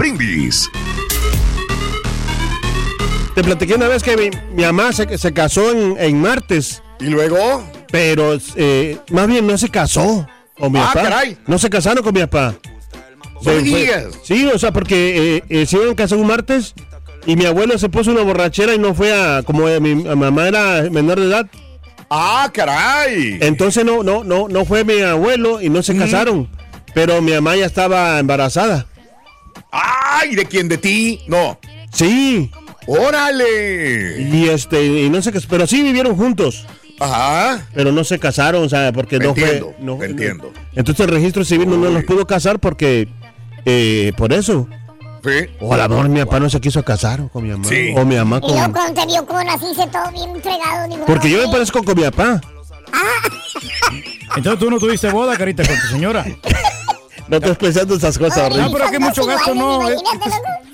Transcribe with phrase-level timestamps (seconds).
[0.00, 0.70] Brindis.
[3.34, 6.82] Te platiqué una vez que mi, mi mamá se, se casó en, en martes.
[7.00, 7.62] ¿Y luego?
[7.92, 10.26] Pero eh, más bien no se casó
[10.58, 11.02] con mi Ah, papá.
[11.02, 11.36] caray.
[11.46, 12.54] No se casaron con mi papá.
[13.34, 14.08] No Se fue-.
[14.22, 16.72] Sí, o sea, porque eh, eh, se iban a casar un martes
[17.26, 19.42] y mi abuelo se puso una borrachera y no fue a.
[19.42, 21.46] Como eh, mi, mi mamá era menor de edad,
[22.08, 23.36] ¡Ah, caray!
[23.42, 26.48] entonces no, no, no, no fue mi abuelo y no se casaron.
[26.94, 28.86] Pero mi mamá ya estaba embarazada.
[29.70, 30.34] ¡Ay!
[30.34, 30.68] ¿De quién?
[30.68, 31.20] ¿De ti?
[31.26, 31.58] No.
[31.92, 32.50] Sí.
[32.86, 34.20] ¡Órale!
[34.22, 36.66] Y este, y no sé qué, pero sí vivieron juntos.
[36.98, 37.66] Ajá.
[37.74, 39.84] Pero no se casaron, o sea, porque no Entiendo, fue.
[39.84, 40.52] No, entiendo.
[40.74, 43.08] Entonces el registro civil no, no los pudo casar porque.
[43.64, 44.68] eh, por eso.
[45.24, 45.46] Sí.
[45.60, 47.64] O a lo mejor mi papá no se quiso casar con mi mamá.
[47.68, 47.92] Sí.
[47.96, 48.72] O mi mamá Y luego con.
[48.72, 50.88] cuando te vio con así, se todo bien fregado.
[50.88, 52.40] digo, Porque yo me parezco con mi papá.
[54.36, 56.24] Entonces tú no tuviste boda, carita, con tu señora.
[57.30, 58.66] No estoy pensando esas cosas horribles.
[58.66, 59.94] No, pero que mucho gasto, no, eh.
[59.94, 60.18] loco.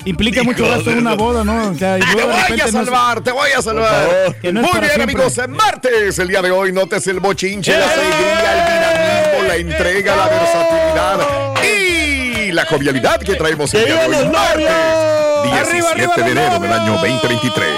[0.06, 1.70] Implica mucho gasto en una boda, ¿no?
[1.70, 3.62] O sea, y Te luego de voy a repente no es- salvar, te voy a
[3.62, 4.36] salvar.
[4.40, 5.14] Que no es Muy para bien, siempre.
[5.16, 9.56] amigos, en martes, el día de hoy, notes el bochinche, la alegría, el dinamismo, la
[9.56, 11.18] entrega, la versatilidad
[11.64, 15.42] y la jovialidad que traemos el ¡Que día de vivan hoy, los martes, novios!
[15.52, 17.22] 17 ¡Arriba, arriba de los enero del año novios!
[17.22, 17.68] 2023.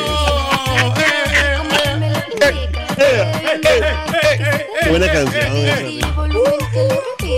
[4.83, 5.57] Qué buena canción.
[5.57, 6.28] esa.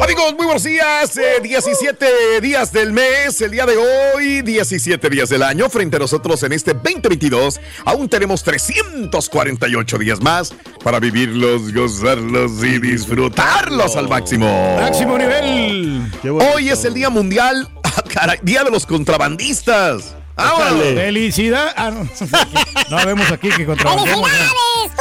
[0.03, 1.15] Amigos, muy buenos días.
[1.19, 5.69] eh, 17 días del mes, el día de hoy, 17 días del año.
[5.69, 12.79] Frente a nosotros en este 2022, aún tenemos 348 días más para vivirlos, gozarlos y
[12.79, 14.77] disfrutarlos al máximo.
[14.81, 16.11] Máximo nivel.
[16.55, 20.17] Hoy es el Día Mundial, ah, caray, Día de los Contrabandistas.
[20.43, 20.85] ¡Vámonos!
[20.95, 21.73] Felicidad.
[21.77, 22.09] Ah, no.
[22.91, 24.29] No vemos aquí que contrabandemos.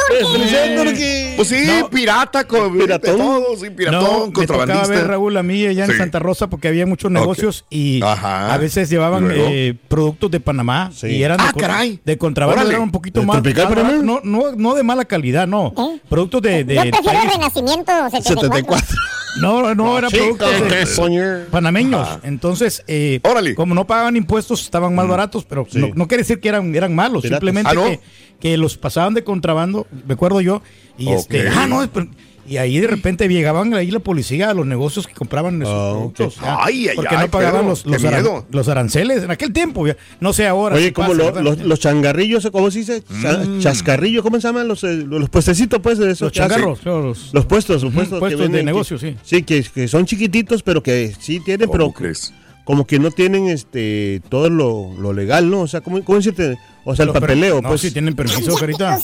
[0.08, 0.90] ¡Felicidades, Turki!
[0.90, 1.36] Turki.
[1.36, 1.90] Pues sí, No.
[1.90, 3.16] pirata, con Piratón.
[3.18, 5.06] todo, sí, piratón, No, me tocaba ver contrabandista.
[5.06, 5.96] Raúl a mí allá en Sí.
[5.98, 8.52] Santa Rosa porque había muchos negocios y Ajá.
[8.52, 11.08] a veces llevaban eh, productos de Panamá Sí.
[11.08, 12.00] y eran de, Ah, con- caray.
[12.04, 12.70] de contrabando, Órale.
[12.74, 15.72] eran un poquito ¿De más, tropical no, no, no de mala calidad, no.
[15.76, 16.00] ¿Eh?
[16.08, 17.24] Productos de, de Yo prefiero país.
[17.24, 18.40] el Renacimiento 74.
[18.40, 18.96] 74.
[19.40, 22.18] No, no, era productos de, panameños.
[22.22, 23.54] Entonces, eh, Órale.
[23.54, 25.78] como no pagaban impuestos, estaban más baratos, pero Sí.
[25.78, 27.38] no, no quiere decir que eran, eran malos, Piratas.
[27.38, 27.84] simplemente Ah, ¿no?
[27.84, 28.00] que,
[28.40, 30.62] que los pasaban de contrabando, me acuerdo yo,
[30.98, 32.08] y este, ah, no, pero-
[32.48, 35.90] y ahí de repente llegaban ahí la policía a los negocios que compraban esos Ah,
[35.92, 36.36] productos.
[36.40, 38.46] Ay, ay, porque ay, no pagaban los, qué los, aran- miedo.
[38.50, 39.96] los aranceles en aquel tiempo, ya.
[40.20, 40.76] no sé ahora.
[40.76, 43.02] Oye, como los, los changarrillos, ¿cómo se dice?
[43.08, 43.60] Mm.
[43.60, 44.66] Chascarrillos, ¿cómo se llaman?
[44.68, 46.22] Los, eh, los puestecitos, pues, de esos.
[46.22, 49.16] Los changarros, los- Los puestos, los puestos, que puestos de venden, negocio, que- sí.
[49.22, 52.32] Sí, que, que son chiquititos, pero que sí tienen, ¿Cómo pero crees?
[52.70, 55.62] Como que no tienen este todo lo, lo legal, ¿no?
[55.62, 56.56] O sea, ¿cómo, cómo decirte?
[56.84, 57.80] O sea, el los per- papeleo, No, pues.
[57.80, 58.96] si tienen permiso, carita.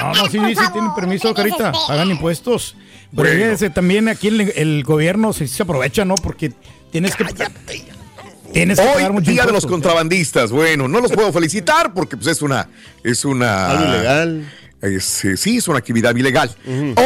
[0.00, 1.72] No, no, sí, sí, favor, tienen permiso, Carita.
[1.88, 2.76] Pagan impuestos.
[3.16, 6.14] Pero fíjese, también aquí el, el gobierno se, se aprovecha, ¿no?
[6.14, 6.52] Porque
[6.92, 7.24] tienes que.
[8.52, 10.50] Tienes que pagar Hoy, mucho Día de los contrabandistas.
[10.52, 12.68] Bueno, no los puedo felicitar porque pues, es una.
[13.02, 13.70] Es una.
[13.70, 14.52] Algo ilegal.
[14.82, 16.54] Es, eh, sí, es una actividad ilegal.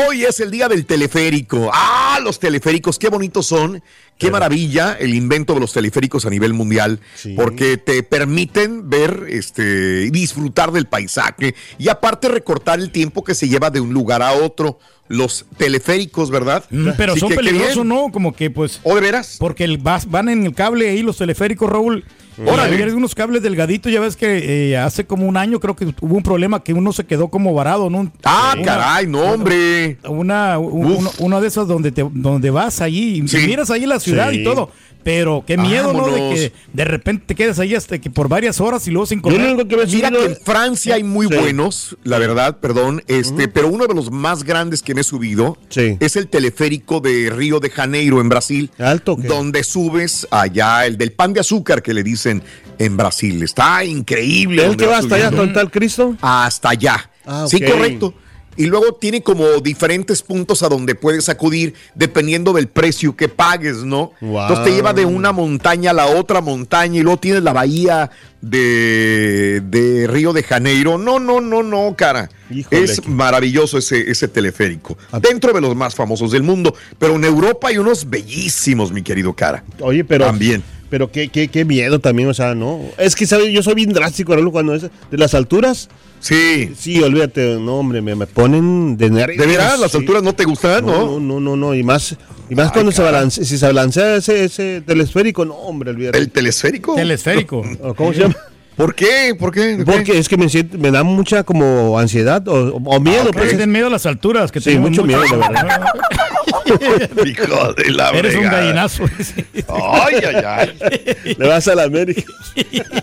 [0.06, 1.70] Hoy es el día del teleférico.
[1.72, 3.82] Ah, los teleféricos, qué bonitos son.
[4.16, 7.34] Qué maravilla el invento de los teleféricos a nivel mundial, Sí.
[7.36, 13.34] porque te permiten ver, este, y disfrutar del paisaje y aparte recortar el tiempo que
[13.34, 14.78] se lleva de un lugar a otro.
[15.08, 16.64] Los teleféricos, ¿verdad?
[16.70, 17.84] Mm, Pero Así son peligrosos.
[17.84, 18.10] ¿no?
[18.12, 18.80] Como que, pues.
[18.84, 19.36] ¿O de veras?
[19.38, 22.04] Porque el, vas- van en el cable ahí los teleféricos, Raúl.
[22.47, 22.83] Órale.
[22.83, 26.17] Hay unos cables delgaditos, ya ves que eh, hace como un año creo que hubo
[26.17, 28.11] un problema que uno se quedó como varado, ¿no?
[28.25, 29.99] Ah, Una- caray, no, hombre.
[30.09, 33.39] Una, un- uno- una de esas donde te, donde vas allí y Sí.
[33.47, 34.41] miras ahí la ciudad Sí.
[34.41, 34.71] y todo.
[35.04, 36.06] Pero qué miedo, ¿no?
[36.06, 39.21] De que de repente te quedes ahí hasta que por varias horas y luego sin
[39.22, 39.53] Yo lo comer.
[39.54, 41.34] único que me Mira que en Francia hay muy Sí.
[41.34, 45.59] buenos, la verdad, perdón, este, pero uno de los más grandes que me he subido
[45.68, 45.97] Sí.
[46.01, 49.28] es el teleférico de Río de Janeiro en Brasil, Alto, ¿qué?
[49.28, 52.42] donde subes allá el del pan de azúcar que le dicen
[52.78, 53.42] en Brasil.
[53.42, 54.65] Está increíble.
[54.65, 56.16] ¿El que va hasta allá con tal Cristo?
[56.21, 57.10] Hasta allá.
[57.27, 58.15] Ah, Sí, correcto.
[58.56, 63.78] Y luego tiene como diferentes puntos a donde puedes acudir dependiendo del precio que pagues,
[63.78, 64.12] ¿no?
[64.21, 64.42] Wow.
[64.42, 68.10] Entonces te lleva de una montaña a la otra montaña y luego tienes la bahía
[68.41, 70.98] de, de Río de Janeiro.
[70.98, 72.30] No, no, no, no, cara.
[72.51, 72.83] Híjole.
[72.83, 74.97] Es maravilloso ese, ese teleférico.
[75.10, 75.18] Ah.
[75.21, 76.74] Dentro de los más famosos del mundo.
[76.98, 79.65] Pero en Europa hay unos bellísimos, mi querido cara.
[79.80, 80.27] Oye, pero.
[80.27, 80.62] También.
[80.91, 82.80] Pero qué, qué, qué miedo también, o sea, ¿no?
[82.98, 83.53] Es que, ¿sabes?
[83.53, 85.89] Yo soy bien drástico, Raúl, cuando es de las alturas.
[86.24, 86.72] Sí.
[86.74, 89.38] Sí, olvídate, no, hombre, me, me ponen de nervios.
[89.38, 89.78] ¿De veras?
[89.78, 89.98] ¿Las sí.
[89.98, 91.06] alturas no te gustan, No, no?
[91.06, 92.16] no, no, no, no, y más,
[92.48, 96.16] y más Ay, cuando se balancea, si se balancea ese, ese telesférico, no, hombre, olvídate.
[96.18, 96.94] ¿El telesférico?
[96.94, 97.62] Telesférico.
[97.82, 98.36] ¿O ¿Cómo se llama?
[98.74, 99.36] ¿Por qué?
[99.38, 99.82] ¿Por qué?
[99.84, 103.36] Porque es que me, siento- me da mucha como ansiedad o, o miedo, Ah, ok.
[103.36, 104.50] Pues miedo a las alturas.
[104.50, 105.84] Que Sí, tenemos mucho miedo, la verdad.
[107.24, 109.04] Hijo de la Eres un gallinazo.
[109.68, 111.34] Ay, ay, ay.
[111.39, 112.22] Le vas a la América.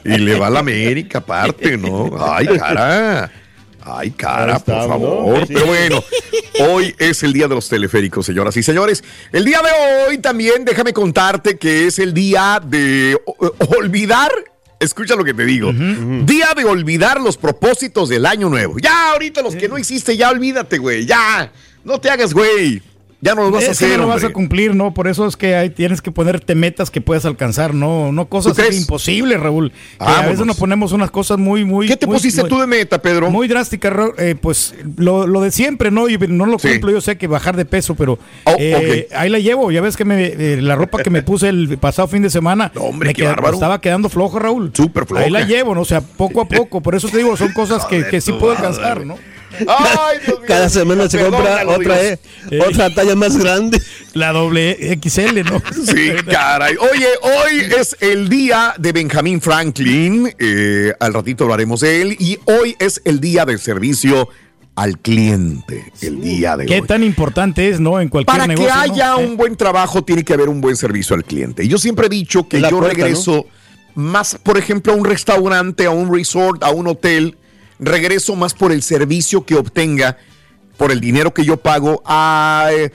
[0.04, 2.12] Y le va a la América aparte, ¿no?
[2.20, 3.32] Ay, cara.
[3.84, 4.88] Ay, cara, por ¿no?
[4.88, 5.48] favor.
[5.48, 5.54] Sí.
[5.54, 6.04] Pero bueno,
[6.60, 9.04] hoy es el día de los teleféricos, señoras y señores.
[9.32, 13.18] El día de hoy también, déjame contarte que es el día de
[13.80, 14.32] olvidar.
[14.80, 15.72] Escucha lo que te digo.
[15.74, 18.78] Día de olvidar los propósitos del año nuevo.
[18.80, 21.06] Ya, ahorita los que no hiciste, ya olvídate, güey.
[21.06, 21.52] Ya.
[21.84, 22.82] No te hagas, güey.
[23.24, 23.98] Ya no los vas a Es que hacer.
[24.00, 24.96] no lo vas a cumplir, ¿no?
[24.96, 28.12] Por eso es que hay, tienes que ponerte metas que puedas alcanzar, ¿no?
[28.12, 29.72] No cosas imposibles, Raúl.
[29.72, 30.32] Que a Vámonos.
[30.32, 31.88] veces nos ponemos unas cosas muy, muy.
[31.88, 33.30] ¿Qué te muy- pusiste muy- tú de meta, Pedro?
[33.30, 36.10] Muy drástica, eh, pues lo, lo de siempre, ¿no?
[36.10, 36.70] Y no lo Sí.
[36.70, 39.72] cumplo, yo sé que bajar de peso, pero Oh, eh, ahí la llevo.
[39.72, 42.72] Ya ves que me, eh, la ropa que me puse el pasado fin de semana
[42.74, 43.54] No, hombre, me qué queda- bárbaro.
[43.54, 44.72] estaba quedando flojo, Raúl.
[44.74, 45.26] Súper floja.
[45.26, 45.82] Ahí la llevo, ¿no?
[45.82, 46.82] O sea, poco a poco.
[46.82, 49.16] Por eso te digo, son cosas que, que sí puedo alcanzar, ¿no?
[49.68, 50.48] Ay, Dios mío.
[50.48, 52.20] Cada semana se compra otra, eh,
[52.68, 53.82] otra talla más grande.
[54.14, 55.62] La doble XL, ¿no?
[55.86, 56.76] Sí, caray.
[56.78, 60.34] Oye, hoy es el día de Benjamin Franklin.
[60.40, 62.16] eh, al ratito hablaremos de él.
[62.20, 64.28] Y hoy es el día del servicio
[64.76, 65.92] al cliente.
[66.02, 66.88] El día de Qué hoy.
[66.88, 68.00] tan importante es, ¿no?
[68.00, 68.70] En cualquier Para negocio.
[68.70, 68.94] que ¿no?
[68.94, 71.64] haya un buen trabajo, tiene que haber un buen servicio al cliente.
[71.64, 73.46] Y yo siempre he dicho que yo puerta, regreso
[73.96, 77.38] más, por ejemplo, a un restaurante, a un resort, a un hotel.
[77.82, 80.18] Regreso más por el servicio que obtenga,
[80.78, 82.92] por el dinero que yo pago, a, eh,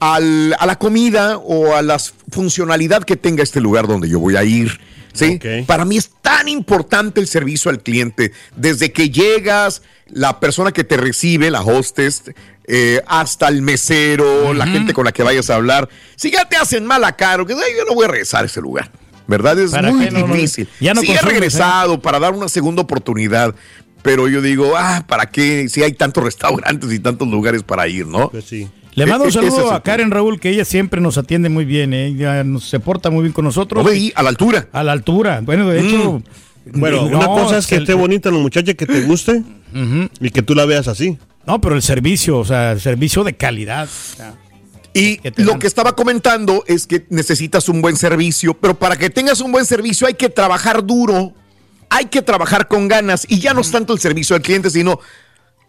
[0.00, 1.98] al- a la comida o a la
[2.30, 4.80] funcionalidad que tenga este lugar donde yo voy a ir.
[5.14, 5.38] ¿sí?
[5.66, 8.32] Para mí es tan importante el servicio al cliente.
[8.56, 12.22] Desde que llegas, la persona que te recibe, la hostess,
[12.66, 15.88] eh, hasta el mesero, la gente con la que vayas a hablar.
[16.16, 18.60] Si ya te hacen mala cara, que "Ay, yo no voy a regresar a ese
[18.62, 18.90] lugar.
[19.28, 19.58] ¿Verdad?
[19.60, 20.10] Es ¿Para muy qué?
[20.10, 20.68] No, no, difícil.
[20.80, 21.18] ya no sí, he ¿eh?
[21.22, 23.54] regresado para dar una segunda oportunidad.
[24.02, 25.68] Pero yo digo, ah, ¿para qué?
[25.68, 28.30] Si hay tantos restaurantes y tantos lugares para ir, ¿no?
[28.30, 28.68] Pues sí.
[28.94, 31.48] Le mando E- un e- es saludo a Karen Raúl, que ella siempre nos atiende
[31.48, 32.06] muy bien, ¿eh?
[32.08, 33.82] Ella nos, se porta muy bien con nosotros.
[33.84, 34.68] No veí a la altura.
[34.72, 35.40] A la altura.
[35.42, 36.22] Bueno, de hecho.
[36.66, 39.42] Bueno, no, una cosa es que el- esté bonita la muchacha, que te guste
[40.20, 41.16] y que tú la veas así.
[41.46, 43.84] No, pero el servicio, o sea, el servicio de calidad.
[43.88, 44.34] o sea,
[44.94, 45.58] Y que lo dan.
[45.58, 49.64] que estaba comentando es que necesitas un buen servicio, pero para que tengas un buen
[49.64, 51.32] servicio hay que trabajar duro,
[51.92, 54.98] hay que trabajar con ganas y ya no es tanto el servicio al cliente, sino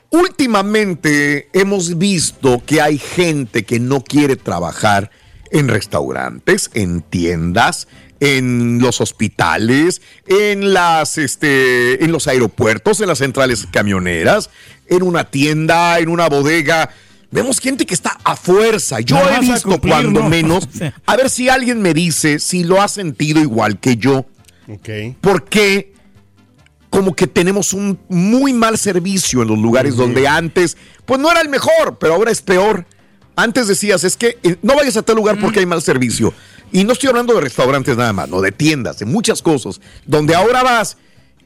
[0.09, 5.11] últimamente hemos visto que hay gente que no quiere trabajar
[5.51, 7.89] en restaurantes, en tiendas,
[8.21, 14.49] en los hospitales, en las este en los aeropuertos, en las centrales camioneras,
[14.87, 16.89] en una tienda, en una bodega.
[17.31, 19.01] Vemos gente que está a fuerza.
[19.01, 20.29] Yo No he visto cumplir, cuando ¿no?
[20.29, 20.69] menos.
[21.05, 24.25] A ver si alguien me dice si lo ha sentido igual que yo.
[24.69, 25.17] Ok.
[25.19, 25.92] Porque
[26.93, 31.41] como que tenemos un muy mal servicio en los lugares donde antes, pues no era
[31.41, 32.85] el mejor, pero ahora es peor.
[33.35, 36.31] Antes decías, es que eh, no vayas a tal lugar porque hay mal servicio.
[36.71, 40.35] Y no estoy hablando de restaurantes nada más, no, de tiendas, de muchas cosas, donde
[40.35, 40.97] ahora vas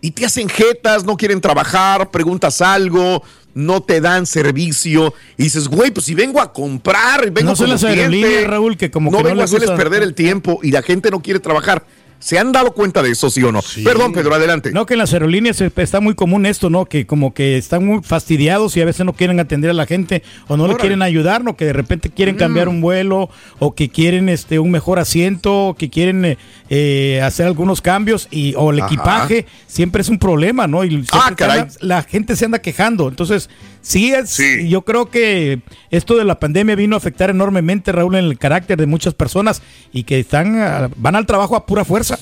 [0.01, 5.69] y te hacen jetas, no quieren trabajar, preguntas algo, no te dan servicio y dices,
[5.69, 9.17] güey, pues si vengo a comprar, vengo No son como las Raúl, que como no
[9.19, 11.39] que no vengo a les hacerles gusta- perder el tiempo y la gente no quiere
[11.39, 11.85] trabajar.
[12.19, 13.61] ¿Se han dado cuenta de eso, sí o no?
[13.83, 14.71] Perdón, Pedro, adelante.
[14.71, 16.85] No, que en las aerolíneas está muy común esto, ¿no?
[16.85, 20.23] Que como que están muy fastidiados y a veces no quieren atender a la gente
[20.47, 20.79] o no le Órale.
[20.81, 21.55] quieren ayudar, ¿no?
[21.55, 25.73] Que de repente quieren cambiar un vuelo o que quieren este un mejor asiento o
[25.75, 26.37] que quieren eh,
[26.69, 28.87] eh, hacer algunos cambios y o el Ajá.
[28.87, 30.83] equipaje siempre es un problema, ¿no?
[30.83, 31.59] Y Ah, caray.
[31.61, 33.09] anda- la gente se anda quejando.
[33.09, 33.47] Entonces,
[33.81, 34.67] sí es, Sí.
[34.67, 38.77] yo creo que esto de la pandemia vino a afectar enormemente, Raúl, en el carácter
[38.79, 39.61] de muchas personas
[39.93, 42.16] y que están ah, van al trabajo a pura fuerza.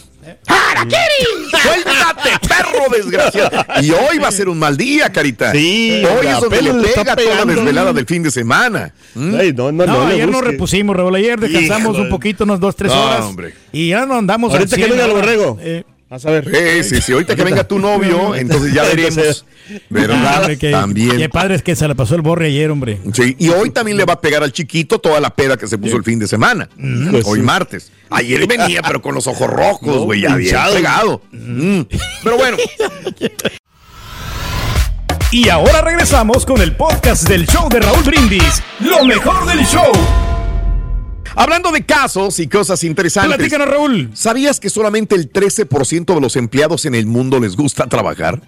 [1.61, 3.65] ¡Suéltate, perro desgraciado!
[3.81, 5.51] Y hoy va a ser un mal día, Carita.
[5.51, 8.93] Sí, Hoy es donde le pega toda la desvelada del fin de semana.
[9.13, 9.35] ¿Mm?
[9.35, 11.15] Ay, no, no, No, no, ayer nos repusimos, Raúl.
[11.15, 12.03] Ayer descansamos Híjole.
[12.03, 13.21] un poquito, unas dos, tres No, horas.
[13.25, 13.53] hombre.
[13.71, 15.57] Y ya no andamos al Ahorita que 100 venga el borrego.
[15.61, 15.83] Eh,
[16.15, 16.45] A saber.
[16.83, 17.11] Sí, sí, sí.
[17.11, 19.45] Ahorita que venga tu novio, entonces ya veremos.
[19.89, 20.55] ¿Verdad?
[20.57, 21.17] Que- También.
[21.17, 22.99] Qué padre es que se le pasó el borre ayer, hombre.
[23.13, 25.77] Sí, y hoy también le va a pegar al chiquito toda la peda que se
[25.77, 26.69] puso el fin de semana.
[27.11, 27.45] Pues hoy sí.
[27.45, 27.91] martes.
[28.11, 31.21] Ayer venía, pero con los ojos rojos, güey, ya bien pegado.
[31.31, 31.81] Mm.
[32.23, 32.57] Pero bueno,
[35.31, 38.63] Y ahora regresamos con el podcast del show de Raúl Brindis.
[38.79, 39.91] Lo mejor del show.
[41.35, 43.37] Hablando de casos y cosas interesantes.
[43.37, 44.11] Platícanos, Raúl.
[44.13, 48.41] ¿Sabías que solamente el 13% de los empleados en el mundo les gusta trabajar?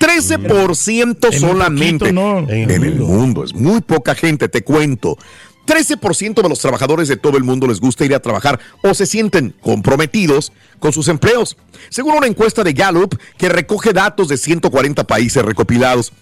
[0.00, 2.48] 13% Es muy solamente poquito, ¿no?
[2.48, 3.44] en el mundo.
[3.44, 5.18] Es muy poca gente, te cuento.
[5.66, 9.06] 13% de los trabajadores de todo el mundo les gusta ir a trabajar o se
[9.06, 11.56] sienten comprometidos con sus empleos.
[11.90, 16.12] Según una encuesta de Gallup que recoge datos de 140 países recopilados,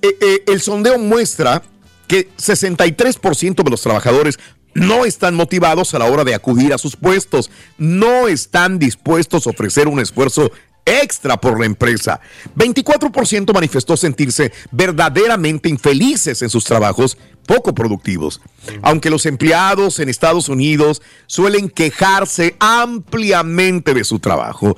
[0.00, 1.62] eh, eh, el sondeo muestra
[2.06, 4.38] que 63% de los trabajadores
[4.78, 9.50] no están motivados a la hora de acudir a sus puestos, no están dispuestos a
[9.50, 10.50] ofrecer un esfuerzo
[10.84, 12.20] extra por la empresa.
[12.56, 18.40] 24% manifestó sentirse verdaderamente infelices en sus trabajos poco productivos.
[18.82, 24.76] Aunque los empleados en Estados Unidos suelen quejarse ampliamente de su trabajo,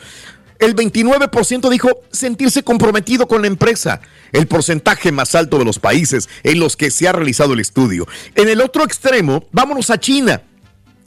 [0.60, 4.00] el 29% dijo sentirse comprometido con la empresa,
[4.32, 8.06] el porcentaje más alto de los países en los que se ha realizado el estudio.
[8.34, 10.42] En el otro extremo, vámonos a China.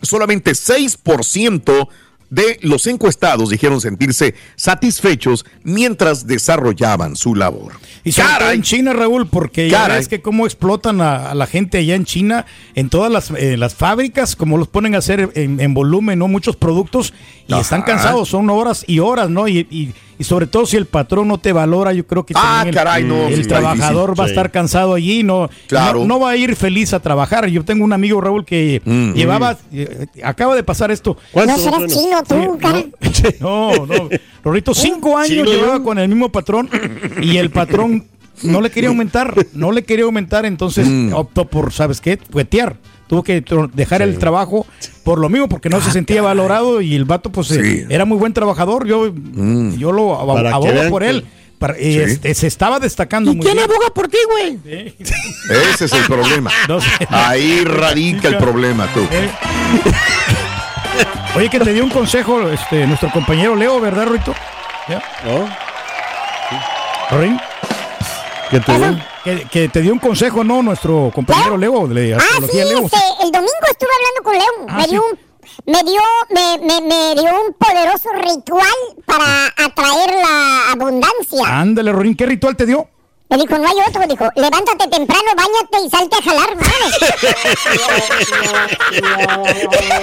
[0.02, 1.88] Solamente 6%
[2.34, 7.74] de los encuestados dijeron sentirse satisfechos mientras desarrollaban su labor.
[8.04, 11.78] Y sobre en China, Raúl, porque ya ves que cómo explotan a, a la gente
[11.78, 15.60] allá en China, en todas las, eh, las fábricas, como los ponen a hacer en,
[15.60, 16.28] en volumen, ¿no?
[16.28, 17.13] Muchos productos,
[17.48, 17.62] y Ajá.
[17.62, 19.48] están cansados, son horas y horas, ¿no?
[19.48, 22.63] Y, y- y sobre todo si el patrón no te valora, yo creo que Ah,
[22.65, 24.20] el, caray, no, el sí, está trabajador difícil.
[24.22, 24.32] va a Sí.
[24.32, 26.00] estar cansado allí, no, Claro.
[26.00, 27.48] no, no va a ir feliz a trabajar.
[27.48, 29.13] Yo tengo un amigo, Raúl, que Mm.
[29.13, 31.18] llevaba, eh, acaba de pasar esto.
[31.36, 32.84] No serás chino tú, cara.
[33.42, 34.10] No, no.
[34.44, 35.51] Rorrito, cinco años Chino.
[35.51, 36.70] llevaba con el mismo patrón
[37.22, 38.06] y el patrón
[38.44, 41.13] no le quería aumentar, no le quería aumentar, entonces Mm.
[41.13, 42.18] optó por, ¿sabes qué?
[42.18, 42.75] Cuetear.
[43.13, 43.43] Tuvo que
[43.74, 44.65] dejar el trabajo
[45.03, 47.86] por lo mismo, porque no se sentía valorado y el vato, pues, eh, Ah, Sí.
[47.86, 47.91] Mm.
[47.91, 48.88] era muy buen trabajador.
[48.88, 49.13] Yo,
[49.77, 51.25] yo lo abogo por que- él.
[51.60, 52.00] Para- eh, Sí.
[52.00, 53.60] este, se estaba destacando muy bien.
[53.60, 54.60] aboga por ti, güey?
[54.65, 56.50] Ese es el problema.
[56.67, 56.89] No sé.
[57.10, 59.01] Ahí radica el problema, tú.
[59.12, 59.29] Eh.
[61.36, 64.34] Oye, que te dio un consejo este, nuestro compañero Leo, ¿verdad, Rito?
[64.89, 65.01] ¿Ya?
[65.25, 65.48] ¿No?
[67.15, 67.38] ¿Rorín?
[69.24, 70.62] Que, que te dio un consejo, ¿no?
[70.62, 72.20] Nuestro compañero Leo, de Ah,
[72.52, 72.80] sí, Leo.
[72.86, 74.66] este, el domingo estuve hablando con Leo.
[74.70, 75.20] Ah, me dio un,
[75.66, 78.68] me dio, me, me, me dio un poderoso ritual
[79.06, 81.60] para atraer la abundancia.
[81.60, 82.88] Ándale, Rorín, ¿qué ritual te dio?
[83.34, 87.00] Me dijo, no hay otro, dijo, levántate temprano, bañate y salte a jalar, ¿sabes?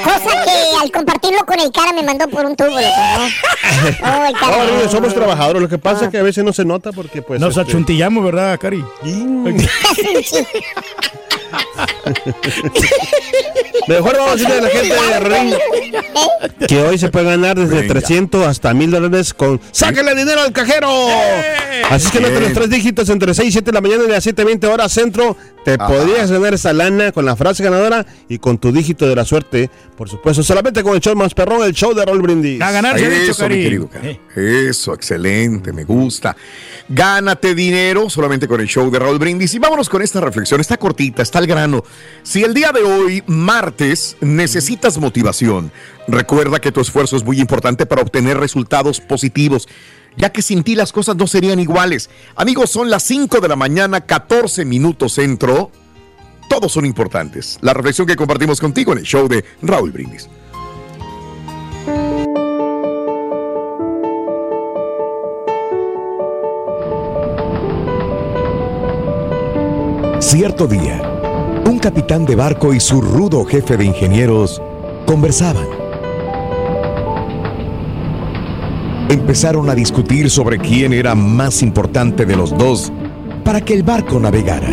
[0.03, 0.51] Cosa que
[0.83, 2.71] al compartirlo con el cara me mandó por un tubo.
[2.71, 4.65] Oh, el cara.
[4.65, 5.63] No, no, somos trabajadores.
[5.63, 7.41] Lo que pasa es que a veces no se nota porque, pues.
[7.41, 8.85] Nos este, achuntillamos, ¿verdad, Cari?
[13.89, 15.55] Mejor vamos a decirle a la gente de Ring
[16.69, 17.95] que hoy se puede ganar desde Venga.
[17.95, 20.89] 300 hasta 1000 dólares con ¡Sáquenle dinero al cajero!
[21.91, 22.43] Así es que no Bien.
[22.45, 24.93] los tres dígitos entre 6 y 7 de la mañana y las 7 20 horas
[24.93, 25.37] centro.
[25.65, 25.89] Te Ajá.
[25.89, 29.69] podrías ganar esa lana con la frase ganadora y con tu dígito de la suerte.
[29.97, 32.63] Por supuesto, solamente con el show más perrón, el show de Raúl Brindis.
[32.63, 33.91] A ganar, Eso, mi querido.
[34.03, 34.19] Eh.
[34.71, 36.35] Eso, excelente, me gusta.
[36.89, 39.53] Gánate dinero solamente con el show de Raúl Brindis.
[39.55, 40.61] Y vámonos con esta reflexión.
[40.63, 41.85] Está cortita, está grano.
[42.23, 45.73] Si el día de hoy, martes, necesitas motivación,
[46.09, 49.69] recuerda que tu esfuerzo es muy importante para obtener resultados positivos.
[50.17, 52.11] Ya que sin ti las cosas no serían iguales.
[52.35, 55.71] Amigos, son las 5 de la mañana, 14 minutos centro.
[56.49, 57.59] Todos son importantes.
[57.61, 60.29] La reflexión que compartimos contigo en el show de Raúl Brindis.
[70.21, 71.10] Cierto día,
[71.71, 74.61] un capitán de barco y su rudo jefe de ingenieros
[75.07, 75.67] conversaban.
[79.09, 82.93] Empezaron a discutir sobre quién era más importante de los dos
[83.45, 84.73] para que el barco navegara.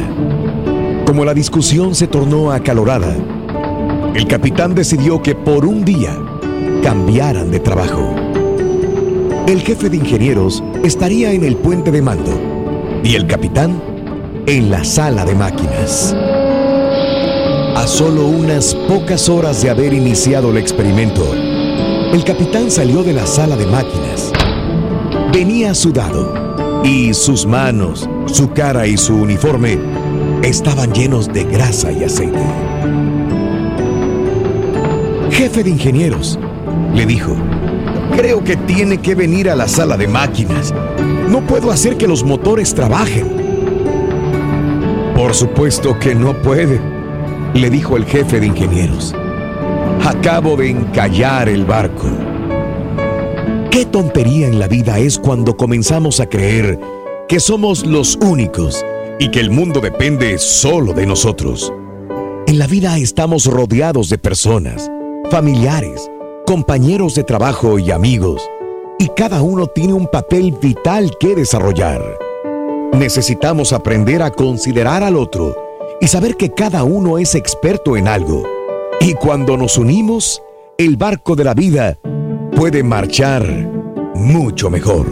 [1.05, 3.15] Como la discusión se tornó acalorada,
[4.15, 6.17] el capitán decidió que por un día
[6.81, 8.15] cambiaran de trabajo.
[9.47, 12.31] El jefe de ingenieros estaría en el puente de mando
[13.03, 13.79] y el capitán
[14.47, 16.15] en la sala de máquinas.
[17.77, 21.23] A solo unas pocas horas de haber iniciado el experimento,
[22.11, 24.33] el capitán salió de la sala de máquinas.
[25.31, 29.77] Venía sudado y sus manos, su cara y su uniforme
[30.41, 32.43] estaban llenos de grasa y aceite.
[35.29, 36.39] Jefe de ingenieros,
[36.95, 37.35] le dijo,
[38.17, 40.73] Creo que tiene que venir a la sala de máquinas.
[41.29, 43.27] No puedo hacer que los motores trabajen.
[45.15, 46.96] Por supuesto que no puede,
[47.57, 49.15] le dijo el jefe de ingenieros.
[50.05, 52.07] Acabo de encallar el barco.
[53.71, 56.79] Qué tontería en la vida es cuando comenzamos a creer
[57.27, 58.85] que somos los únicos
[59.19, 61.73] y que el mundo depende solo de nosotros.
[62.45, 64.89] En la vida estamos rodeados de personas,
[65.29, 66.09] familiares,
[66.45, 68.47] compañeros de trabajo y amigos,
[68.99, 72.01] y cada uno tiene un papel vital que desarrollar.
[72.93, 75.66] Necesitamos aprender a considerar al otro
[75.99, 78.43] y saber que cada uno es experto en algo.
[78.99, 80.41] Y cuando nos unimos,
[80.77, 81.97] el barco de la vida
[82.55, 83.43] puede marchar
[84.15, 85.07] mucho mejor.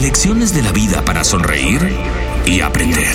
[0.00, 1.80] Lecciones de la vida para sonreír
[2.46, 3.14] y aprender.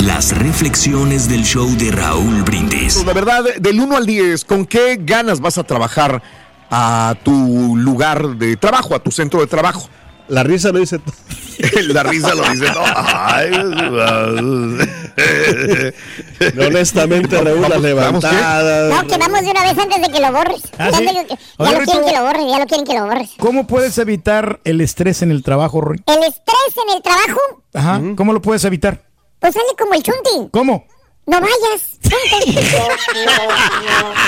[0.00, 3.04] Las reflexiones del show de Raúl Brindis.
[3.06, 6.22] La verdad, del 1 al 10, ¿con qué ganas vas a trabajar
[6.70, 9.88] a tu lugar de trabajo, a tu centro de trabajo?
[10.32, 11.14] La risa lo dice todo.
[11.92, 12.82] La risa lo dice todo.
[12.96, 13.50] Ay,
[16.54, 18.94] No, honestamente, Raúl, las Vamos, vamos, levantadas.
[18.94, 20.62] No, que vamos de una vez antes de que lo borres.
[20.78, 21.06] ¿Ah, ya sí?
[21.58, 23.30] Oye, lo quieren que lo borres, ya lo quieren que lo borres.
[23.38, 26.02] ¿Cómo puedes evitar el estrés en el trabajo, Roy?
[26.06, 27.40] El estrés en el trabajo,
[27.74, 28.00] Ajá.
[28.16, 29.02] ¿Cómo lo puedes evitar?
[29.38, 30.48] pues sale como el chunti.
[30.50, 30.86] ¿Cómo?
[31.26, 31.98] No vayas.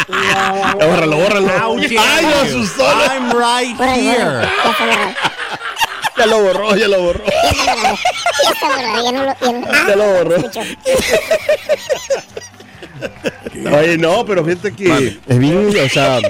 [0.09, 1.49] Ya, Bórralo, bórralo.
[1.99, 2.85] Ay, lo asustó.
[2.85, 4.47] I'm right here.
[6.19, 7.25] Ya lo borró, ya lo borró.
[8.45, 9.05] Ya está borrado.
[9.05, 9.31] Ya no lo.
[9.31, 10.37] Ah, Ya lo borró.
[13.79, 16.21] Oye, no, pero fíjate que es bien, o sea,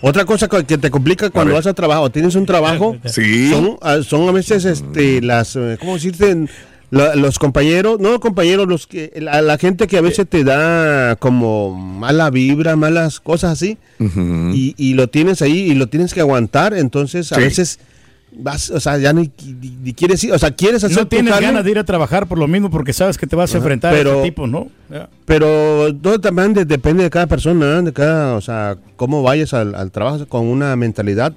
[0.00, 1.60] otra cosa que te complica cuando ver.
[1.62, 3.50] vas a trabajo, tienes un trabajo, Sí.
[3.50, 6.46] son, ah, son a veces, este, las, eh, ¿cómo decirte?
[6.90, 11.16] La- los compañeros, no compañeros, los que, la, la gente que a veces te da
[11.16, 16.20] como mala vibra, malas cosas así, y, y lo tienes ahí y lo tienes que
[16.20, 17.40] aguantar, entonces a Sí.
[17.42, 17.78] veces
[18.36, 21.38] vas, o sea, ya ni, ni- ni quieres ir, o sea, quieres hacer No tienes
[21.40, 23.94] ganas de ir a trabajar por lo mismo porque sabes que te vas a enfrentar
[23.94, 24.68] a ese tipo, ¿no?
[24.90, 25.08] Ya.
[25.24, 27.82] Pero todo también de- depende de cada persona, ¿eh?
[27.82, 31.32] de cada, o sea, cómo vayas al, al trabajo con una mentalidad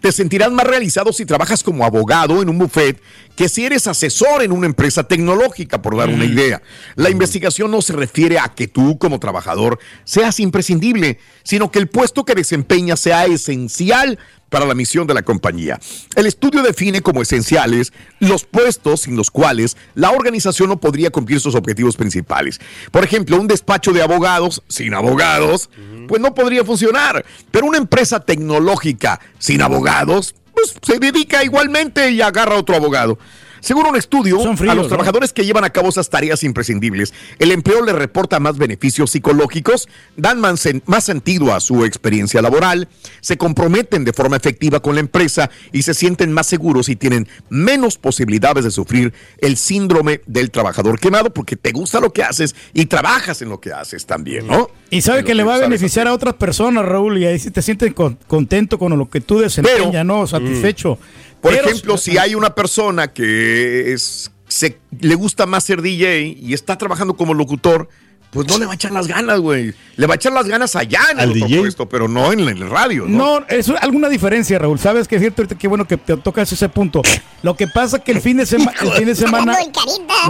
[0.00, 3.00] te sentirás más realizado si trabajas como abogado en un buffet
[3.36, 6.60] que si eres asesor en una empresa tecnológica, por dar una idea.
[6.94, 11.88] La investigación no se refiere a que tú como trabajador seas imprescindible, sino que el
[11.88, 14.18] puesto que desempeñas sea esencial
[14.50, 15.80] para la misión de la compañía.
[16.14, 21.40] El estudio define como esenciales los puestos sin los cuales la organización no podría cumplir
[21.40, 22.60] sus objetivos principales.
[22.90, 25.70] Por ejemplo, un despacho de abogados sin abogados,
[26.08, 27.24] pues no podría funcionar.
[27.50, 33.18] Pero una empresa tecnológica sin abogados, pues se dedica igualmente y agarra otro abogado.
[33.60, 34.88] Según un estudio, fríos, a los ¿no?
[34.88, 39.88] trabajadores que llevan a cabo esas tareas imprescindibles, el empleo les reporta más beneficios psicológicos,
[40.16, 42.88] dan más, más sentido a su experiencia laboral,
[43.20, 47.28] se comprometen de forma efectiva con la empresa y se sienten más seguros y tienen
[47.48, 52.54] menos posibilidades de sufrir el síndrome del trabajador quemado porque te gusta lo que haces
[52.72, 54.68] y trabajas en lo que haces también, ¿no?
[54.90, 57.62] Y sabe que le va a beneficiar a otras personas, Raúl, y ahí sí te
[57.62, 60.26] sientes con- contento con lo que tú desempeñas, Pero- ¿no?
[60.26, 60.98] Satisfecho.
[61.40, 66.22] Por Pero- ejemplo, si hay una persona que es se, le gusta más ser DJ
[66.40, 67.88] y está trabajando como locutor,
[68.30, 69.74] pues no le va a echar las ganas, güey.
[69.96, 71.60] Le va a echar las ganas allá en el Al DJ.
[71.60, 73.40] puesto, pero no en el radio, ¿no?
[73.40, 74.78] No, es alguna diferencia, Raúl.
[74.78, 77.02] Sabes que es cierto, ahorita qué bueno que te tocas ese punto.
[77.42, 79.56] Lo que pasa que el fin de semana, el fin de semana,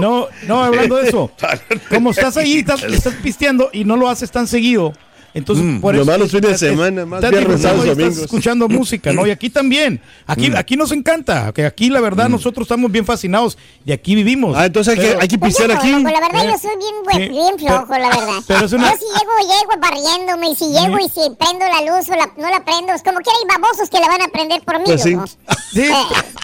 [0.01, 1.31] no, no, hablando de eso,
[1.91, 4.95] como estás ahí, estás, estás pisteando y no lo haces tan seguido.
[5.33, 5.81] Entonces, Mm.
[5.81, 8.19] por Nomás eso los fines de semana, más estás viernes, sábados, domingos.
[8.19, 9.27] escuchando música, ¿no?
[9.27, 10.01] Y aquí también.
[10.27, 14.57] Aquí, aquí nos encanta, que aquí la verdad nosotros estamos bien fascinados y aquí vivimos.
[14.57, 15.93] Ah, entonces hay que, Pero- hay que Pues pistear yo, aquí.
[15.93, 18.35] loco, la verdad Eh, yo soy bien, sí, bien flojo, pero- la verdad.
[18.49, 21.81] pero es una- Yo si llego, llego barriéndome, y si llego y si prendo la
[21.83, 24.29] luz o la- no la prendo, es como que hay babosos que la van a
[24.29, 25.13] prender por mí, Pues sí.
[25.13, 25.27] loco.
[25.73, 25.87] Sí,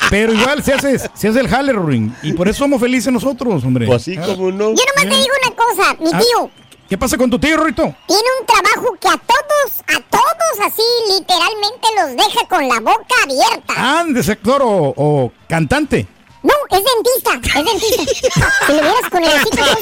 [0.08, 3.86] pero igual se hace, se hace el Halloween y por eso somos felices nosotros, hombre.
[3.86, 4.66] Pues así como no.
[4.70, 6.50] Yo nomás te digo una cosa, mi Ah, tío
[6.88, 7.94] ¿Qué pasa con tu tío, Rito?
[8.06, 13.14] tiene un trabajo que a todos, a todos así literalmente los deja con la boca
[13.24, 13.74] abierta.
[13.76, 16.06] Ah, de sector o, o cantante.
[16.44, 18.52] No, es dentista, es dentista.
[18.66, 19.74] si lo vieras con el hocico todo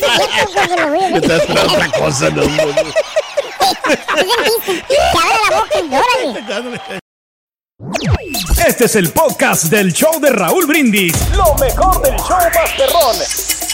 [0.54, 2.48] porque lo para otra cosa, no, no.
[3.64, 4.88] Es dentista.
[4.88, 7.02] Te abre la boca y órale.
[8.66, 11.14] Este es el podcast del show de Raúl Brindis.
[11.36, 13.73] Lo mejor del show Masterrón.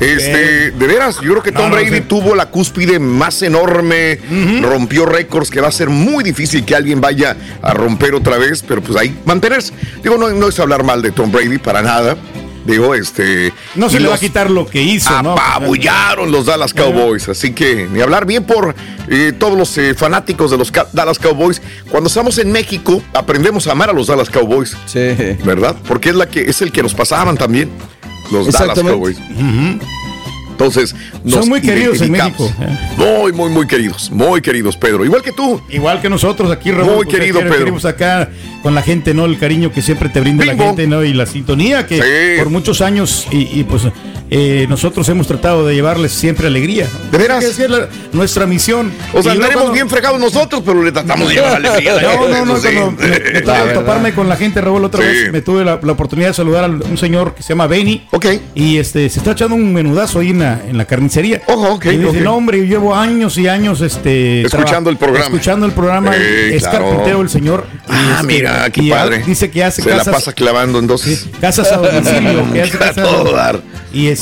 [0.00, 2.00] Este, de veras, yo creo que Tom No, no, Brady sí.
[2.02, 4.18] tuvo la cúspide más enorme,
[4.62, 8.64] rompió récords que va a ser muy difícil que alguien vaya a romper otra vez,
[8.66, 9.72] pero pues ahí mantenerse.
[10.02, 12.16] Digo, no, no es hablar mal de Tom Brady para nada.
[12.64, 13.52] Digo, este.
[13.74, 15.32] No se le va a quitar lo que hizo, ¿no?
[15.32, 18.72] Apabullaron los Dallas Cowboys, así que ni hablar bien por
[19.08, 21.60] eh, todos los eh, fanáticos de los Ca- Dallas Cowboys.
[21.90, 25.00] Cuando estamos en México, aprendemos a amar a los Dallas Cowboys, Sí.
[25.44, 25.74] ¿verdad?
[25.88, 27.68] Porque es la que es el que nos pasaban también
[28.32, 28.78] los Dallas.
[28.80, 29.18] Cowboys.
[30.50, 30.94] Entonces,
[31.26, 32.12] Son muy queridos en.
[32.12, 32.48] México,
[32.96, 34.10] Muy, muy, muy queridos.
[34.12, 35.04] Muy queridos, Pedro.
[35.04, 35.60] Igual que tú.
[35.70, 36.94] Igual que nosotros aquí, Raúl.
[36.94, 37.58] Muy pues, querido, aquí Pedro.
[37.58, 38.28] Queremos acá
[38.62, 39.24] con la gente, ¿no?
[39.24, 40.58] El cariño que siempre te brinda Bingo.
[40.58, 41.02] la gente, ¿no?
[41.04, 42.38] Y la sintonía que Sí.
[42.42, 43.82] por muchos años y, y, pues
[44.34, 46.86] eh, nosotros hemos tratado de llevarles siempre alegría.
[47.10, 47.44] ¿De veras?
[47.44, 48.90] Es la- nuestra misión.
[49.12, 51.92] O sea, Y andaremos cuando- bien fregados nosotros, pero le tratamos de llevar alegría.
[52.00, 52.74] No, no, no, Eso sí.
[52.74, 53.74] cuando me, verdad.
[53.74, 55.06] toparme con la gente, Raúl, otra Sí.
[55.08, 58.06] vez me tuve la, la oportunidad de saludar a un señor que se llama Benny.
[58.10, 58.26] Ok.
[58.54, 61.42] Y este se está echando un menudazo ahí en la, en la carnicería.
[61.48, 62.16] Ojo, ok, y dice, ok.
[62.24, 65.26] no, hombre, yo llevo años y años este Escuchando el programa.
[65.26, 66.12] Escuchando el programa.
[66.14, 66.86] Sí, es claro.
[66.86, 67.66] carpintero el señor.
[67.70, 69.22] Y, Ah, este, mira, qué y padre.
[69.26, 71.26] Dice que hace Se la casas, pasa clavando entonces.
[71.40, 72.50] casas a domicilio.
[72.52, 73.60] que hace casas- todo dar.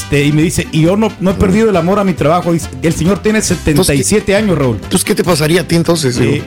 [0.01, 2.15] Y este y me dice, y yo no, no he perdido el amor a mi
[2.15, 2.53] trabajo.
[2.53, 4.77] Dice, el señor tiene 77 años, Raúl.
[4.77, 6.17] Entonces, ¿qué te pasaría a ti entonces?
[6.17, 6.43] Sí.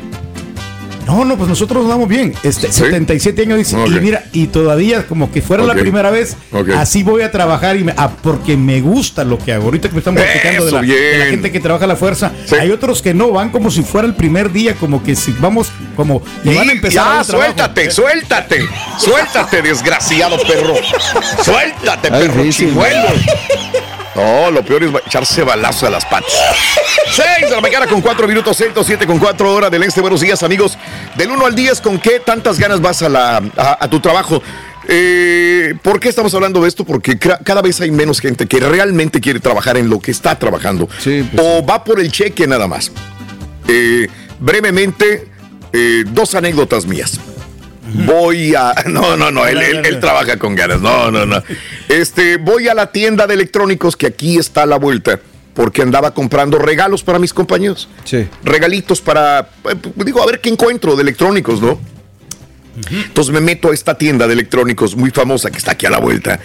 [1.05, 2.33] No, no, pues nosotros nos damos bien.
[2.43, 6.35] Este, 77 años dice, y mira, y todavía como que fuera la primera vez,
[6.77, 9.65] así voy a trabajar y me- ah, porque me gusta lo que hago.
[9.65, 10.93] Ahorita que me estamos platicando de la, de la
[11.25, 11.27] bien.
[11.29, 12.55] gente que trabaja a la fuerza, Sí.
[12.55, 15.71] hay otros que no, van como si fuera el primer día, como que si vamos,
[15.95, 17.31] como que van a Y- empezar ya, un trabajo.
[17.51, 18.65] suéltate, suéltate,
[18.97, 20.73] suéltate, desgraciado perro.
[21.43, 23.07] Suéltate, Ay, perro chimuelo.
[24.15, 26.31] No, lo peor es echarse balazo a las patas.
[27.11, 30.01] 6 de la mañana con 4 minutos, 107 con 4 horas del este.
[30.01, 30.77] Buenos días, amigos.
[31.15, 34.41] Del 1 al 10, ¿con qué tantas ganas vas a, la, a, a tu trabajo?
[34.87, 36.83] Eh, ¿Por qué estamos hablando de esto?
[36.83, 40.89] Porque cada vez hay menos gente que realmente quiere trabajar en lo que está trabajando.
[40.99, 42.91] Sí, pues o va por el cheque nada más.
[43.67, 44.07] Eh,
[44.39, 45.27] brevemente,
[45.71, 47.19] eh, dos anécdotas mías.
[47.93, 48.73] Voy a.
[48.87, 50.81] No, no, no, él, él- él trabaja con ganas.
[50.81, 51.41] No, no, no.
[51.89, 55.19] Este, voy a la tienda de electrónicos que aquí está a la vuelta.
[55.53, 57.87] Porque andaba comprando regalos para mis compañeros.
[58.05, 58.27] Sí.
[58.43, 59.49] Regalitos para.
[59.69, 61.79] eh, Digo, a ver qué encuentro de electrónicos, ¿no?
[62.91, 65.99] Entonces me meto a esta tienda de electrónicos muy famosa que está aquí a la
[65.99, 66.39] vuelta.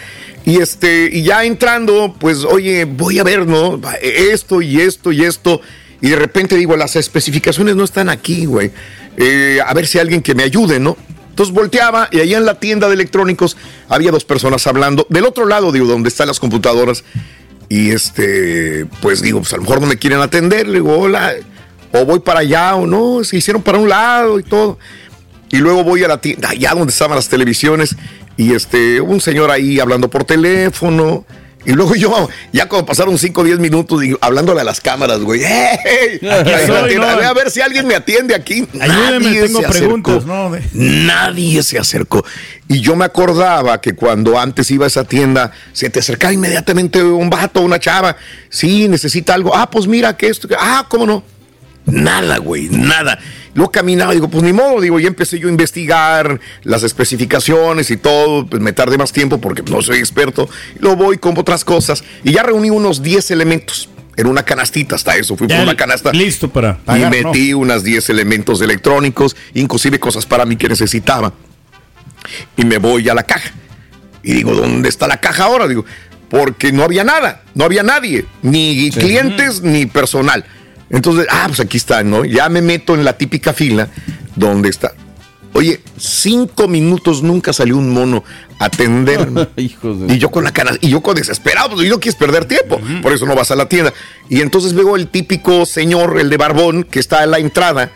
[0.45, 3.81] Y este, y ya entrando, pues, oye, voy a ver, ¿no?
[3.99, 5.59] Esto y esto y esto.
[6.01, 8.69] Y de repente digo, las especificaciones no están aquí, güey.
[9.17, 10.97] Eh, a ver si hay alguien que me ayude, ¿no?
[11.39, 13.55] Entonces volteaba y allá en la tienda de electrónicos
[13.87, 15.07] había dos personas hablando.
[15.07, 17.05] Del otro lado, digo, donde están las computadoras.
[17.69, 20.69] Y este, pues digo, pues a lo mejor no me quieren atender.
[20.69, 21.31] Digo, hola.
[21.93, 23.23] O voy para allá o no.
[23.23, 24.79] Se hicieron para un lado y todo.
[25.49, 27.95] Y luego voy a la tienda, allá donde estaban las televisiones,
[28.35, 31.25] y este, un señor ahí hablando por teléfono.
[31.69, 35.19] Y luego yo, ya cuando pasaron 5 o 10 minutos, digo, hablándole a las cámaras,
[35.19, 35.43] güey.
[35.43, 36.19] ¡Ey!
[36.27, 36.95] Aquí.
[36.95, 38.67] A ver si alguien me atiende aquí.
[38.81, 39.77] Ayúdeme, Nadie tengo se acercó.
[40.01, 40.49] preguntas, ¿no?
[40.49, 42.25] De- Nadie se acercó.
[42.67, 47.03] Y yo me acordaba que cuando antes iba a esa tienda, se te acercaba inmediatamente
[47.03, 48.15] un vato, una chava.
[48.49, 49.55] Sí, necesita algo.
[49.55, 50.47] Ah, pues mira que esto.
[50.59, 51.23] Ah, ¿cómo no?
[51.85, 53.19] Nada, güey, nada.
[53.55, 57.97] Luego caminaba, digo, pues ni modo, digo, ya empecé yo a investigar las especificaciones y
[57.97, 60.47] todo, pues me tardé más tiempo porque no soy experto.
[60.75, 64.95] Y luego voy, compro otras cosas y ya reuní unos 10 elementos en una canastita,
[64.95, 66.11] hasta eso, fui por Ya una canasta.
[66.11, 67.29] listo para Y pagar, ¿no?
[67.31, 71.33] metí unas 10 elementos electrónicos, inclusive cosas para mí que necesitaba.
[72.57, 73.51] Y me voy a la caja.
[74.21, 75.67] Y digo, ¿dónde está la caja ahora?
[75.67, 75.85] Digo,
[76.29, 80.45] porque no había nada, no había nadie, ni clientes ni personal.
[80.89, 82.25] Entonces, ah, pues aquí está, ¿no?
[82.25, 83.87] Ya me meto en la típica fila
[84.35, 84.93] donde está.
[85.53, 88.23] Oye, cinco minutos nunca salió un mono
[88.59, 89.47] a atenderme.
[89.57, 92.15] Hijos de- Y yo con la cara, y yo con desesperado, pues, y no quieres
[92.19, 93.93] perder tiempo, por eso no vas a la tienda.
[94.29, 97.91] Y entonces veo el típico señor, el de barbón, que está en la entrada,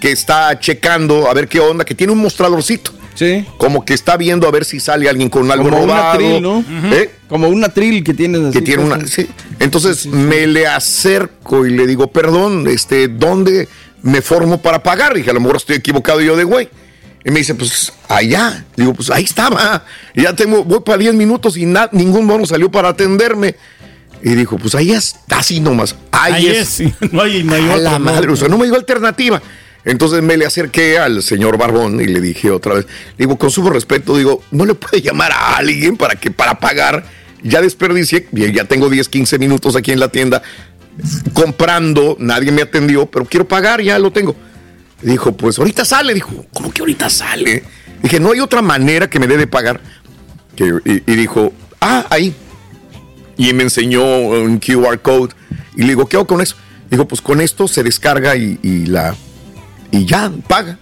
[0.00, 2.92] que está checando a ver qué onda, que tiene un mostradorcito.
[3.20, 3.44] Sí.
[3.58, 6.10] Como que está viendo a ver si sale alguien con algo Como un robado.
[6.12, 6.64] atril, ¿no?
[6.90, 7.10] ¿Eh?
[7.28, 8.52] Como un atril que tienes así.
[8.58, 9.28] que tiene una sí.
[9.58, 13.68] entonces me le acerco y le digo perdón este dónde
[14.02, 16.70] me formo para pagar dije a lo mejor estoy equivocado yo de güey
[17.22, 21.12] y me dice pues allá digo pues ahí estaba Y ya tengo voy para 10
[21.14, 23.54] minutos y na- ningún mono salió para atenderme
[24.22, 26.94] y dijo pues ahí está así nomás ahí, Ahí es, es, sí.
[27.12, 28.04] no hay, no hay a otro, la no.
[28.06, 29.42] madre, o sea, no me dio alternativa.
[29.84, 33.70] Entonces me le acerqué al señor Barbón y le dije otra vez, digo, con sumo
[33.70, 37.04] respeto, digo, ¿no le puede llamar a alguien para que para pagar?
[37.42, 40.42] Ya desperdicié, ya tengo 10, 15 minutos aquí en la tienda
[41.32, 44.36] comprando, nadie me atendió, pero quiero pagar, ya lo tengo.
[45.02, 47.64] Dijo, pues ahorita sale, dijo, ¿cómo que ahorita sale?
[48.02, 49.80] Dije, no hay otra manera que me dé de pagar.
[50.84, 52.34] Y dijo, ah, ahí,
[53.38, 55.32] y me enseñó un QR code
[55.74, 56.56] y le digo, ¿qué hago con eso?
[56.90, 59.16] Dijo, pues con esto se descarga y, y la
[59.90, 60.78] y ya paga.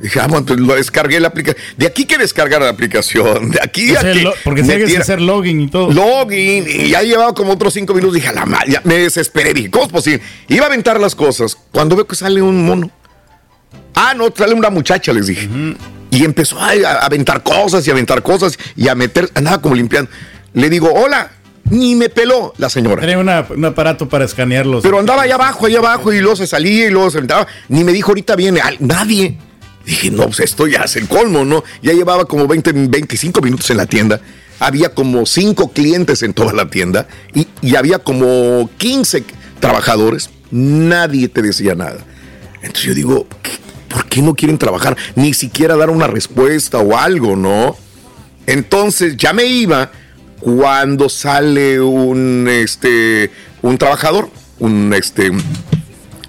[0.00, 1.62] Dije, ah, bueno, entonces lo descargué la aplicación.
[1.76, 5.20] De aquí que descargar la aplicación, de aquí a Hacer que porque tienes que hacer
[5.20, 5.92] login y todo.
[5.92, 8.14] login y ya llevaba como otros cinco minutos.
[8.14, 9.52] Dije, a la madre, ya me desesperé.
[9.52, 10.22] Dije, ¿cómo es posible?
[10.48, 12.90] Iba a aventar las cosas cuando veo que sale un mono.
[13.94, 15.46] Ah, no, sale una muchacha, les dije.
[16.10, 19.74] Y empezó a, a aventar cosas y a aventar cosas y a meter, andaba como
[19.74, 20.10] limpiando.
[20.54, 21.30] Le digo, hola,
[21.70, 23.00] ni me peló la señora.
[23.00, 24.82] Tenía una- un aparato para escanearlos.
[24.82, 27.46] Pero andaba allá abajo, allá abajo, y luego se salía y luego se entraba.
[27.68, 29.38] Ni me dijo, ahorita viene al- nadie.
[29.86, 31.64] Dije, no, pues esto ya es el colmo, ¿no?
[31.82, 34.20] Ya llevaba como 20, 25 minutos en la tienda.
[34.58, 39.24] Había como 5 clientes en toda la tienda y, y había como 15
[39.58, 40.28] trabajadores.
[40.50, 41.98] Nadie te decía nada.
[42.56, 43.52] Entonces yo digo, ¿qué-
[43.88, 44.96] ¿por qué no quieren trabajar?
[45.16, 47.74] Ni siquiera dar una respuesta o algo, ¿no?
[48.46, 49.90] Entonces ya me iba
[50.40, 53.30] cuando sale un este
[53.62, 55.30] un trabajador, un este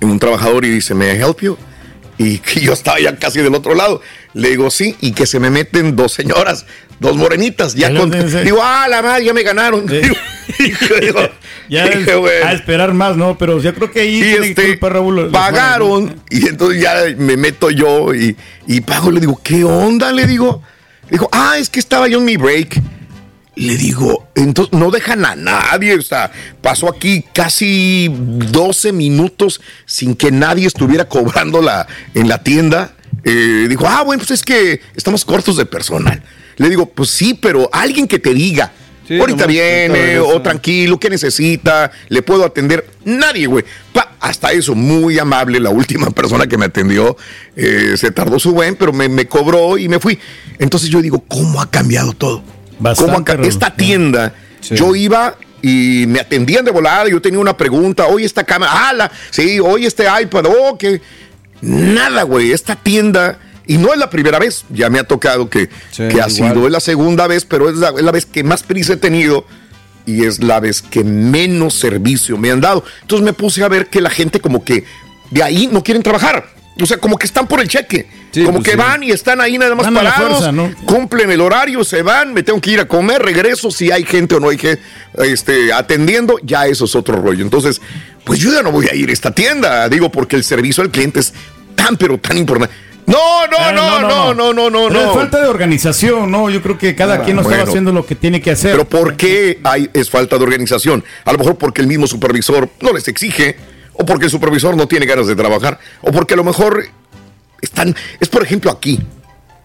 [0.01, 1.57] un trabajador y dice, ¿me help you?
[2.17, 4.01] Y que yo estaba ya casi del otro lado.
[4.33, 6.65] Le digo, sí, y que se me meten dos señoras,
[6.99, 7.73] dos morenitas.
[7.73, 8.11] Ya con,
[8.43, 9.85] digo, ah, la madre, ya me ganaron.
[9.87, 10.15] Digo,
[11.01, 11.19] digo,
[11.69, 12.45] ya dije, bueno.
[12.45, 13.37] a esperar más, ¿no?
[13.37, 17.37] Pero yo creo que ahí Y tiene este, culpa, Raúl, pagaron y entonces ya me
[17.37, 18.35] meto yo y,
[18.67, 19.11] y pago.
[19.11, 20.11] Le digo, ¿qué onda?
[20.11, 20.61] Le digo,
[21.09, 22.81] dijo, ah, es que estaba yo en mi break.
[23.61, 25.93] Le digo, entonces no dejan a nadie.
[25.95, 26.31] O sea,
[26.63, 32.95] pasó aquí casi 12 minutos sin que nadie estuviera cobrando la, en la tienda.
[33.23, 36.23] Eh, dijo, ah, bueno, pues es que estamos cortos de personal.
[36.57, 38.71] Le digo, pues sí, pero alguien que te diga.
[39.07, 41.91] Sí, ahorita viene, o tranquilo, ¿qué necesita?
[42.09, 42.87] ¿Le puedo atender?
[43.05, 43.63] Nadie, güey.
[44.21, 47.15] Hasta eso, muy amable, la última persona que me atendió.
[47.55, 50.17] eh, se tardó su buen, pero me, me cobró y me fui.
[50.57, 52.43] Entonces yo digo, ¿cómo ha cambiado todo?
[52.81, 53.47] Bastante, ¿Cómo ha ca- Raúl.
[53.47, 54.75] Esta tienda, Sí.
[54.75, 57.07] yo iba y me atendían de volada.
[57.07, 61.01] Yo tenía una pregunta, hoy esta cámara, ah, la- sí, hoy este iPad, oh, que.
[61.61, 62.51] Nada, güey.
[62.51, 63.37] Esta tienda.
[63.67, 66.31] Y no es la primera vez, ya me ha tocado que, Sí, que ha igual.
[66.31, 68.97] sido, es la segunda vez, pero es la, es la vez que más prisa he
[68.97, 69.45] tenido
[70.05, 72.83] y es la vez que menos servicio me han dado.
[73.01, 74.83] Entonces me puse a ver que la gente como que
[75.29, 76.47] de ahí no quieren trabajar.
[76.81, 78.09] O sea, como que están por el cheque.
[78.31, 78.77] Sí, como pues que sí.
[78.77, 80.73] van y están ahí nada más parados, fuerza, ¿no?
[80.85, 84.35] cumplen el horario, se van, me tengo que ir a comer, regreso si hay gente
[84.35, 84.81] o no hay gente
[85.19, 87.43] este, atendiendo, ya eso es otro rollo.
[87.43, 87.81] Entonces,
[88.23, 90.91] pues yo ya no voy a ir a esta tienda, digo, porque el servicio al
[90.91, 91.33] cliente es
[91.75, 92.73] tan, pero tan importante.
[93.07, 95.09] No, no, Ah, no, no, no, no, no, Pero no.
[95.09, 96.49] es falta de organización, ¿no?
[96.49, 97.69] Yo creo que cada quien no estaba bueno.
[97.71, 98.71] haciendo lo que tiene que hacer.
[98.71, 101.03] Pero ¿por qué hay, es falta de organización?
[101.25, 103.57] A lo mejor porque el mismo supervisor no les exige,
[103.93, 106.85] o porque el supervisor no tiene ganas de trabajar, o porque a lo mejor
[107.61, 108.99] están, es por ejemplo aquí,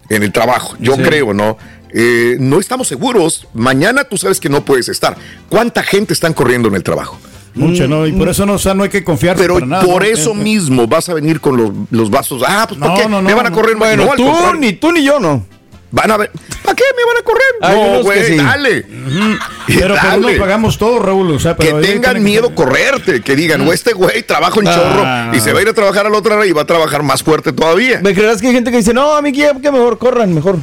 [0.09, 1.57] en el trabajo, yo creo, ¿no?
[1.93, 5.17] Eh, no estamos seguros, mañana tú sabes que no puedes estar.
[5.49, 7.17] ¿Cuánta gente están corriendo en el trabajo?
[7.55, 8.05] Mucho, ¿no?
[8.05, 9.83] Y por eso no, o sea, no hay que confiar Pero para nada.
[9.83, 10.07] por ¿no?
[10.07, 12.43] eso mismo vas a venir con los, los vasos.
[12.45, 13.09] Ah, pues ¿para No, qué?
[13.09, 13.55] no, me van a no.
[13.55, 13.75] correr.
[13.77, 15.43] Bueno, tú ni tú ni yo no.
[15.89, 16.31] Van a ver.
[16.63, 17.45] ¿Para qué me van a correr?
[17.61, 18.35] Hay no, que güey, sí.
[18.35, 18.85] dale.
[19.67, 20.27] Pero por Dale.
[20.27, 21.31] uno pagamos todo, Raúl.
[21.31, 24.59] O sea, que pero ahí tengan miedo ser- correrte, que digan, o este güey trabaja
[24.59, 24.75] un Ah.
[24.75, 26.65] chorro y se va a ir a trabajar a la otra hora y va a
[26.65, 27.99] trabajar más fuerte todavía.
[28.03, 30.57] ¿Me creerás que hay gente que dice, no, a mí que, que mejor corran, mejor?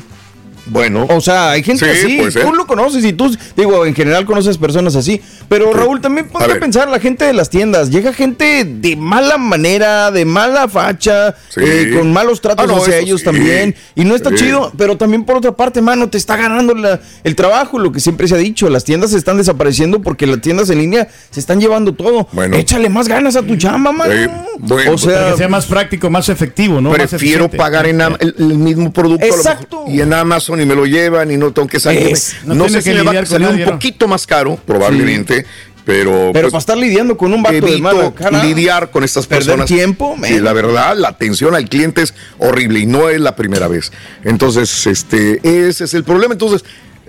[0.66, 1.06] Bueno.
[1.10, 2.38] O sea, hay gente Sí, así.
[2.40, 5.20] Tú lo conoces y tú, digo, en general conoces personas así.
[5.48, 9.36] Pero Raúl, también ponte a, pensar, la gente de las tiendas, llega gente de mala
[9.38, 11.60] manera, de mala facha, Sí.
[11.62, 13.24] eh, con malos tratos Ah, no, hacia ellos sí.
[13.26, 13.74] también.
[13.94, 14.36] Y no está Sí.
[14.36, 18.00] chido, pero también por otra parte, mano, te está ganando la- el trabajo, lo que
[18.00, 18.68] siempre se ha dicho.
[18.70, 22.26] Las tiendas se están desapareciendo porque las tiendas en línea se están llevando todo.
[22.32, 22.56] Bueno.
[22.56, 24.12] Échale más ganas a tu chamba, mano.
[24.12, 26.90] Eh, bueno, o sea, Para que sea más práctico, más efectivo, ¿no?
[26.92, 29.80] Prefiero pagar en el, el mismo producto a lo Exacto.
[29.80, 32.08] mejor, y en Amazon y me lo llevan y no tengo que salir.
[32.08, 35.46] Es, no sé si me va a salir nadie, un poquito más caro, probablemente,
[35.84, 38.42] pero, pero pues, para estar lidiando con un vato de evito mala cara.
[38.42, 39.66] lidiar con estas personas.
[39.66, 43.68] tiempo, Y la verdad, la atención al cliente es horrible y no es la primera
[43.68, 43.92] vez.
[44.24, 46.32] Entonces, este, ese es el problema.
[46.32, 46.64] Entonces,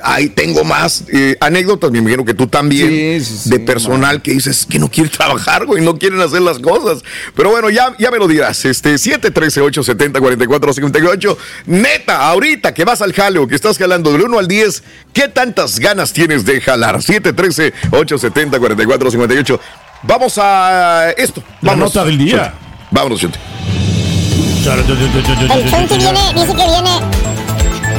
[0.05, 4.21] ahí tengo más eh, anécdotas, me imagino que tú también, Sí, sí, sí, de personal
[4.21, 7.03] que dices que no quiere trabajar, güey, no quieren hacer las cosas.
[7.35, 8.63] Pero bueno, ya, ya me lo dirás.
[8.65, 11.37] Este, 713-870-4458.
[11.65, 15.79] Neta, ahorita que vas al jaleo, que estás jalando del 1 al 10, ¿qué tantas
[15.79, 16.97] ganas tienes de jalar?
[16.97, 19.59] 713-870-4458.
[20.03, 21.41] Vamos a esto.
[21.61, 22.53] La Vámonos, nota del día.
[22.91, 23.39] Vámonos, Chunti.
[24.65, 24.83] El
[25.97, 26.99] viene, dice que viene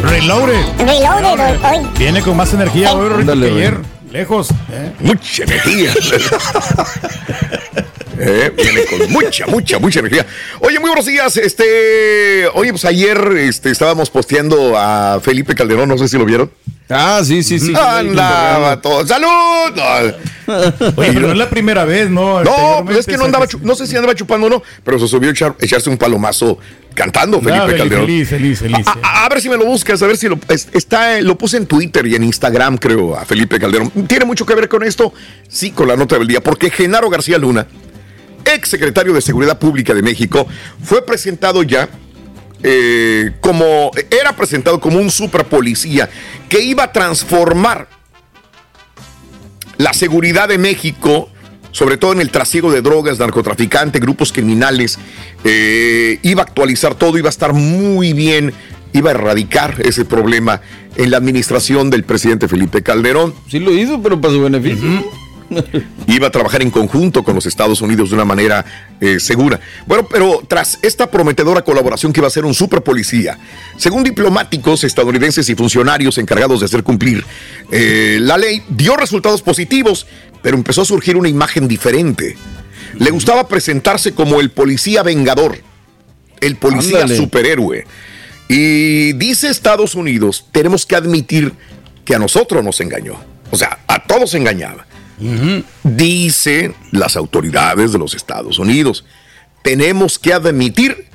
[0.08, 0.64] Reloaded.
[0.78, 1.86] reloaded hoy.
[1.98, 3.78] Viene con más energía hoy que ayer.
[4.10, 4.50] Lejos.
[4.70, 4.92] ¿eh?
[5.00, 5.92] Mucha energía.
[8.18, 10.26] Eh, viene con mucha, mucha, mucha energía.
[10.60, 11.36] Oye, muy buenos días.
[11.36, 16.50] Este, oye, pues ayer este, estábamos posteando a Felipe Calderón, no sé si lo vieron.
[16.88, 17.72] Ah, sí, sí, sí.
[17.76, 19.04] Andaba todo.
[19.06, 19.28] ¡Salud!
[19.74, 20.52] No,
[20.96, 22.44] Oye, pero no es la primera vez, ¿no?
[22.44, 25.08] no, pues es que no andaba, no sé si andaba chupando o no, pero se
[25.08, 26.58] subió a echar- echarse un palomazo
[26.94, 28.06] cantando Felipe Calderón.
[28.06, 28.86] feliz, feliz, feliz.
[28.86, 31.36] A, a- a ver si me lo buscas, a ver si lo es- está, lo
[31.36, 33.90] puse en Twitter y en Instagram, creo, a Felipe Calderón.
[34.06, 35.12] ¿Tiene mucho que ver con esto?
[35.48, 37.66] Sí, con la nota del día, porque Genaro García Luna,
[38.54, 40.46] ex secretario de Seguridad Pública de México,
[40.82, 41.88] fue presentado ya
[42.62, 46.08] eh, como, era presentado como un superpolicía
[46.48, 47.88] que iba a transformar
[49.78, 51.28] la seguridad de México,
[51.70, 54.98] sobre todo en el trasiego de drogas, narcotraficantes, grupos criminales,
[55.44, 58.54] eh, iba a actualizar todo, iba a estar muy bien,
[58.92, 60.62] iba a erradicar ese problema
[60.96, 63.34] en la administración del presidente Felipe Calderón.
[63.48, 65.04] Sí lo hizo, pero para su beneficio.
[66.06, 68.64] Iba a trabajar en conjunto con los Estados Unidos de una manera
[69.00, 69.60] eh, segura.
[69.86, 73.38] Bueno, pero tras esta prometedora colaboración que iba a ser un super policía,
[73.76, 77.24] según diplomáticos estadounidenses y funcionarios encargados de hacer cumplir
[77.70, 80.06] eh, la ley, dio resultados positivos,
[80.42, 82.36] pero empezó a surgir una imagen diferente.
[82.98, 85.58] Le gustaba presentarse como el policía vengador,
[86.40, 87.16] el policía Ándale.
[87.16, 87.84] superhéroe.
[88.48, 91.52] Y dice Estados Unidos, tenemos que admitir
[92.04, 93.16] que a nosotros nos engañó.
[93.50, 94.86] O sea, a todos engañaba.
[95.82, 99.04] Dice las autoridades de los Estados Unidos,
[99.62, 101.06] tenemos que admitir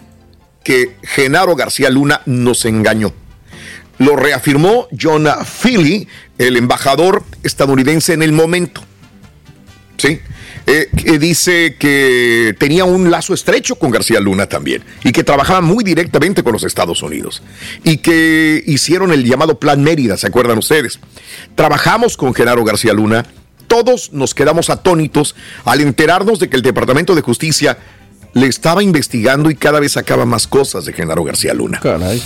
[0.64, 3.14] que Genaro García Luna nos engañó.
[4.00, 8.82] Lo reafirmó John Philly, el embajador estadounidense en el momento.
[9.98, 10.20] ¿sí?
[10.68, 15.62] Eh, que dice que tenía un lazo estrecho con García Luna también y que trabajaba
[15.62, 17.42] muy directamente con los Estados Unidos
[17.84, 21.00] y que hicieron el llamado Plan Mérida, ¿se acuerdan ustedes?
[21.56, 23.26] Trabajamos con Genaro García Luna,
[23.72, 27.78] todos nos quedamos atónitos al enterarnos de que el Departamento de Justicia
[28.34, 31.80] le estaba investigando y cada vez sacaba más cosas de Genaro García Luna.
[31.80, 32.22] Caray.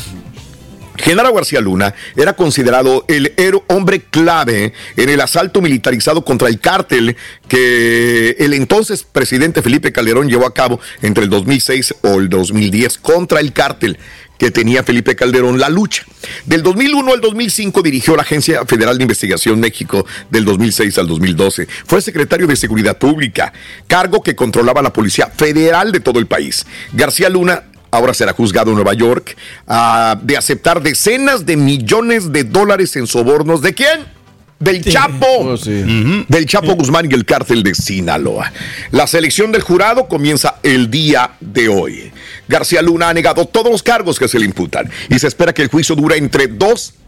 [0.97, 3.31] Genaro García Luna era considerado el
[3.67, 7.15] hombre clave en el asalto militarizado contra el cártel
[7.47, 12.97] que el entonces presidente Felipe Calderón llevó a cabo entre el 2006 o el 2010
[12.97, 13.99] contra el cártel
[14.37, 16.03] que tenía Felipe Calderón la lucha.
[16.45, 21.67] Del 2001 al 2005 dirigió la Agencia Federal de Investigación México del 2006 al 2012.
[21.85, 23.53] Fue secretario de Seguridad Pública,
[23.87, 26.65] cargo que controlaba la Policía Federal de todo el país.
[26.93, 32.43] García Luna ahora será juzgado en Nueva York ah, de aceptar decenas de millones de
[32.43, 33.61] dólares en sobornos.
[33.61, 34.14] ¿De quién?
[34.59, 35.25] Del Chapo.
[35.39, 36.25] Oh, sí.
[36.27, 38.51] Del Chapo Guzmán y el cártel de Sinaloa.
[38.91, 42.11] La selección del jurado comienza el día de hoy.
[42.47, 45.63] García Luna ha negado todos los cargos que se le imputan y se espera que
[45.63, 47.04] el juicio dure entre dos y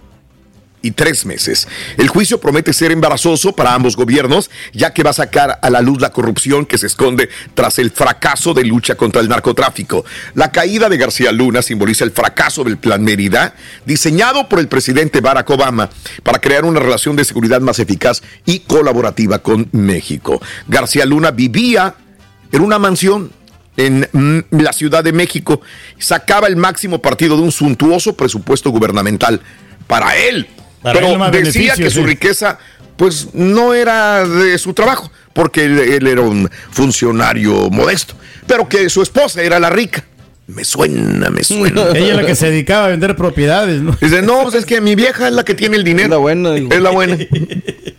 [0.92, 1.68] tres meses.
[1.98, 5.82] El juicio promete ser embarazoso para ambos gobiernos, ya que va a sacar a la
[5.82, 10.06] luz la corrupción que se esconde tras el fracaso de lucha contra el narcotráfico.
[10.34, 15.22] La caída de García Luna simboliza el fracaso del Plan Mérida, diseñado por el presidente
[15.22, 15.90] Barack Obama
[16.24, 20.42] para crear una relación de seguridad más eficaz y colaborativa con México.
[20.68, 21.96] García Luna vivía
[22.52, 23.32] en una mansión
[23.78, 25.62] en mm, la Ciudad de México,
[26.00, 29.42] sacaba el máximo partido de un suntuoso presupuesto gubernamental
[29.86, 30.48] para él.
[30.93, 32.06] Para Pero decía que su sí.
[32.06, 32.58] riqueza
[32.95, 38.15] pues no era de su trabajo, porque él, él era un funcionario modesto,
[38.47, 40.04] pero que su esposa era la rica.
[40.47, 41.90] Me suena, me suena.
[41.94, 43.96] Ella es la que se dedicaba a vender propiedades, ¿no?
[44.00, 46.06] Dice, no, pues es que mi vieja es la que tiene el dinero.
[46.06, 46.56] Es la buena.
[46.56, 47.17] Es la buena.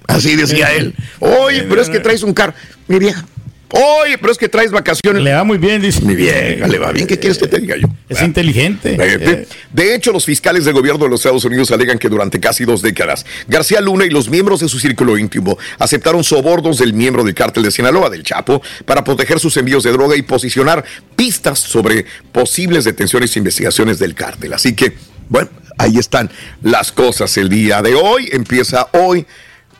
[0.06, 0.94] Así decía él.
[1.20, 2.54] Oye, pero es que traes un carro.
[2.86, 3.24] Mi vieja.
[3.70, 5.22] Oye, pero es que traes vacaciones.
[5.22, 6.00] Le va muy bien, dice.
[6.00, 7.06] Mi vieja, le va bien.
[7.06, 7.86] ¿Qué quieres que te diga yo?
[8.08, 8.96] Es inteligente.
[8.98, 12.64] Eh, De hecho, los fiscales del gobierno de los Estados Unidos alegan que durante casi
[12.64, 17.24] dos décadas, García Luna y los miembros de su círculo íntimo aceptaron sobornos del miembro
[17.24, 21.58] del cártel de Sinaloa, del Chapo, para proteger sus envíos de droga y posicionar pistas
[21.58, 24.54] sobre posibles detenciones e investigaciones del cártel.
[24.54, 24.94] Así que,
[25.28, 26.30] bueno, ahí están
[26.62, 28.30] las cosas el día de hoy.
[28.32, 29.26] Empieza hoy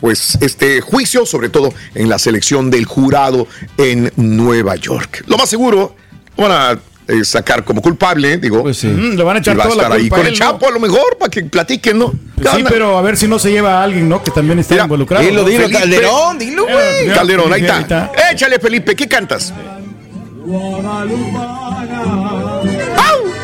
[0.01, 3.46] pues este juicio, sobre todo en la selección del jurado
[3.76, 5.24] en Nueva York.
[5.26, 5.94] Lo más seguro,
[6.36, 6.78] van a
[7.09, 8.62] eh, sacar como culpable, digo.
[8.62, 8.86] Pues sí.
[8.86, 10.28] Mm, le van a echar y va a toda la estar ahí culpa con a
[10.28, 10.34] el.
[10.36, 12.12] Chapo a lo mejor para que platiquen, ¿no?
[12.40, 14.22] ¿Qué Sí, pero a ver si no se lleva a alguien, ¿no?
[14.22, 15.24] Que también está Mira, involucrado.
[15.24, 15.49] Dilo, ¿no?
[15.49, 15.70] dilo.
[15.70, 17.03] Calderón, dilo, Eh, güey.
[17.05, 18.12] mira, Calderón, ahí está.
[18.30, 19.53] Échale, Felipe, ¿qué cantas?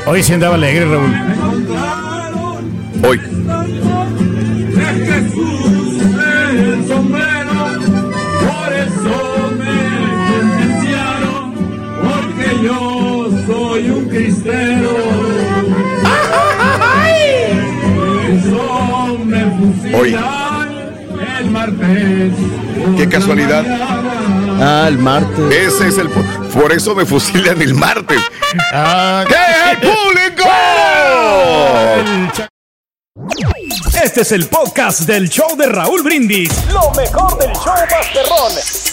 [0.07, 1.15] Hoy sí andaba alegre, Raúl.
[3.07, 3.21] Hoy.
[21.55, 22.33] Martes.
[22.97, 23.65] Qué casualidad.
[24.61, 25.53] Ah, el martes.
[25.53, 26.09] Ese es el.
[26.09, 28.21] Por eso me fusilan el martes.
[28.73, 30.49] Ah, ¡Que el público!
[34.03, 36.51] Este es el podcast del show de Raúl Brindis.
[36.73, 38.53] Lo mejor del show Masterrón.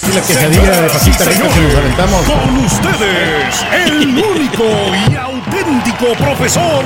[0.09, 2.26] y la quesadilla de pasita rica que nos aventamos.
[2.26, 4.64] Con ustedes, el único
[5.12, 6.86] y auténtico profesor.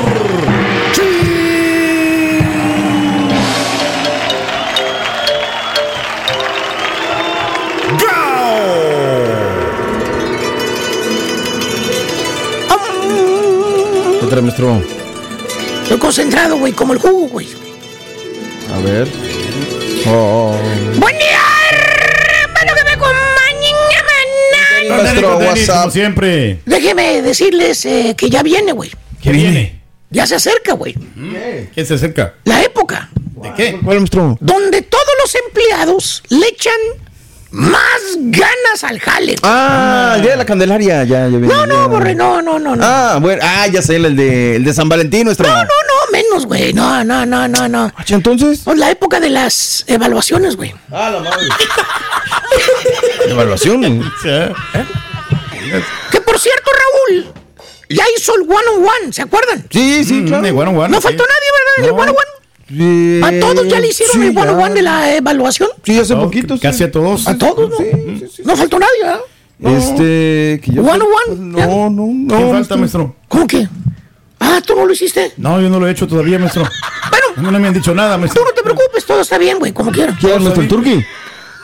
[14.35, 14.83] ¿Qué maestro?
[15.83, 17.47] Estoy concentrado, güey, como el jugo, güey.
[18.73, 19.07] A ver.
[20.07, 20.53] Oh.
[20.97, 21.39] Buen día,
[21.71, 23.15] hermano, que me Con
[25.05, 25.79] tenis, WhatsApp.
[25.83, 26.59] Como siempre.
[26.65, 28.91] Déjeme decirles eh, que ya viene, güey.
[29.21, 29.79] ¿Qué viene?
[30.09, 30.93] Ya se acerca, güey.
[31.73, 32.33] ¿Quién se acerca?
[32.43, 33.09] La época
[33.41, 33.79] ¿De qué?
[33.81, 34.37] ¿Cuál, maestro?
[34.41, 36.73] donde todos los empleados le echan
[37.57, 39.35] más ganas al jale.
[39.41, 41.03] Ah, el día de la Candelaria.
[41.05, 41.87] Ya, ya No, no, ya.
[41.87, 42.85] borre, no, no, no, no.
[42.85, 43.41] Ah, bueno.
[43.45, 45.47] Ah, ya sé, el de, el de San Valentín, maestro.
[45.47, 46.73] No, no, no, menos, güey.
[46.73, 47.91] No, no, no, no, no.
[47.95, 48.61] Ah, Entonces.
[48.65, 50.73] Pues la época de las evaluaciones, güey.
[50.91, 51.47] Ah, la madre.
[53.29, 53.81] Evaluación.
[56.11, 57.33] Que por cierto, Raúl,
[57.89, 59.65] ya hizo el one on one, ¿se acuerdan?
[59.71, 60.43] Sí, sí, claro.
[60.47, 61.03] Mm, bueno, bueno, No sí.
[61.07, 61.89] faltó nadie, ¿verdad?
[61.89, 62.34] El one on one.
[62.67, 65.69] Sí, A todos ya le hicieron sí, el one one de la evaluación.
[65.83, 66.55] Sí, hace No, poquito.
[66.55, 66.61] sí.
[66.61, 67.27] Casi a todos.
[67.27, 67.77] A todos, ¿no?
[68.43, 69.19] No faltó nadie, ¿verdad?
[69.59, 70.59] Este.
[70.63, 71.67] Que yo One one, ya.
[71.67, 72.35] No, no, no.
[72.35, 73.15] ¿Quién falta, maestro?
[73.27, 73.67] ¿Cómo que?
[74.39, 75.31] Ah, ¿tú no lo hiciste?
[75.37, 76.67] No, yo no lo he hecho todavía, maestro.
[77.33, 78.43] Bueno, no me han dicho nada, tú maestro.
[78.43, 80.17] no te preocupes, todo está bien, güey, como quieras.
[80.19, 80.95] ¿Quién, maestro el Turqui?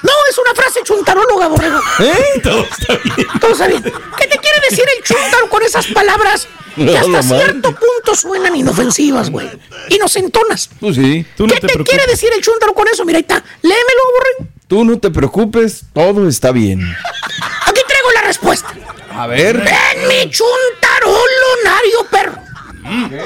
[0.04, 1.80] No, es una frase chuntaróloga, borrego.
[2.00, 2.40] ¿Eh?
[2.44, 3.28] Todo está bien.
[3.40, 3.84] Todo está bien.
[3.84, 7.44] ¿Qué te quiere decir el chuntaro con esas palabras que No, hasta la madre.
[7.46, 9.50] cierto punto suenan inofensivas, güey?
[9.90, 10.70] Inocentonas.
[10.80, 11.26] Pues sí.
[11.36, 13.04] Tú no ¿Qué te quiere decir el chuntaro con eso?
[13.06, 13.44] Mira, ahí está.
[13.62, 14.48] Léemelo, borrego.
[14.68, 16.82] Tú no te preocupes, todo está bien.
[16.82, 18.74] Aquí traigo la respuesta.
[19.14, 19.58] A ver.
[19.58, 22.36] En mi chuntarolonario, perro.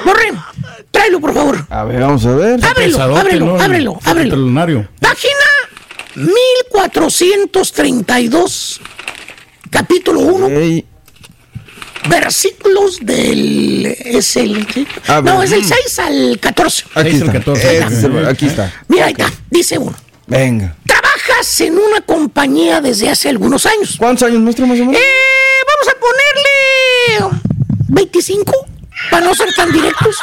[0.04, 0.32] Borre,
[0.90, 1.64] tráelo, por favor.
[1.70, 2.58] A ver, vamos a ver.
[2.64, 3.60] Ábrelo, ábrelo, ¿no?
[3.60, 4.36] ábrelo, El ábrelo.
[4.36, 4.88] lunario.
[5.00, 5.32] Página
[6.16, 8.80] 1432,
[9.70, 10.84] capítulo 1, Ey,
[12.08, 13.86] versículos del...
[14.04, 14.66] Es el...
[15.06, 15.32] A ver.
[15.34, 16.84] No, es del 6 al 14.
[16.94, 17.32] Aquí Seis al está.
[17.38, 17.78] 14.
[17.78, 18.72] Este es el- aquí está.
[18.88, 19.94] Mira, ahí está, dice uno.
[20.26, 20.76] Venga.
[20.86, 23.94] Trabajas en una compañía desde hace algunos años.
[23.98, 24.96] ¿Cuántos años, maestro, más o menos?
[25.00, 25.04] Eh,
[25.66, 27.40] vamos a ponerle
[27.88, 28.52] 25,
[29.10, 30.16] para no ser tan directos.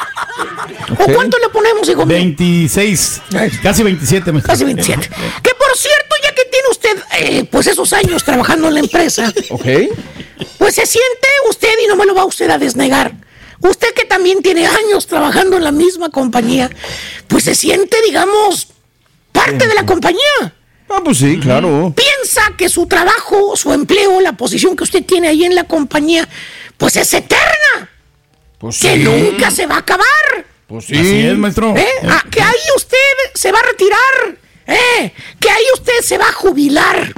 [1.00, 2.16] ¿O cuánto le ponemos, hijo mío?
[2.18, 3.22] 26.
[3.62, 4.52] Casi 27, maestro.
[4.52, 5.08] Casi 27.
[5.08, 6.16] Que por cierto,
[6.54, 9.66] tiene usted eh, pues esos años trabajando en la empresa, Ok.
[10.58, 13.14] pues se siente usted y no me lo va usted a desnegar.
[13.60, 16.70] Usted que también tiene años trabajando en la misma compañía,
[17.28, 18.68] pues se siente, digamos,
[19.32, 20.54] parte de la compañía.
[20.90, 21.94] Ah, pues sí, claro.
[21.96, 26.28] Piensa que su trabajo, su empleo, la posición que usted tiene ahí en la compañía,
[26.78, 27.90] pues es eterna,
[28.60, 29.04] Pues que sí.
[29.04, 30.46] nunca se va a acabar.
[30.68, 31.74] Pues Así es, maestro.
[31.78, 31.88] ¿Eh?
[32.08, 32.98] Ah, que ahí usted
[33.34, 34.38] se va a retirar.
[34.68, 35.14] ¿Eh?
[35.40, 37.14] Que ahí usted se va a jubilar.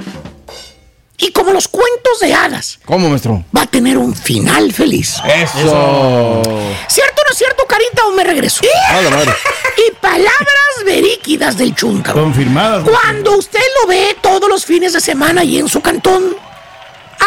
[1.18, 3.42] Y como los cuentos de hadas, ¿Cómo, maestro?
[3.56, 5.14] va a tener un final feliz.
[5.26, 6.42] Eso.
[6.88, 8.04] ¿Cierto o no es cierto, Carita?
[8.06, 8.60] ¿O me regreso?
[8.90, 9.32] A la madre.
[9.88, 12.18] Y palabras veríquidas del chúntaro.
[12.22, 12.84] Confirmadas.
[12.88, 16.34] Cuando usted lo ve todos los fines de semana y en su cantón,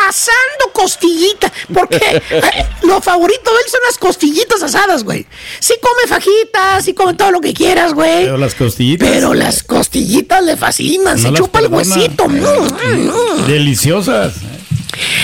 [0.07, 1.51] asando costillitas.
[1.73, 1.97] Porque
[2.29, 5.25] eh, lo favorito de él son las costillitas asadas, güey.
[5.59, 8.25] Sí come fajitas, sí come todo lo que quieras, güey.
[8.25, 9.09] Pero las costillitas.
[9.09, 12.27] Pero las costillitas le fascinan, No se chupa el huesito.
[12.27, 13.47] mm, mm, mm.
[13.47, 14.33] Deliciosas.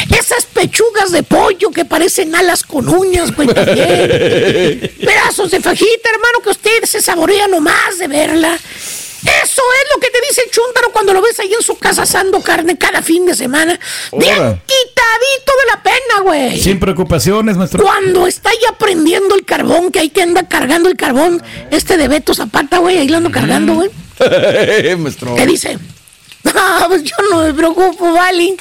[0.09, 3.85] Esas pechugas de pollo que parecen alas con uñas, güey, también.
[4.99, 8.57] Pedazos de fajita, hermano, que usted se saborea nomás de verla.
[9.25, 12.03] Eso es lo que te dice el chúntaro cuando lo ves ahí en su casa
[12.03, 13.79] asando carne cada fin de semana.
[14.11, 16.59] Bien quitadito de la pena, güey.
[16.61, 17.83] Sin preocupaciones, maestro.
[17.83, 22.07] Cuando está ya prendiendo el carbón, que hay que anda cargando el carbón, este de
[22.07, 23.89] Beto Zapata, güey, ahí lo ando cargando, güey.
[24.97, 25.35] Maestro.
[25.35, 25.77] ¿Qué dice?
[26.57, 28.55] Ah, pues yo no me preocupo, vale.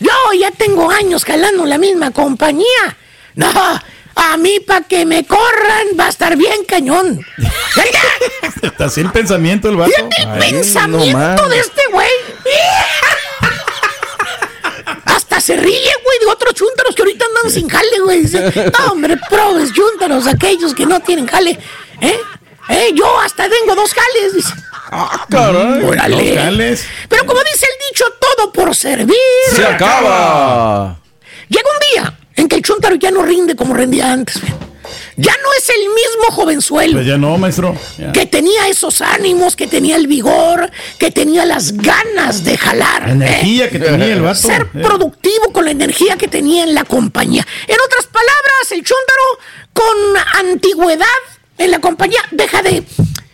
[0.00, 2.96] Yo ya tengo años jalando la misma compañía.
[3.36, 3.48] No,
[4.20, 7.24] a mí para que me corran va a estar bien cañón.
[8.62, 10.08] Está sin pensamiento el vato.
[10.38, 12.10] Pensamiento de este güey.
[15.06, 18.22] Hasta se ríe, güey, de otros chúntaros que ahorita andan sin jale, güey.
[18.22, 21.58] Dice, no, hombre, probes chúntaros, aquellos que no tienen jale.
[22.00, 22.20] ¿Eh?
[22.68, 22.90] ¿Eh?
[22.94, 24.52] Yo hasta tengo dos jales, dice.
[24.92, 25.84] Ah, caray.
[25.84, 26.34] Órale.
[26.34, 26.86] Dos jales.
[27.08, 29.16] Pero como dice el dicho, todo por servir.
[29.54, 30.98] Se acaba.
[31.48, 34.40] Llega un día en que el chúntaro ya no rinde como rendía antes.
[34.40, 34.52] güey.
[35.16, 37.76] Ya no es el mismo jovenzuelo Pues ya no, maestro.
[37.98, 38.10] Ya.
[38.12, 43.02] que tenía esos ánimos, que tenía el vigor, que tenía las ganas de jalar.
[43.06, 43.70] La energía ¿eh?
[43.70, 44.40] que tenía el vato.
[44.40, 44.80] Ser eh.
[44.82, 47.46] productivo con la energía que tenía en la compañía.
[47.68, 49.22] En otras palabras, el chúntaro
[49.74, 51.06] con antigüedad
[51.58, 52.82] en la compañía deja de,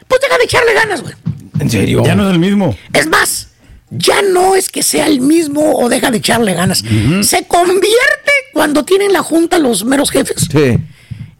[0.09, 1.15] pues deja de echarle ganas, güey.
[1.61, 2.03] ¿En serio?
[2.05, 2.77] Ya no es el mismo.
[2.93, 3.49] Es más,
[3.91, 6.83] ya no es que sea el mismo o deja de echarle ganas.
[7.23, 10.49] Se convierte cuando tienen la junta los meros jefes.
[10.51, 10.79] Sí.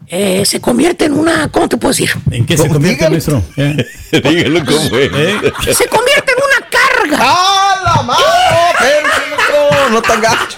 [0.07, 2.09] eh, se convierte en una, ¿cómo te puedo decir?
[2.31, 3.43] ¿En qué se convierte, maestro?
[3.57, 3.75] Ya.
[4.29, 5.11] Dígalo cómo es.
[5.13, 5.53] ¿Eh?
[5.73, 7.17] Se convierte en una carga.
[7.21, 8.19] ¡Ah, la mano!
[9.91, 10.57] No tan gacho.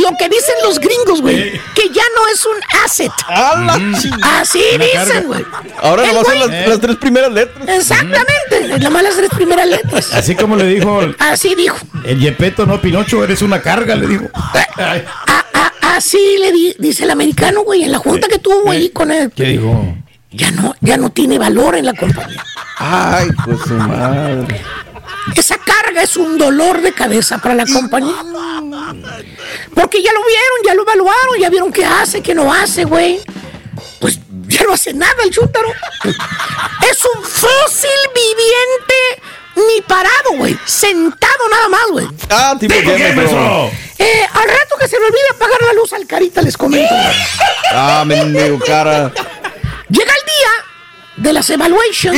[0.00, 3.12] Lo que dicen los gringos, güey, que ya no es un asset.
[3.28, 4.40] ¡Ah, la chingada!
[4.40, 5.44] Así Una dicen, güey.
[5.82, 7.68] Ahora nomás son las, las tres primeras letras.
[7.68, 10.12] Exactamente, nada más las tres primeras letras.
[10.14, 11.76] Así como le dijo el, Así dijo.
[12.04, 14.24] el Yepeto, no Pinocho, eres una carga, le dijo.
[14.34, 18.90] A- a- así le di- dice el americano, güey, en la junta que tuvo ahí
[18.90, 19.30] con él.
[19.34, 19.94] ¿Qué dijo?
[20.32, 22.44] Ya no, ya no tiene valor en la compañía.
[22.78, 24.62] Ay, pues su madre.
[25.36, 28.16] Esa carga es un dolor de cabeza para la compañía.
[29.74, 33.20] Porque ya lo vieron, ya lo evaluaron, ya vieron qué hace, qué no hace, güey.
[34.00, 34.18] Pues
[34.48, 35.68] ya no hace nada el chúntaro.
[36.90, 39.22] Es un fósil viviente
[39.56, 40.58] ni parado, güey.
[40.64, 42.06] Sentado nada más, güey.
[42.30, 43.70] Ah, tipo maestro?
[43.98, 46.94] Eh, al rato que se me olvide apagar la luz al carita, les comento.
[47.72, 49.12] Ah, mendigo cara.
[49.88, 50.50] Llega el día
[51.16, 52.16] de las evaluations.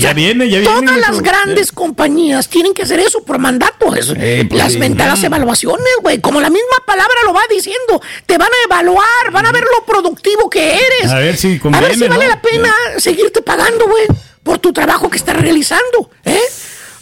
[0.00, 0.86] Ya viene, ya viene.
[0.86, 3.94] Todas las grandes compañías tienen que hacer eso por mandato.
[3.94, 4.14] eso.
[4.16, 4.78] Eh, pues las sí.
[4.78, 6.20] mentadas evaluaciones, güey.
[6.20, 8.00] Como la misma palabra lo va diciendo.
[8.26, 11.10] Te van a evaluar, van a ver lo productivo que eres.
[11.10, 12.30] A ver si A ver si conviene, vale ¿no?
[12.30, 14.06] la pena seguirte pagando, güey,
[14.42, 16.40] por tu trabajo que estás realizando, ¿eh?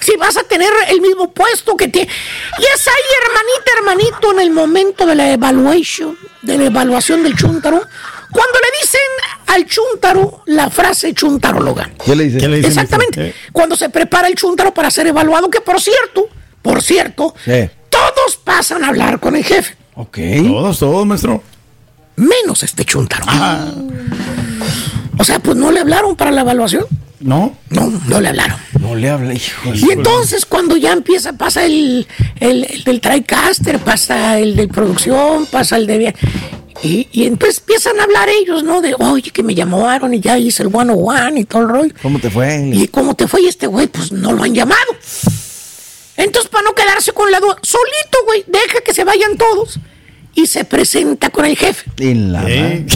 [0.01, 2.01] Si vas a tener el mismo puesto que te...
[2.01, 7.35] Y es ahí, hermanita, hermanito, en el momento de la evaluation, de la evaluación del
[7.35, 7.80] chúntaro,
[8.35, 9.01] cuando le dicen
[9.47, 11.91] al chúntaro la frase chuntaróloga.
[12.05, 12.39] ¿Qué le dice?
[12.39, 13.28] ¿Qué le dicen, Exactamente.
[13.28, 13.35] Eh.
[13.53, 16.28] Cuando se prepara el chúntaro para ser evaluado, que por cierto,
[16.61, 17.35] por cierto,
[17.89, 20.18] todos pasan a hablar con el jefe, Ok.
[20.47, 21.43] Todos, todos, maestro.
[22.16, 23.24] menos este chúntaro.
[23.28, 23.68] Ah,
[25.18, 26.85] O sea, pues no le hablaron para la evaluación.
[27.20, 27.57] ¿no?
[27.70, 28.59] No, no le hablaron.
[28.80, 29.70] No le habla, hijo.
[29.72, 32.07] de- Y entonces cuando ya empieza, pasa el,
[32.41, 36.14] el, el del TriCaster, pasa el de producción, pasa el de...
[36.85, 38.82] Y, y entonces empiezan a hablar ellos, ¿no?
[38.82, 41.95] De, oye, que me llamaron y ya hice el one one y todo el rollo.
[42.03, 42.70] ¿Cómo te fue?
[42.72, 43.41] ¿Y cómo te fue?
[43.41, 44.93] Y este güey, pues no lo han llamado.
[46.16, 49.78] Entonces, para no quedarse con la duda, solito, güey, deja que se vayan todos.
[50.35, 51.91] Y se presenta con el jefe.
[51.99, 52.87] En la Eh.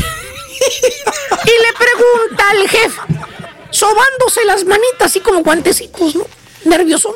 [0.61, 3.01] Y le pregunta al jefe,
[3.71, 6.27] sobándose las manitas así como guantecitos, ¿no?
[6.65, 7.15] Nervioso,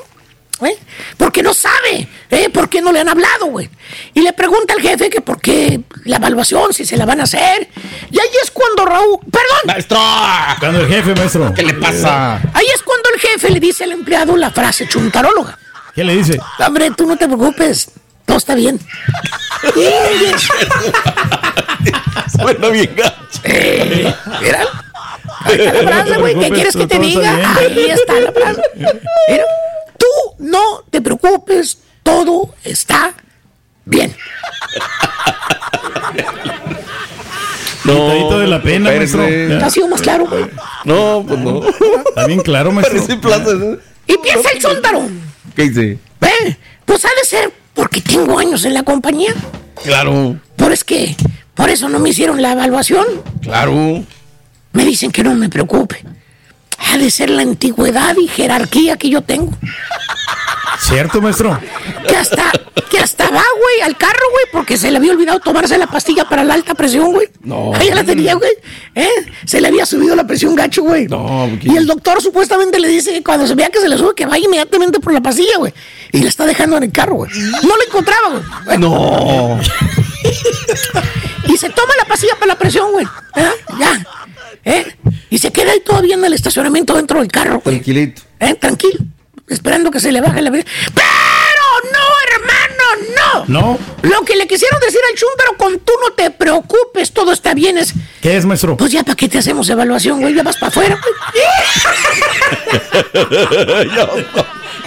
[1.17, 2.51] Porque no sabe, ¿eh?
[2.51, 3.69] ¿Por qué no le han hablado, güey?
[4.15, 7.25] Y le pregunta al jefe que por qué la evaluación, si se la van a
[7.25, 7.69] hacer.
[8.11, 9.99] Y ahí es cuando Raúl, perdón, ¡Maestro!
[10.61, 11.53] Cuando el jefe, maestro.
[11.55, 12.37] ¿Qué le pasa?
[12.55, 15.59] ahí es cuando el jefe le dice al empleado la frase chuntaróloga.
[15.95, 16.41] ¿Qué le dice?
[16.59, 17.91] Hombre, tú no te preocupes,
[18.25, 18.81] todo está bien.
[22.37, 23.17] Suena bien gacho.
[23.45, 24.65] Eh, mira.
[25.45, 26.39] Ahí está la frase, güey.
[26.39, 27.57] ¿Qué quieres que te diga?
[27.59, 28.63] Ahí está la frase.
[28.75, 29.45] Mira,
[30.43, 33.15] no te preocupes, todo está
[33.85, 34.15] bien.
[37.83, 39.25] Quitadito de la pena, maestro.
[39.63, 40.27] ¿Ha sido más claro?
[40.85, 41.61] No, pues no.
[42.09, 42.99] Está bien claro, maestro.
[43.59, 43.79] ¿no?
[44.07, 45.03] Y piensa el chúntaro.
[45.57, 45.99] ¿Qué dice?
[46.21, 49.35] Ve, pues ha de ser porque tengo años en la compañía.
[49.83, 51.17] Claro, Por es que,
[51.55, 53.07] por eso no me hicieron la evaluación.
[53.43, 54.05] claro.
[54.75, 56.03] Me dicen que no me preocupe.
[56.91, 59.53] Ha de ser la antigüedad y jerarquía que yo tengo.
[60.81, 61.59] ¿Cierto, maestro?
[62.09, 62.51] Que hasta,
[62.91, 63.31] que hasta va,
[63.61, 66.75] güey, al carro, güey, porque se le había olvidado tomarse la pastilla para la alta
[66.75, 67.29] presión, güey.
[67.43, 67.73] No.
[67.75, 68.51] Ahí la tenía, güey.
[68.95, 69.09] ¿Eh?
[69.47, 71.07] Se le había subido la presión gacho, güey.
[71.07, 71.69] No, ¿qué?
[71.69, 74.27] Y el doctor supuestamente le dice que cuando se vea que se le sube, que
[74.27, 75.73] vaya inmediatamente por la pastilla, güey.
[76.11, 77.31] Y la está dejando en el carro, güey.
[77.63, 78.79] No la encontraba, güey.
[78.79, 79.61] No.
[81.49, 83.05] Y se toma la pastilla para la presión, güey.
[83.37, 83.51] ¿Eh?
[83.79, 84.07] Ya.
[84.65, 84.85] ¿Eh?
[85.31, 87.77] Y se queda ahí todavía en el estacionamiento dentro del carro, güey.
[87.77, 88.23] Tranquilito.
[88.39, 88.55] ¿Eh?
[88.55, 88.99] Tranquilo.
[89.49, 90.73] Esperando que se le baje la presión.
[91.83, 92.05] ¡Pero no,
[92.35, 92.85] hermano,
[93.17, 93.45] no!
[93.49, 93.79] ¿No?
[94.03, 97.79] Lo que le quisieron decir al chúntaro con tú no te preocupes, todo está bien
[97.79, 97.95] es...
[98.21, 98.77] ¿Qué es, maestro?
[98.77, 100.35] Pues ya, ¿para qué te hacemos evaluación, güey?
[100.35, 101.01] Ya vas para afuera.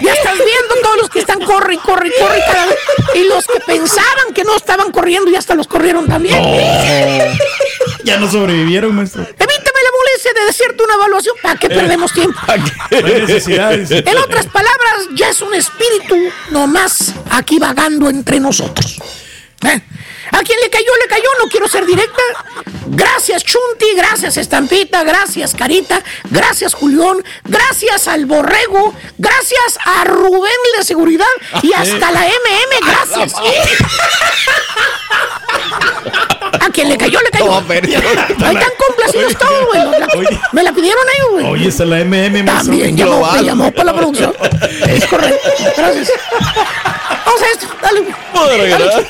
[0.00, 2.76] Ya estás viendo todos los que están corre corre corre cada vez.
[3.14, 6.38] Y los que pensaban que no estaban corriendo ya hasta los corrieron también.
[8.04, 9.22] Ya no sobrevivieron, maestro.
[9.22, 9.90] Evítame la
[10.22, 11.36] de decirte una evaluación.
[11.42, 12.38] ¿Para qué perdemos tiempo?
[12.46, 12.62] No hay.
[12.90, 16.16] En otras palabras, ya es un espíritu
[16.50, 18.98] nomás aquí vagando entre nosotros.
[19.62, 19.80] ¿Eh?
[20.32, 22.22] A quien le cayó, le cayó, no quiero ser directa.
[22.88, 30.84] Gracias, Chunti, gracias, Estampita, gracias, Carita, gracias, Julián, gracias al Borrego, gracias a Rubén de
[30.84, 31.26] Seguridad
[31.62, 33.34] y hasta la MM, gracias.
[36.60, 37.52] A quien le cayó, le cayó.
[37.68, 40.26] Ahí están complacidos todos, güey.
[40.52, 41.46] Me la pidieron ellos, güey.
[41.46, 42.44] Oye, está la MM.
[42.44, 44.34] También llamó, me llamó para la producción.
[44.88, 45.48] Es correcto.
[45.76, 46.12] Gracias.
[47.24, 47.66] Vamos a esto.
[47.82, 48.04] Dale.
[48.68, 49.06] Dale,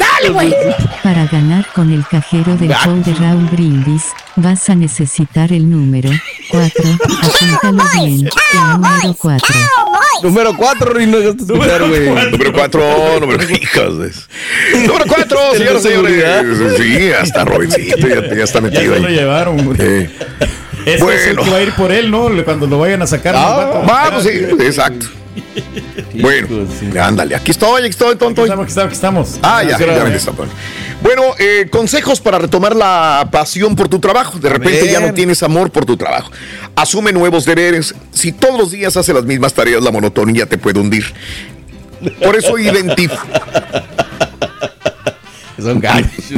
[0.00, 0.54] Dale, güey.
[1.02, 4.04] Para ganar con el cajero del show de Raúl Brindis,
[4.36, 6.10] vas a necesitar el número
[6.50, 6.82] 4.
[7.22, 9.54] Apúntalo bien, el número 4.
[10.22, 12.08] Número 4, y no dejaste escuchar, güey.
[12.30, 13.98] Número 4, número hijos.
[13.98, 14.12] de-
[14.86, 16.76] Número 4, El de señores.
[16.76, 19.14] Sí, hasta Robincito ya, ya está Ya metido se lo ahí.
[19.14, 19.76] llevaron, güey.
[19.80, 20.10] Eh,
[20.86, 21.42] es el Bueno.
[21.44, 22.28] que va a ir por él, ¿no?
[22.44, 23.34] Cuando lo vayan a sacar.
[23.36, 24.30] Ah, Vamos, sí,
[24.60, 25.06] exacto.
[26.14, 26.66] Bueno,
[27.00, 28.42] ándale, aquí estoy, aquí estoy, Aquí tonto.
[28.44, 29.38] estamos, aquí estamos, aquí estamos.
[29.42, 30.52] Ah, ya, ya ven, está bueno.
[31.38, 34.38] Eh, consejos para retomar la pasión por tu trabajo.
[34.38, 36.30] De repente ya no tienes amor por tu trabajo.
[36.76, 37.94] Asume nuevos deberes.
[38.12, 41.04] Si todos los días haces las mismas tareas, la monotonía te puede hundir.
[42.22, 43.22] Por eso identifica.
[45.62, 45.80] Son.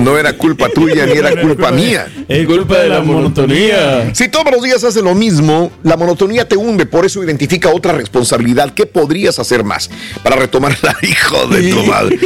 [0.04, 2.06] No era culpa tuya ni era culpa mía.
[2.28, 4.14] Es culpa de la monotonía.
[4.14, 7.92] Si todos los días haces lo mismo, la monotonía te hunde, por eso identifica otra
[7.92, 8.72] responsabilidad.
[8.74, 9.90] ¿Qué podrías hacer más
[10.22, 12.18] para retomar la hijo de tu madre?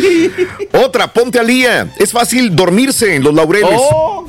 [0.73, 1.93] Otra, ponte al día.
[1.99, 3.71] Es fácil dormirse en los laureles.
[3.73, 4.27] Oh,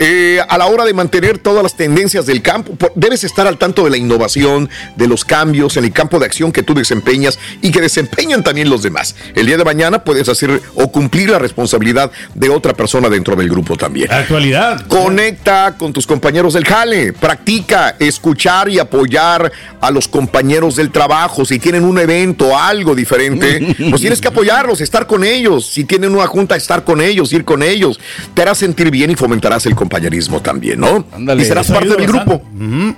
[0.00, 3.84] Eh, a la hora de mantener todas las tendencias del campo, debes estar al tanto
[3.84, 7.70] de la innovación, de los cambios en el campo de acción que tú desempeñas y
[7.70, 9.14] que desempeñan también los demás.
[9.34, 13.48] El día de mañana puedes hacer o cumplir la responsabilidad de otra persona dentro del
[13.48, 14.10] grupo también.
[14.12, 14.86] Actualidad.
[14.86, 21.44] Conecta con tus compañeros del jale, practica escuchar y apoyar a los compañeros del trabajo.
[21.44, 25.66] Si tienen un evento, algo diferente, pues tienes que apoyarlos, estar con ellos.
[25.66, 27.98] Si tienen una junta, estar con ellos, ir con ellos.
[28.34, 31.04] Te harás sentir bien y fomentarás el compañerismo también, ¿no?
[31.12, 31.42] Ándale.
[31.42, 32.34] y serás parte del bastante.
[32.36, 32.96] grupo.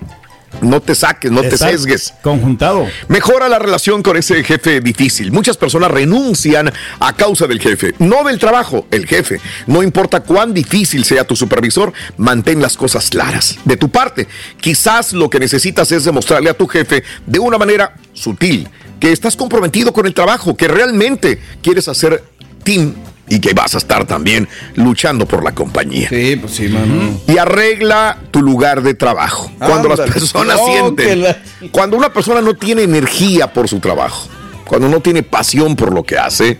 [0.62, 2.14] No te saques, no te sesgues.
[2.22, 2.86] Conjuntado.
[3.08, 5.32] Mejora la relación con ese jefe difícil.
[5.32, 9.40] Muchas personas renuncian a causa del jefe, no del trabajo, el jefe.
[9.66, 13.58] No importa cuán difícil sea tu supervisor, mantén las cosas claras.
[13.64, 14.26] De tu parte,
[14.60, 19.36] quizás lo que necesitas es demostrarle a tu jefe de una manera sutil que estás
[19.36, 22.22] comprometido con el trabajo, que realmente quieres hacer
[22.62, 22.94] team
[23.30, 27.18] y que vas a estar también luchando por la compañía Sí, pues sí, mano.
[27.26, 29.50] y arregla tu lugar de trabajo.
[29.58, 31.38] Cuando las personas No, sienten, la-
[31.70, 34.28] cuando una persona no tiene energía por su trabajo,
[34.66, 36.58] cuando no tiene pasión por lo que hace,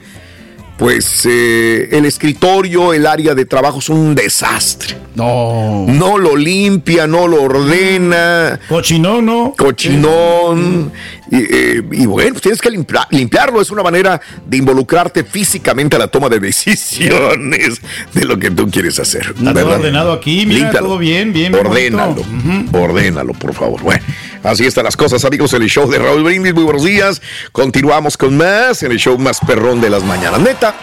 [0.78, 4.96] pues eh, el escritorio, el área de trabajo es un desastre.
[5.14, 5.84] No.
[5.86, 9.54] No lo limpia, no lo ordena, Cochinón, ¿no?
[9.58, 10.90] cochinón.
[11.32, 13.60] Y, eh, y bueno, pues tienes que limpia- limpiarlo.
[13.60, 17.80] Es una manera de involucrarte físicamente a la toma de decisiones
[18.12, 19.32] de lo que tú quieres hacer.
[19.38, 22.14] Está todo ordenado aquí, mira, todo bien, bien, Ordénalo.
[22.24, 22.78] bonito.
[22.78, 23.80] Ordénalo, por favor.
[23.80, 24.04] Bueno,
[24.42, 26.52] así están las cosas, amigos, en el show de Raúl Brindis.
[26.54, 27.22] Muy buenos días.
[27.52, 30.40] Continuamos con más en el show más perrón de las mañanas.
[30.40, 30.74] Neta,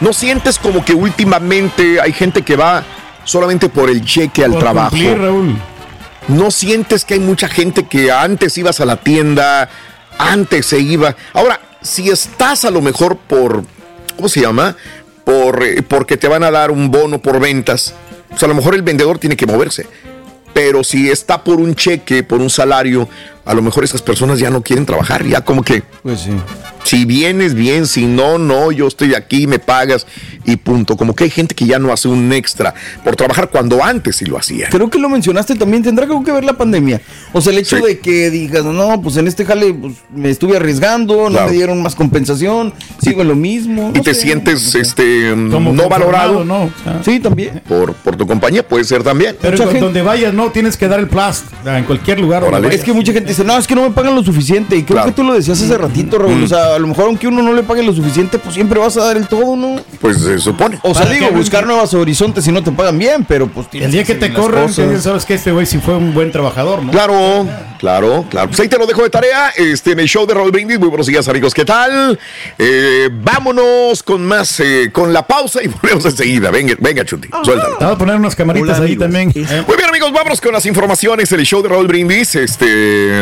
[0.00, 2.82] ¿no sientes como que últimamente hay gente que va
[3.24, 4.90] solamente por el cheque al Por trabajo?
[4.90, 5.56] cumplir, Raúl.
[6.30, 9.68] ¿No sientes que hay mucha gente que antes ibas a la tienda,
[10.16, 11.16] antes se iba?
[11.32, 13.64] Ahora, si estás a lo mejor por,
[14.14, 14.76] ¿cómo se llama?
[15.24, 17.94] Por, eh, porque te van a dar un bono por ventas,
[18.28, 19.88] pues a lo mejor el vendedor tiene que moverse.
[20.54, 23.08] Pero si está por un cheque, por un salario,
[23.44, 25.82] a lo mejor esas personas ya no quieren trabajar, ya como que...
[26.02, 26.30] Pues sí.
[26.82, 30.06] Si vienes bien, si no, no, yo estoy aquí, me pagas
[30.46, 30.96] y punto.
[30.96, 32.74] Como que hay gente que ya no hace un extra
[33.04, 34.68] por trabajar cuando antes sí lo hacía.
[34.70, 37.00] Creo que lo mencionaste también, tendrá algo que ver la pandemia.
[37.34, 37.82] O sea, el hecho Sí.
[37.82, 41.46] de que digas, no, pues en este jale pues, me estuve arriesgando, no Claro.
[41.48, 43.90] me dieron más compensación, sigo en lo mismo.
[43.94, 44.22] Y no te sé.
[44.22, 46.64] sientes este Como no valorado conformado, ¿no?
[46.64, 47.60] O sea, Sí, también.
[47.68, 49.36] por, por tu compañía, puede ser también.
[49.40, 51.42] Pero Mucha gente- donde vayas, no, tienes que dar el plus.
[51.66, 52.42] En cualquier lugar.
[52.50, 52.74] donde.
[52.74, 54.76] Es que mucha gente dice, no, es que no me pagan lo suficiente.
[54.76, 55.08] Y creo Claro.
[55.08, 56.44] que tú lo decías hace ratito, Raúl.
[56.44, 58.96] O sea, a lo mejor aunque uno no le pague lo suficiente, pues siempre vas
[58.96, 59.80] a dar el todo, ¿no?
[60.00, 60.78] Pues se supone.
[60.82, 63.86] O sea, ¿Para digo, buscar nuevos horizontes si no te pagan bien, pero pues tienes
[63.86, 64.36] El día que te que
[64.92, 66.90] ya sabes que este güey sí fue un buen trabajador, ¿no?
[66.92, 67.46] Claro,
[67.78, 68.48] claro, claro.
[68.48, 69.50] Pues ahí te lo dejo de tarea.
[69.56, 70.78] Este, en el show de Raúl Brindis.
[70.78, 71.54] Muy buenos días, amigos.
[71.54, 72.18] ¿Qué tal?
[72.58, 76.50] Eh, vámonos con más, eh, con la pausa y volvemos enseguida.
[76.50, 77.28] Venga, venga, Chuti.
[77.42, 77.76] Suéltalo.
[77.78, 79.02] Te voy a poner unas camaritas Hola, ahí amigos.
[79.04, 79.32] también.
[79.66, 82.34] Muy bien, amigos, vamos con las informaciones del show de Raúl Brindis.
[82.34, 83.19] Este,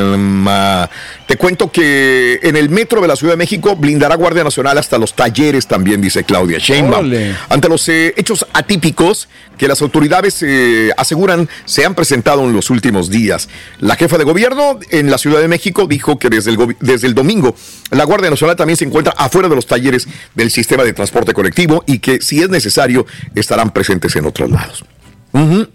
[1.27, 4.99] te cuento que en el metro de la Ciudad de México blindará Guardia Nacional hasta
[4.99, 7.13] los talleres también, dice Claudia Sheinbaum.
[7.49, 12.71] Ante los eh, hechos atípicos que las autoridades eh, aseguran se han presentado en los
[12.71, 13.49] últimos días.
[13.81, 17.15] La jefa de gobierno en la Ciudad de México dijo que desde el, desde el
[17.15, 17.55] domingo
[17.91, 21.85] la Guardia Nacional también se encuentra afuera de los talleres del sistema de transporte colectivo
[21.87, 24.85] y que si es necesario estarán presentes en otros lados.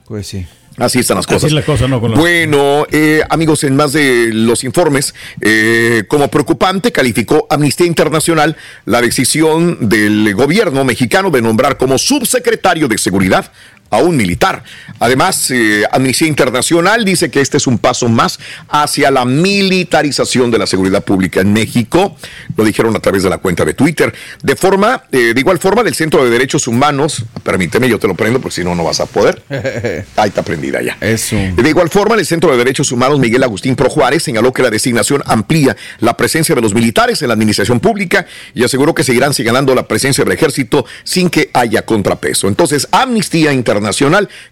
[0.05, 0.45] Pues sí.
[0.77, 1.47] Así están las Así cosas.
[1.49, 2.01] es la cosa, ¿no?
[2.01, 7.85] Con los- Bueno, eh, amigos, en más de los informes, eh, como preocupante calificó Amnistía
[7.85, 13.51] Internacional la decisión del gobierno mexicano de nombrar como subsecretario de Seguridad
[13.93, 14.63] a un militar.
[14.99, 18.39] Además, eh, Amnistía Internacional dice que este es un paso más
[18.69, 22.17] hacia la militarización de la seguridad pública en México.
[22.57, 24.11] Lo dijeron a través de la cuenta de Twitter.
[24.41, 28.15] De forma, eh, de igual forma, del Centro de Derechos Humanos, permíteme, yo te lo
[28.15, 29.43] prendo, porque si no, no vas a poder.
[30.15, 30.97] Ahí está prendida ya.
[30.99, 31.35] Eso.
[31.35, 34.71] De igual forma, el Centro de Derechos Humanos Miguel Agustín Pro Juárez señaló que la
[34.71, 38.25] designación amplía la presencia de los militares en la administración pública
[38.55, 42.47] y aseguró que seguirán señalando la presencia del ejército sin que haya contrapeso.
[42.47, 43.82] Entonces, Amnistía Internacional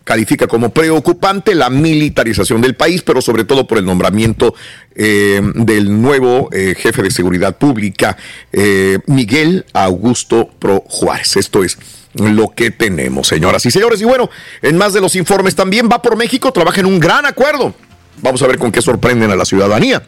[0.03, 4.53] califica como preocupante la militarización del país, pero sobre todo por el nombramiento
[4.95, 8.17] eh, del nuevo eh, jefe de seguridad pública,
[8.51, 11.38] eh, Miguel Augusto Pro Juárez.
[11.38, 11.77] Esto es
[12.13, 14.01] lo que tenemos, señoras y señores.
[14.01, 14.29] Y bueno,
[14.61, 17.73] en más de los informes también va por México, trabaja en un gran acuerdo.
[18.21, 20.03] Vamos a ver con qué sorprenden a la ciudadanía.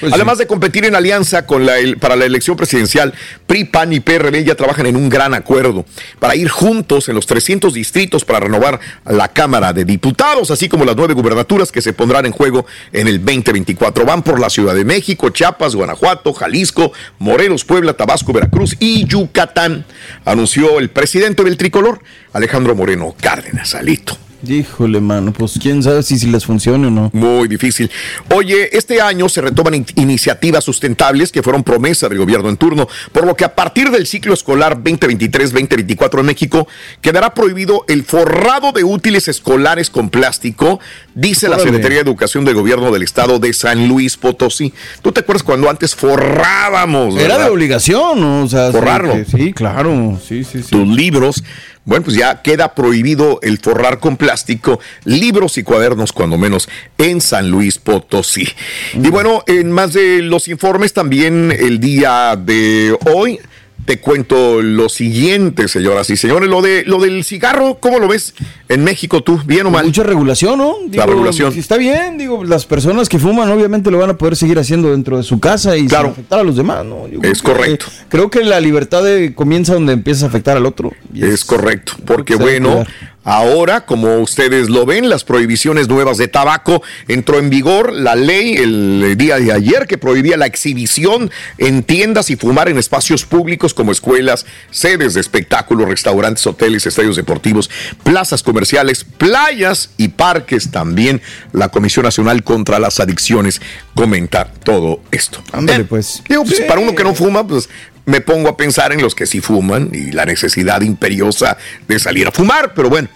[0.00, 3.14] Pues Además de competir en alianza con la, el- para la elección presidencial,
[3.46, 5.84] PRI, PAN y PRD ya trabajan en un gran acuerdo
[6.18, 10.84] para ir juntos en los 300 distritos para renovar la Cámara de Diputados, así como
[10.84, 14.04] las nueve gubernaturas que se pondrán en juego en el 2024.
[14.04, 19.84] Van por la Ciudad de México, Chiapas, Guanajuato, Jalisco, Morelos, Puebla, Tabasco, Veracruz y Yucatán,
[20.24, 22.00] anunció el presidente del tricolor,
[22.32, 24.16] Alejandro Moreno Cárdenas, Alito.
[24.46, 27.10] Híjole, mano, pues quién sabe si, si les funciona o no.
[27.12, 27.90] Muy difícil.
[28.32, 32.86] Oye, este año se retoman in- iniciativas sustentables que fueron promesa del gobierno en turno,
[33.12, 36.68] por lo que a partir del ciclo escolar 2023-2024 en México
[37.00, 40.78] quedará prohibido el forrado de útiles escolares con plástico,
[41.14, 41.58] dice la.
[41.58, 44.72] Secretaría de Educación del Gobierno del Estado de San Luis Potosí.
[45.02, 47.16] ¿Tú te acuerdas cuando antes forrábamos?
[47.16, 47.44] Era verdad?
[47.46, 48.44] de obligación, ¿no?
[48.44, 49.14] O sea, Forrarlo.
[49.30, 50.18] Sí, claro.
[50.26, 50.70] Sí, sí, sí.
[50.70, 51.42] tus libros.
[51.88, 56.68] Bueno, pues ya queda prohibido el forrar con plástico libros y cuadernos, cuando menos,
[56.98, 58.46] en San Luis Potosí.
[58.92, 63.40] Y bueno, en más de los informes, también el día de hoy.
[63.88, 68.34] Te cuento lo siguiente, señoras y señores, lo de lo del cigarro, ¿cómo lo ves
[68.68, 69.40] en México tú?
[69.46, 69.86] ¿Bien o mal?
[69.86, 70.74] Mucha regulación, ¿no?
[70.92, 71.54] La regulación.
[71.54, 74.90] si está bien, digo, las personas que fuman obviamente lo van a poder seguir haciendo
[74.90, 76.08] dentro de su casa y Claro.
[76.08, 77.08] sin afectar a los demás, ¿no?
[77.08, 77.86] Yo creo Es que- correcto.
[78.10, 80.92] creo que la libertad de- comienza donde empieza a afectar al otro.
[81.14, 82.84] y Es correcto, porque bueno.
[83.28, 88.54] Ahora, como ustedes lo ven, las prohibiciones nuevas de tabaco entró en vigor la ley
[88.54, 93.74] el día de ayer que prohibía la exhibición en tiendas y fumar en espacios públicos
[93.74, 97.68] como escuelas, sedes de espectáculos, restaurantes, hoteles, estadios deportivos,
[98.02, 101.20] plazas comerciales, playas y parques también.
[101.52, 103.60] La Comisión Nacional contra las Adicciones
[103.94, 105.42] comenta todo esto.
[105.52, 106.22] Ándale, pues.
[106.26, 106.62] Digo, pues Sí.
[106.66, 107.68] para uno que no fuma, pues
[108.06, 112.26] me pongo a pensar en los que sí fuman y la necesidad imperiosa de salir
[112.26, 113.08] a fumar, pero bueno,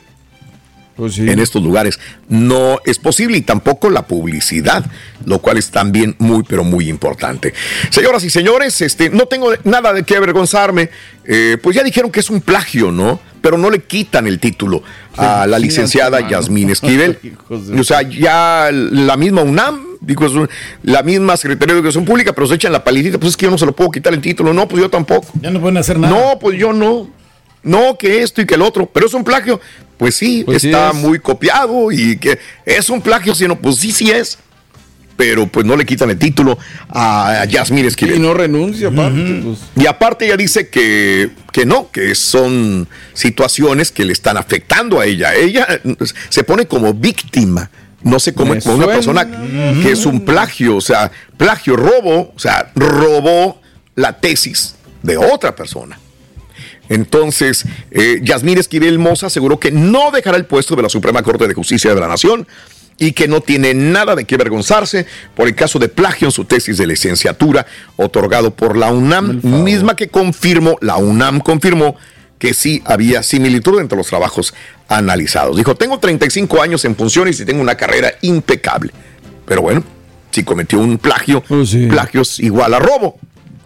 [1.03, 1.29] Pues sí.
[1.29, 1.99] en estos lugares
[2.29, 4.87] no es posible y tampoco la publicidad,
[5.27, 7.55] lo cual es también muy, pero muy importante.
[7.91, 10.91] Señoras y señores, este, no tengo nada de qué avergonzarme,
[11.25, 13.19] eh, pues ya dijeron que es un plagio, ¿no?
[13.41, 14.85] Pero no le quitan el título
[15.17, 16.21] a la licenciada.
[16.29, 17.19] Yasmín Esquivel.
[17.77, 20.47] O sea, ya la misma UNAM, digo,
[20.85, 23.51] la misma Secretaría de Educación Pública, pero se echan la palitita, pues es que yo
[23.51, 24.55] no se lo puedo quitar el título.
[24.55, 25.27] No, pues yo tampoco.
[25.41, 26.15] Ya no pueden hacer nada.
[26.17, 27.11] No, pues yo no.
[27.63, 28.87] No, que esto y que el otro.
[28.87, 29.61] Pero es un plagio.
[29.99, 30.97] Pues sí, Pues sí está es.
[30.97, 34.39] muy copiado y que es un plagio, sino pues sí, sí es.
[35.17, 36.59] pero pues no le quitan el título
[36.89, 38.17] a Yasmín Esquivel.
[38.17, 39.41] Y no renuncia, aparte.
[39.45, 39.59] pues.
[39.77, 45.05] Y aparte ella dice que, que no, que son situaciones que le están afectando a
[45.07, 45.35] ella.
[45.35, 47.71] Ella pues, se pone como víctima.
[48.03, 49.29] No sé cómo Me como una persona
[49.81, 53.61] que es un plagio, o sea, plagio, robo, o sea, robó
[53.95, 56.01] la tesis de otra persona.
[56.93, 61.49] Entonces, eh, Yasmín Esquivel Moza aseguró que no dejará el puesto de la Suprema Corte
[61.49, 62.47] de Justicia de la Nación
[62.99, 66.45] y que no tiene nada de qué avergonzarse por el caso de plagio en su
[66.45, 67.65] tesis de licenciatura
[67.97, 71.97] otorgado por la UNAM, misma que confirmó, la UNAM confirmó
[72.39, 74.53] que sí había similitud entre los trabajos
[74.89, 75.57] analizados.
[75.57, 78.93] Dijo, tengo 35 años en funciones y tengo una carrera impecable.
[79.47, 79.83] Pero bueno,
[80.31, 81.43] si cometió un plagio,
[81.89, 83.19] plagio es igual a robo.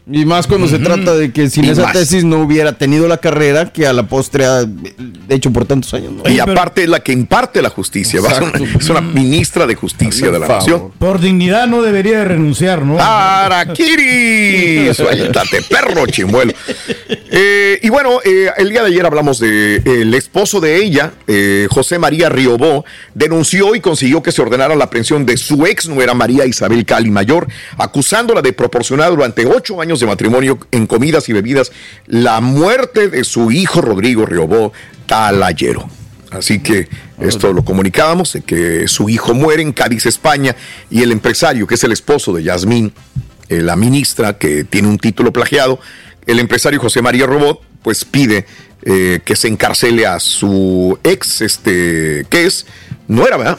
[0.08, 1.92] Y más cuando se trata de que sin Y esa más.
[1.92, 4.64] tesis no hubiera tenido la carrera que a la postre ha
[5.28, 6.12] hecho por tantos años.
[6.12, 6.30] ¿no?
[6.30, 8.20] Y aparte es la que imparte la justicia,
[8.78, 10.78] es una ministra de justicia de la Por nación.
[10.78, 10.92] favor.
[10.96, 12.98] Por dignidad no debería de renunciar, ¿no?
[13.00, 14.94] ¡Araquiri!
[14.94, 16.52] Suéltate, perro chimuelo.
[17.28, 21.12] Eh, y bueno, eh, el día de ayer hablamos de eh, el esposo de ella,
[21.26, 22.84] eh, José María Riobó,
[23.14, 27.10] denunció y consiguió que se ordenara la aprehensión de su ex nuera María Isabel Cali
[27.10, 31.72] Mayor, acusándola de proporcionar durante ocho años de matrimonio en comidas y bebidas
[32.06, 34.72] la muerte de su hijo Rodrigo Riobó
[35.06, 35.88] Talayero.
[36.30, 36.88] Así que
[37.20, 40.56] esto lo comunicábamos, de que su hijo muere en Cádiz, España,
[40.90, 42.92] y el empresario, que es el esposo de Yasmín,
[43.48, 45.78] eh, la ministra que tiene un título plagiado,
[46.26, 48.46] el empresario José María Robot, pues pide
[48.82, 52.66] eh, que se encarcele a su ex, este, que es,
[53.08, 53.58] no era, ¿verdad?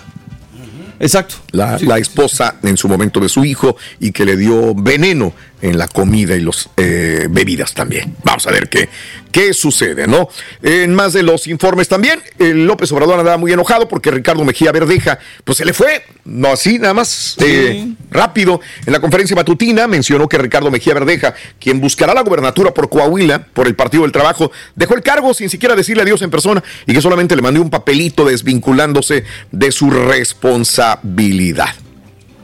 [0.99, 1.35] Exacto.
[1.51, 5.77] La, la esposa en su momento de su hijo y que le dio veneno en
[5.77, 8.15] la comida y las bebidas también.
[8.23, 8.89] Vamos a ver qué,
[9.31, 10.29] qué sucede, ¿no?
[10.61, 14.71] En más de los informes también, eh, López Obrador andaba muy enojado porque Ricardo Mejía
[14.71, 18.61] Verdeja, pues se le fue, no así, nada más, eh, rápido.
[18.85, 23.45] En la conferencia matutina mencionó que Ricardo Mejía Verdeja, quien buscará la gubernatura por Coahuila,
[23.53, 26.93] por el Partido del Trabajo, dejó el cargo sin siquiera decirle adiós en persona y
[26.93, 31.75] que solamente le mandó un papelito desvinculándose de su responsabilidad.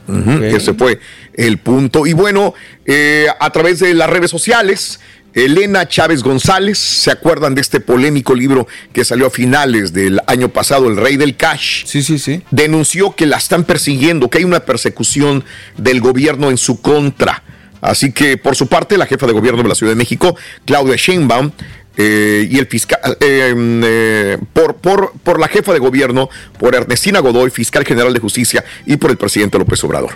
[0.07, 0.99] Ujú, Ese fue
[1.35, 2.05] el punto.
[2.05, 2.53] Y bueno,
[2.85, 4.99] eh, a través de las redes sociales,
[5.33, 10.49] Elena Chávez González, ¿se acuerdan de este polémico libro que salió a finales del año
[10.49, 11.85] pasado, El Rey del Cash?
[11.85, 12.43] Sí, sí, sí.
[12.51, 15.43] Denunció que la están persiguiendo, que hay una persecución
[15.77, 17.43] del gobierno en su contra.
[17.81, 20.95] Así que, por su parte, la jefa de gobierno de la Ciudad de México, Claudia
[20.95, 21.51] Sheinbaum,
[21.95, 27.19] eh, y el fiscal, eh, eh, por, por, por la jefa de gobierno, por Ernestina
[27.19, 30.11] Godoy, fiscal general de justicia, y por el presidente López Obrador.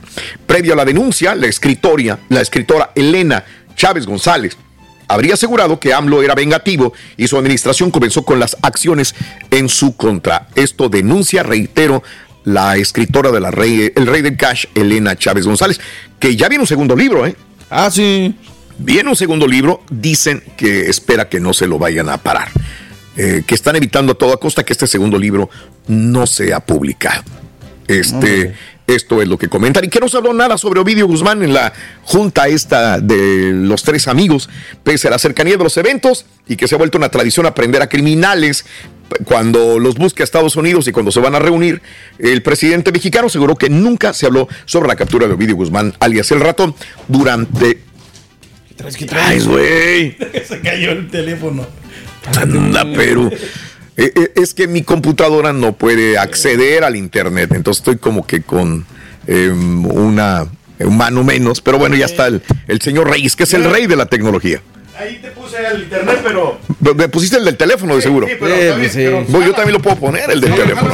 [0.46, 3.44] Previo a la denuncia, la escritoria, la escritora Elena
[3.76, 4.58] Chávez González
[5.08, 9.16] habría asegurado que AMLO era vengativo y su administración comenzó con las acciones
[9.52, 10.48] en su contra.
[10.56, 12.04] Esto denuncia, reitero,
[12.44, 15.80] la escritora de la rey, El Rey del Cash, Elena Chávez González,
[16.20, 17.36] que ya viene un segundo libro, ¿eh?
[17.70, 18.36] Ah, sí.
[18.80, 22.50] Viene un segundo libro, dicen que espera que no se lo vayan a parar,
[23.16, 25.50] eh, que están evitando a toda costa que este segundo libro
[25.88, 27.24] no sea publicado.
[27.88, 28.54] Este,
[28.88, 29.84] esto es lo que comentan.
[29.84, 31.74] Y que no se habló nada sobre Ovidio Guzmán en la
[32.04, 34.50] junta esta de los tres amigos,
[34.84, 37.82] pese a la cercanía de los eventos y que se ha vuelto una tradición aprender
[37.82, 38.66] a criminales
[39.24, 41.82] cuando los busca Estados Unidos y cuando se van a reunir,
[42.20, 46.32] el presidente mexicano aseguró que nunca se habló sobre la captura de Ovidio Guzmán, alias
[46.32, 46.76] el ratón,
[47.08, 47.80] durante
[49.14, 50.18] Ay, güey.
[50.48, 51.66] Se cayó el teléfono.
[52.36, 53.30] Anda, pero
[53.98, 58.42] eh, eh, es que mi computadora no puede acceder al internet, entonces estoy como que
[58.42, 58.86] con
[59.28, 60.46] eh, una
[60.80, 63.88] un mano menos, pero bueno, ya está el, el señor Reyes, que es el rey
[63.88, 64.62] de la tecnología.
[65.00, 66.60] Ahí te puse el internet, pero.
[66.96, 68.28] Me pusiste el del teléfono, de seguro.
[68.28, 70.94] sí, pero pero- Bueno, yo también lo puedo poner, el del teléfono.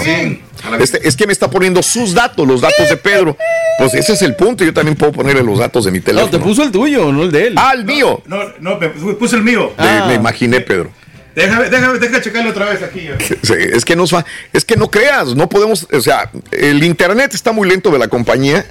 [0.80, 3.38] Este, es que me está poniendo sus datos, los datos de Pedro.
[3.78, 4.63] Pues ese es el punto.
[4.63, 6.32] Yo también puedo ponerle los datos de mi No, teléfono.
[6.32, 7.53] te puso el tuyo, no el de él.
[7.57, 8.21] Ah, el mío.
[8.28, 9.74] No, no, me puse el mío.
[9.78, 10.91] Me- me imaginé, Pedro.
[11.36, 13.07] Déjame, déjame, déjame checarle otra vez aquí.
[13.43, 17.34] Sí, es que nos fa- es que no creas, no podemos, o sea, el internet
[17.34, 18.63] está muy lento de la compañía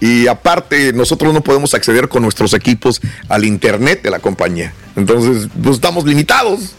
[0.00, 4.72] y aparte nosotros no podemos acceder con nuestros equipos al internet de la compañía.
[4.96, 6.74] Entonces, pues estamos limitados.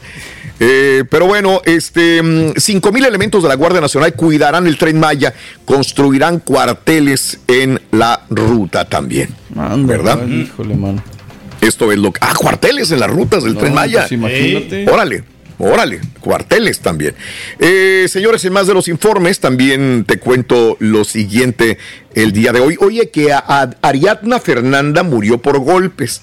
[0.63, 4.99] Eh, pero bueno, este, mm, 5 mil elementos de la Guardia Nacional cuidarán el tren
[4.99, 5.33] Maya,
[5.65, 9.29] construirán cuarteles en la ruta también.
[9.49, 10.27] ¿Verdad?
[10.27, 11.03] Híjole, mano.
[11.61, 12.19] Esto es lo que.
[12.21, 14.01] Ah, cuarteles en las rutas del No, tren Maya.
[14.01, 14.87] pues imagínate.
[14.89, 15.23] Órale.
[15.63, 17.13] Órale, cuarteles también.
[17.59, 21.77] Eh, señores, en más de los informes, también te cuento lo siguiente
[22.15, 22.77] el día de hoy.
[22.81, 26.21] Oye, que a- a- Ariadna Fernanda murió por golpes.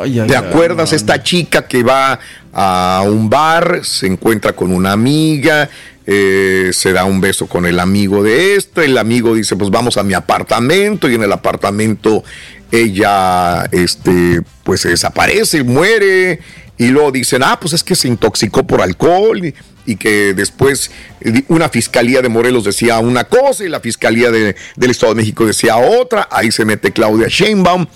[0.00, 0.92] Ay, ay, ¿Te acuerdas?
[0.92, 2.20] Esta chica que va
[2.52, 5.68] a un bar, se encuentra con una amiga,
[6.06, 9.96] eh, se da un beso con el amigo de este, el amigo dice, pues vamos
[9.96, 12.24] a mi apartamento y en el apartamento
[12.70, 16.40] ella, este, pues se desaparece, muere
[16.78, 19.54] y luego dicen, ah, pues es que se intoxicó por alcohol y,
[19.96, 20.90] que después
[21.48, 25.44] una fiscalía de Morelos decía una cosa y la fiscalía de- del Estado de México
[25.44, 27.86] decía otra, ahí se mete Claudia Sheinbaum.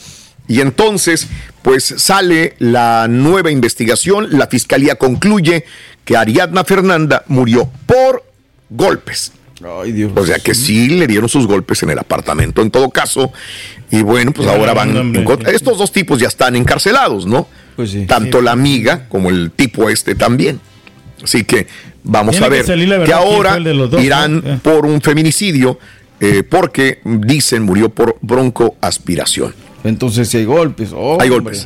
[0.48, 1.26] Y entonces,
[1.62, 4.28] pues sale la nueva investigación.
[4.30, 5.64] La fiscalía concluye
[6.06, 8.24] que Ariadna Fernanda murió por
[8.70, 9.32] golpes.
[9.82, 10.12] Ay, Dios.
[10.14, 13.32] O sea que sí le dieron sus golpes en el apartamento en todo caso.
[13.90, 14.96] Y bueno, pues ahora van.
[14.96, 15.26] en.
[15.48, 17.48] Estos dos tipos ya están encarcelados, ¿no?
[17.74, 18.06] Pues sí.
[18.06, 20.60] Tanto la amiga como el tipo este también.
[21.22, 21.66] Así que
[22.04, 24.52] vamos Tiene a que ver que verdad quién ahora dos, irán ¿no?
[24.52, 24.60] Eh.
[24.62, 25.78] por un feminicidio
[26.20, 29.54] eh, porque dicen murió por broncoaspiración.
[29.82, 30.90] Entonces si hay golpes.
[30.94, 31.58] Oh, Hay hombre.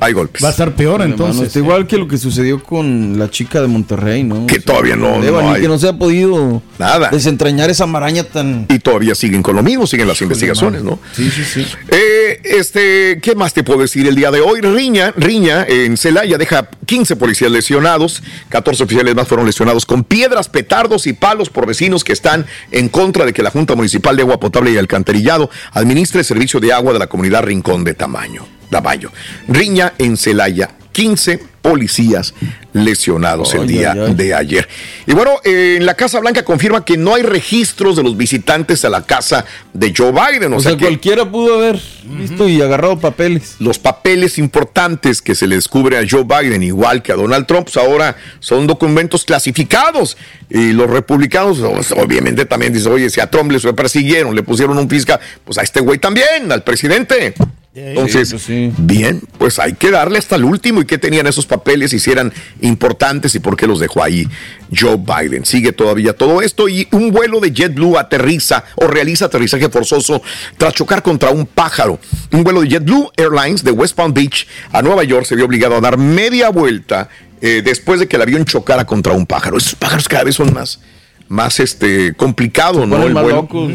[0.00, 0.42] Hay golpes.
[0.42, 1.46] Va a estar peor entonces.
[1.46, 4.46] está igual que lo que sucedió con la chica de Monterrey, ¿no?
[4.46, 7.08] Que todavía no- Eva, no ni hay- que no se ha podido Nada.
[7.10, 8.66] desentrañar esa maraña tan.
[8.68, 10.98] Y todavía siguen con lo mismo, siguen las investigaciones, ¿no?
[11.14, 11.66] Sí, sí, sí.
[11.88, 14.60] Eh, este, ¿qué más te puedo decir el día de hoy?
[14.60, 20.48] Riña, Riña en Celaya deja 15 policías lesionados, 14 oficiales más fueron lesionados con piedras,
[20.48, 24.22] petardos y palos por vecinos que están en contra de que la Junta Municipal de
[24.22, 28.46] Agua Potable y Alcantarillado administre el servicio de agua de la comunidad Rincón de Tamaño.
[28.74, 29.12] Tamayo.
[29.46, 32.34] Riña en Celaya, 15 policías
[32.72, 34.68] lesionados el día de ayer.
[35.06, 38.90] Y bueno, eh, la Casa Blanca confirma que no hay registros de los visitantes a
[38.90, 40.52] la casa de Joe Biden.
[40.52, 43.56] O, O sea, sea, que cualquiera pudo haber visto y agarrado papeles.
[43.60, 47.64] los papeles importantes que se le descubre a Joe Biden, igual que a Donald Trump,
[47.72, 50.18] pues ahora son documentos clasificados.
[50.50, 54.76] Y los republicanos, pues, obviamente, también dicen, oye, si a Trump le persiguieron, le pusieron
[54.76, 57.32] un fiscal, pues a este güey también, al presidente.
[57.76, 58.72] Entonces, pues sí.
[58.78, 62.12] bien, pues hay que darle hasta el último y qué tenían esos papeles y si
[62.12, 64.28] eran importantes y por qué los dejó ahí
[64.72, 65.44] Joe Biden.
[65.44, 70.22] Sigue todavía todo esto y un vuelo de JetBlue aterriza o realiza aterrizaje forzoso
[70.56, 71.98] tras chocar contra un pájaro.
[72.30, 75.76] Un vuelo de JetBlue Airlines de West Palm Beach a Nueva York se vio obligado
[75.76, 77.08] a dar media vuelta
[77.40, 79.56] eh, después de que el avión chocara contra un pájaro.
[79.58, 80.80] Esos pájaros cada vez son más,
[81.26, 82.96] más este, complicado, ¿no?
[82.96, 83.72] Ponen El más vuelo locos.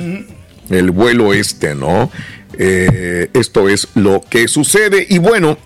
[0.70, 2.10] el vuelo este, ¿no?
[2.62, 5.08] Eh, esto es lo que sucede.
[5.10, 5.58] Y bueno,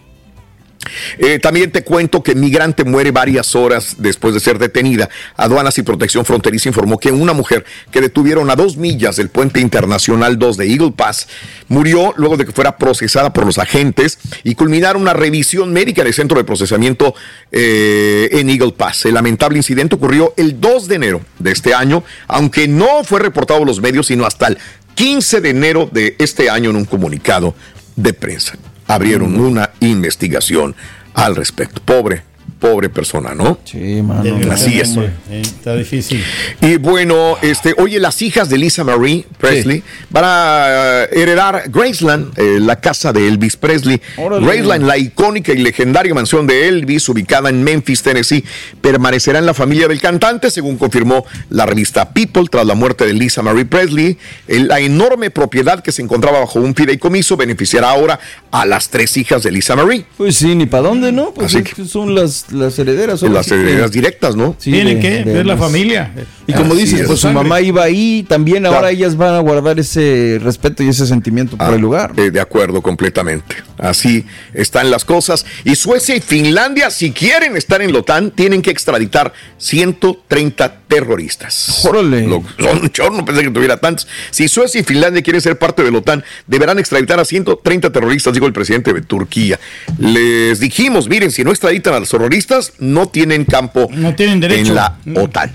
[1.18, 5.10] eh, también te cuento que migrante muere varias horas después de ser detenida.
[5.36, 9.60] Aduanas y Protección Fronteriza informó que una mujer que detuvieron a dos millas del puente
[9.60, 11.28] internacional 2 de Eagle Pass
[11.68, 16.14] murió luego de que fuera procesada por los agentes y culminaron una revisión médica del
[16.14, 17.16] centro de procesamiento
[17.52, 19.06] eh, en Eagle Pass.
[19.06, 23.64] El lamentable incidente ocurrió el 2 de enero de este año, aunque no fue reportado
[23.64, 24.58] a los medios sino hasta el
[24.96, 27.56] 15 de enero de este año en un comunicado
[27.96, 30.76] de prensa abrieron una investigación
[31.14, 31.82] al respecto.
[31.82, 32.24] Pobre,
[32.64, 33.58] pobre persona, ¿no?
[33.66, 34.24] Sí, mano.
[34.50, 34.96] Así es.
[34.96, 36.24] Eh, Está difícil.
[36.62, 40.66] Y bueno, este, oye, las hijas de Lisa Marie Presley van a
[41.04, 44.00] eh, heredar Graceland, eh, la casa de Elvis Presley.
[44.16, 44.46] Órale.
[44.46, 48.46] Graceland, la icónica y legendaria mansión de Elvis, ubicada en Memphis, Tennessee,
[48.80, 53.12] permanecerá en la familia del cantante, según confirmó la revista People, tras la muerte de
[53.14, 54.18] Lisa Marie Presley.
[54.48, 59.18] El- la enorme propiedad que se encontraba bajo un fideicomiso beneficiará ahora a las tres
[59.18, 60.06] hijas de Lisa Marie.
[60.16, 61.32] Pues sí, ni para dónde, ¿no?
[61.34, 63.20] Pues Así es que son las, las herederas.
[63.20, 64.56] son Las así que- herederas directas, ¿no?
[64.60, 66.12] Sí, Tienen de- que, de es la las- familia.
[66.48, 67.08] Y como Así dices, es.
[67.08, 68.96] pues su mamá iba ahí, también ahora Claro.
[68.96, 72.14] ellas van a guardar ese respeto y ese sentimiento por Ah, el lugar.
[72.18, 73.56] eh, de acuerdo, completamente.
[73.78, 75.46] Así están las cosas.
[75.64, 81.84] Y Suecia y Finlandia, si quieren estar en la OTAN, tienen que extraditar 130 terroristas.
[81.86, 82.28] Órale.
[82.28, 84.08] Lo- son- yo no pensé que tuviera tantos.
[84.32, 88.34] Si Suecia y Finlandia quieren ser parte de la OTAN, deberán extraditar a 130 terroristas,
[88.34, 89.60] dijo el presidente de Turquía.
[89.98, 92.34] Les dijimos, miren, si no extraditan a los terroristas,
[92.80, 94.70] no tienen campo No tienen derecho.
[94.70, 95.52] en la OTAN.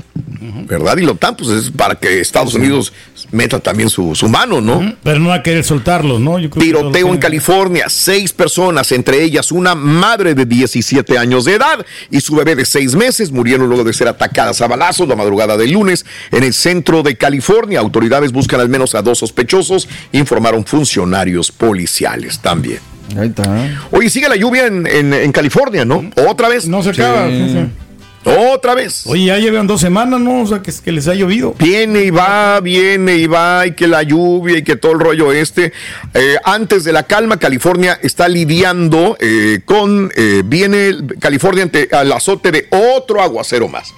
[0.66, 0.96] ¿Verdad?
[0.98, 2.92] Y la OTAN, pues es para que Estados Unidos
[3.32, 4.94] meta también su, su mano, ¿no?
[5.02, 6.38] Pero no va a querer soltarlos, ¿no?
[6.38, 11.44] Yo creo Tiroteo en tienen- California, seis personas, entre ellas una madre de 17 años
[11.44, 15.08] de edad y su bebé de seis meses, murieron luego de ser atacadas a balazos
[15.08, 17.80] la madrugada del lunes en el centro de California.
[17.80, 22.78] Autoridades buscan al menos a dos sospechosos, informaron funcionarios policiales también.
[23.16, 23.78] Ahí está.
[23.90, 26.10] Oye, sigue la lluvia en, en- en California, ¿no?
[26.28, 26.66] Otra vez.
[26.66, 27.28] No se acaba.
[27.28, 27.66] sí, sí.
[28.52, 29.04] Otra vez.
[29.06, 30.42] Oye, ya llevan dos semanas, ¿no?
[30.42, 31.54] O sea, que, que les ha llovido.
[31.58, 35.32] Viene y va, viene y va, y que la lluvia y que todo el rollo
[35.32, 35.72] este.
[36.12, 42.12] Eh, antes de la calma, California está lidiando eh, con, eh, viene California ante al
[42.12, 43.94] azote de otro aguacero más.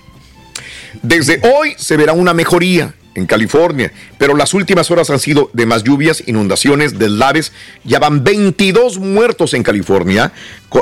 [1.03, 5.67] Desde hoy se verá una mejoría en California, pero las últimas horas han sido de
[5.67, 7.53] más lluvias, inundaciones, deslaves.
[7.85, 10.33] Ya van 22 muertos en California,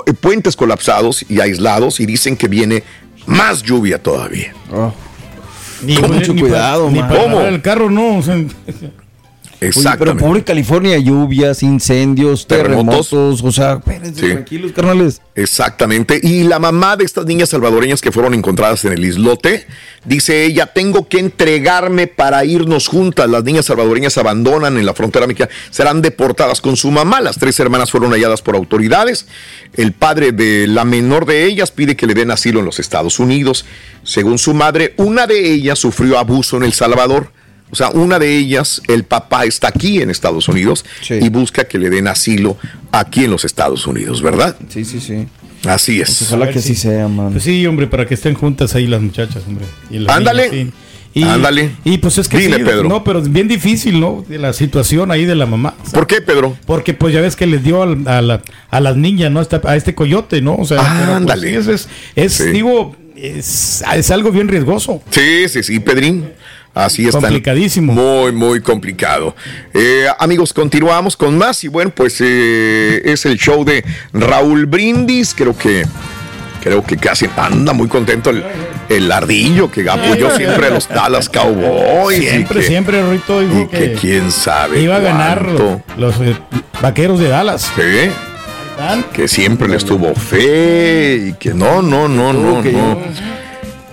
[0.07, 2.83] eh, puentes colapsados y aislados, y dicen que viene
[3.27, 4.53] más lluvia todavía.
[4.73, 4.93] Oh.
[5.83, 8.17] Ni, Con mucho ni cuidado, para, ni para el carro, no.
[8.19, 8.37] o sea,
[9.61, 13.09] Oye, pero pobre California, lluvias, incendios, Terremotos.
[13.11, 14.33] terremotos, o sea, espérense, Sí.
[14.33, 15.21] tranquilos, carnales.
[15.35, 16.21] Exactamente.
[16.23, 19.67] Y la mamá de estas niñas salvadoreñas que fueron encontradas en el islote,
[20.05, 23.29] dice ella, tengo que entregarme para irnos juntas.
[23.29, 27.21] Las niñas salvadoreñas abandonan en la frontera mexicana, serán deportadas con su mamá.
[27.21, 29.27] Las tres hermanas fueron halladas por autoridades.
[29.77, 33.19] El padre de la menor de ellas pide que le den asilo en los Estados
[33.19, 33.65] Unidos.
[34.05, 37.33] Según su madre, una de ellas sufrió abuso en El Salvador.
[37.71, 41.15] O sea, una de ellas, el papá está aquí en Estados Unidos Sí.
[41.21, 42.57] y busca que le den asilo
[42.93, 44.57] aquí en los Estados Unidos, ¿verdad?
[44.69, 45.27] Sí, sí, sí.
[45.67, 46.23] Así es.
[46.23, 47.33] Ojalá ver que así sea, man.
[47.33, 49.67] Pues sí, hombre, para que estén juntas ahí las muchachas, hombre.
[49.91, 50.51] Y las Ándale.
[50.51, 51.21] niñas, sí.
[51.21, 51.73] Y, Ándale.
[51.85, 52.89] Y pues es que Dime, sí, Pedro.
[52.89, 54.25] no, pero es bien difícil, ¿no?
[54.29, 55.75] De la situación ahí de la mamá.
[55.81, 56.57] O sea, ¿Por qué, Pedro?
[56.65, 58.41] Porque pues ya ves que les dio al- a, la-
[58.71, 59.41] a las niñas, ¿no?
[59.65, 60.55] A este coyote, ¿no?
[60.55, 61.49] O sea, Ah, pues, ándale.
[61.51, 62.45] sí, es, es, es, Sí.
[62.51, 65.03] digo, es, es algo bien riesgoso.
[65.11, 66.25] Sí, sí, sí, Pedrín.
[66.75, 67.21] Así está.
[67.21, 67.93] Complicadísimo.
[67.93, 69.35] Muy, muy complicado.
[69.75, 71.65] Eh, amigos, continuamos con más.
[71.65, 75.35] Y bueno, pues eh, es el show de Raúl Brindis.
[75.35, 75.85] Creo que.
[76.61, 78.43] Creo que casi anda muy contento el,
[78.89, 82.19] el ardillo que apoyó siempre a los Dallas Cowboys.
[82.19, 84.81] y Siempre, que- siempre, Rito Y que que quién sabe.
[84.83, 85.81] iba a ganar cuánto.
[85.97, 86.37] los, los, eh,
[86.83, 87.71] vaqueros de Dallas.
[87.77, 88.11] Sí,
[89.13, 92.99] que siempre les tuvo fe y que no, no, no, no, no.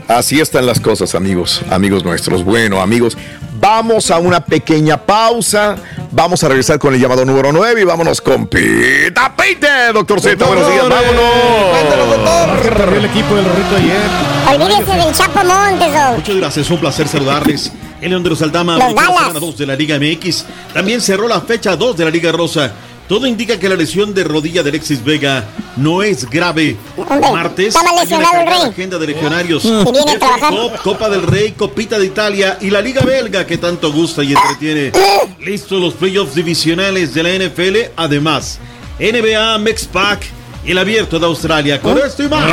[0.07, 2.43] Así están las cosas, amigos, amigos nuestros.
[2.43, 3.17] Bueno, amigos,
[3.59, 5.77] vamos a una pequeña pausa.
[6.11, 10.45] Vamos a regresar con el llamado número 9 y vámonos con Pita Peite, doctor Z.
[10.45, 12.61] Buenos días, vámonos.
[12.61, 14.61] Corrió el equipo del Rorrito ayer.
[14.61, 15.89] Olvídese del Chapo Montes.
[16.15, 17.71] Muchas gracias, un placer saludarles.
[17.99, 20.45] El León de los Aldama la semana 2 de la Liga MX.
[20.73, 22.71] También cerró la fecha 2 de la Liga Rosa.
[23.07, 25.45] Todo indica que la lesión de rodilla de Alexis Vega
[25.77, 26.75] no es grave.
[26.97, 28.61] Hombre, Martes lesionado el rey.
[28.69, 29.63] agenda de legionarios.
[29.65, 30.53] Y viene a FA trabajar.
[30.53, 34.33] Cup, Copa del Rey, Copita de Italia y la Liga Belga que tanto gusta y
[34.33, 34.91] entretiene.
[35.39, 37.91] Listos los playoffs divisionales de la NFL.
[37.95, 38.59] Además,
[38.99, 40.25] NBA, Mex Pack
[40.65, 41.79] el abierto de Australia.
[41.79, 42.45] Con esto y más.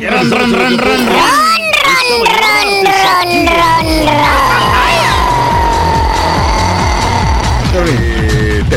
[0.00, 1.04] Ya regresamos ran, a ran, Radio
[7.72, 8.09] ran,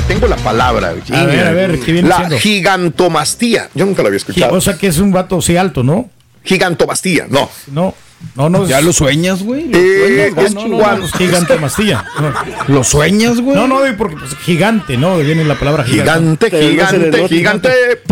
[0.08, 0.90] tengo la palabra.
[1.12, 2.38] A ver, a ver, ¿qué viene La siendo?
[2.38, 3.70] gigantomastía.
[3.74, 4.56] Yo nunca la había escuchado.
[4.56, 6.10] o sea que es un vato así alto, ¿no?
[6.44, 7.50] Gigantomastía, no.
[7.72, 7.96] No,
[8.36, 8.68] no, no.
[8.68, 9.70] Ya lo sueñas, güey.
[9.70, 10.54] Lo Eh, sueñas, es güey.
[10.54, 12.06] no, no, cuan- no, gigante mastilla.
[12.20, 12.34] No,
[12.74, 13.56] Lo sueñas, güey.
[13.56, 15.18] no, no, porque pues, gigante, ¿no?
[15.20, 16.50] Viene la palabra gigante.
[16.50, 17.70] Gigante, gigante, gigante.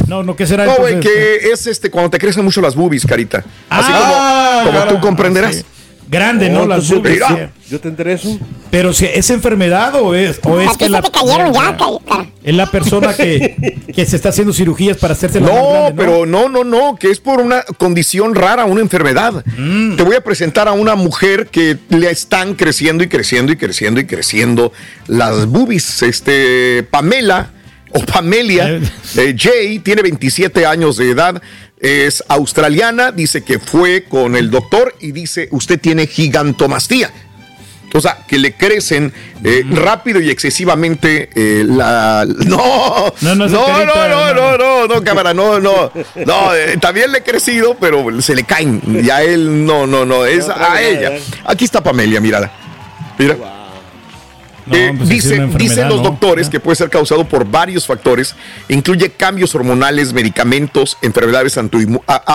[0.08, 3.06] No, no, ¿qué será No, güey, que es este cuando te crecen mucho las boobies,
[3.06, 3.40] carita.
[3.70, 4.96] Así Ah, como, como claro.
[4.98, 5.66] tú comprenderás.
[6.12, 6.68] Grande, ¿no?
[6.68, 7.52] Las entonces, boobies, mira.
[7.70, 8.38] Yo te intereso.
[8.70, 12.30] Pero si es enfermedad o es, o es que la, te cayeron ya, ca- cara.
[12.44, 16.50] es la persona que, que se está haciendo cirugías para hacerse la No, pero no,
[16.50, 19.46] no, no, que es por una condición rara, una enfermedad.
[19.58, 19.96] Mm.
[19.96, 24.02] Te voy a presentar a una mujer que le están creciendo y creciendo y creciendo
[24.02, 24.74] y creciendo
[25.08, 26.04] las boobies.
[26.04, 27.52] Este, Pamela
[27.94, 28.80] o Pamelia
[29.18, 31.42] eh, Jay tiene 27 años de edad,
[31.82, 37.12] es australiana, dice que fue con el doctor y dice, usted tiene gigantomastía.
[37.94, 39.12] O sea, que le crecen
[39.44, 42.26] eh, rápido y excesivamente eh, la...
[42.46, 44.58] No, No, no, no, no, no, no, no.
[44.58, 45.92] no, no, cámara, no, no.
[46.26, 48.82] No, eh, también le he crecido, pero se le caen.
[49.04, 51.18] Y a él, no, no, no, es a ella.
[51.46, 52.52] Aquí está Pamelia, mírala.
[53.18, 53.61] Mira.
[54.66, 56.10] No, Eh, pues, dicen los ¿no?
[56.10, 58.36] doctores que puede ser causado por varios factores,
[58.70, 61.58] incluye cambios hormonales, medicamentos, enfermedades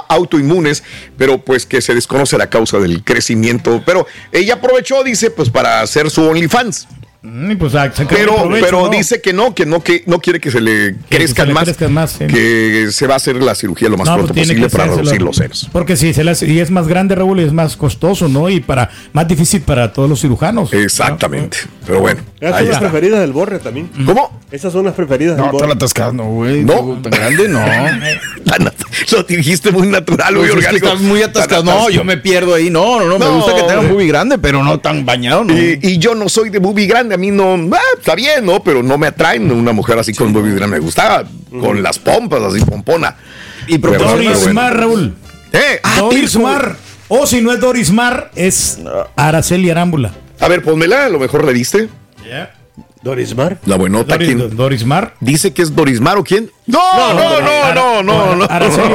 [0.08, 0.82] autoinmunes,
[1.16, 3.82] pero pues que se desconoce la causa del crecimiento.
[3.84, 6.88] Pero ella aprovechó, dice, pues para hacer su OnlyFans.
[7.28, 8.88] Mm, pues, ah, Pero, provecho, pero ¿no?
[8.88, 11.54] dice que no, que no, que no quiere que se le Que crezcan se le
[11.54, 12.26] más, crezcan más, sí.
[12.28, 14.96] que se va a hacer la cirugía lo más No, pronto pues, tiene posible para
[14.96, 15.68] reducir los senos.
[15.72, 18.48] Porque si se le hace- y es más grande, Raúl, y es más costoso, ¿no?
[18.48, 20.72] Y para más difícil para todos los cirujanos.
[20.72, 21.58] Exactamente.
[21.84, 23.90] Pero bueno, Esas son las preferidas del borre también.
[24.04, 24.40] ¿Cómo?
[24.52, 26.12] Esas son las preferidas No, del borre.
[26.12, 26.64] no, güey.
[26.64, 26.98] No.
[27.02, 27.60] Tan grande, no.
[29.12, 30.86] Lo dijiste muy natural, muy Pues es que orgánico.
[30.88, 31.62] estás muy atascado.
[31.64, 32.70] No, yo me pierdo ahí.
[32.70, 33.18] No, no, no.
[33.18, 35.56] Me gusta que tenga muy grande, pero no tan bañado, ¿no?
[35.56, 38.62] Y, y yo no soy de boobie grande, a mí no, ah, está bien, ¿no?
[38.62, 42.64] Pero no me atraen una mujer así con grande, me gustaba con las pompas así
[42.64, 43.16] pompona.
[43.66, 44.54] Y Doris bueno.
[44.54, 45.14] Mar, Raúl.
[45.52, 46.40] Eh, ah, Doris Tirso.
[46.40, 46.76] Mar.
[47.08, 48.78] O si no es Doris Mar, es
[49.16, 50.12] Araceli Arámbula.
[50.40, 51.88] A ver, ponmela, a lo mejor le diste.
[53.06, 53.58] Dorismar.
[53.66, 54.56] La buenota, Doris, ¿quién?
[54.56, 55.14] Doris Mar.
[55.20, 56.50] Dice que es Dorismar o quién?
[56.66, 56.80] No,
[57.14, 58.44] no, no, no, no, no.
[58.50, 58.92] Araceli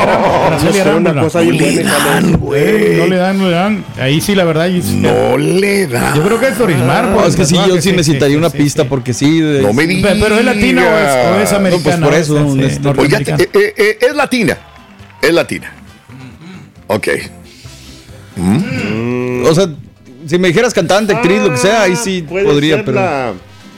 [0.80, 1.22] Arámbula.
[1.24, 1.98] No bien le buena.
[2.00, 2.98] dan, güey.
[2.98, 3.86] No le dan, no le dan.
[4.00, 4.68] Ahí sí, la verdad.
[4.70, 6.14] No le dan.
[6.16, 7.06] Yo creo que es Doris Mar.
[7.08, 7.68] No, pues, es que sí, ¿no?
[7.68, 8.88] yo sí necesitaría una sí, pista sí.
[8.90, 9.40] porque sí.
[9.40, 10.18] de- No me digas.
[10.22, 11.98] Pero es latina o es, o es americana.
[11.98, 13.38] No, pues por eso, es, este- norteamericana.
[13.44, 14.58] eh, eh, eh, es latina.
[15.22, 15.74] Es latina.
[16.88, 17.08] Ok.
[19.46, 19.68] O sea,
[20.28, 23.00] Si me dijeras cantante, actriz, lo que sea, ahí sí Puede podría, pero.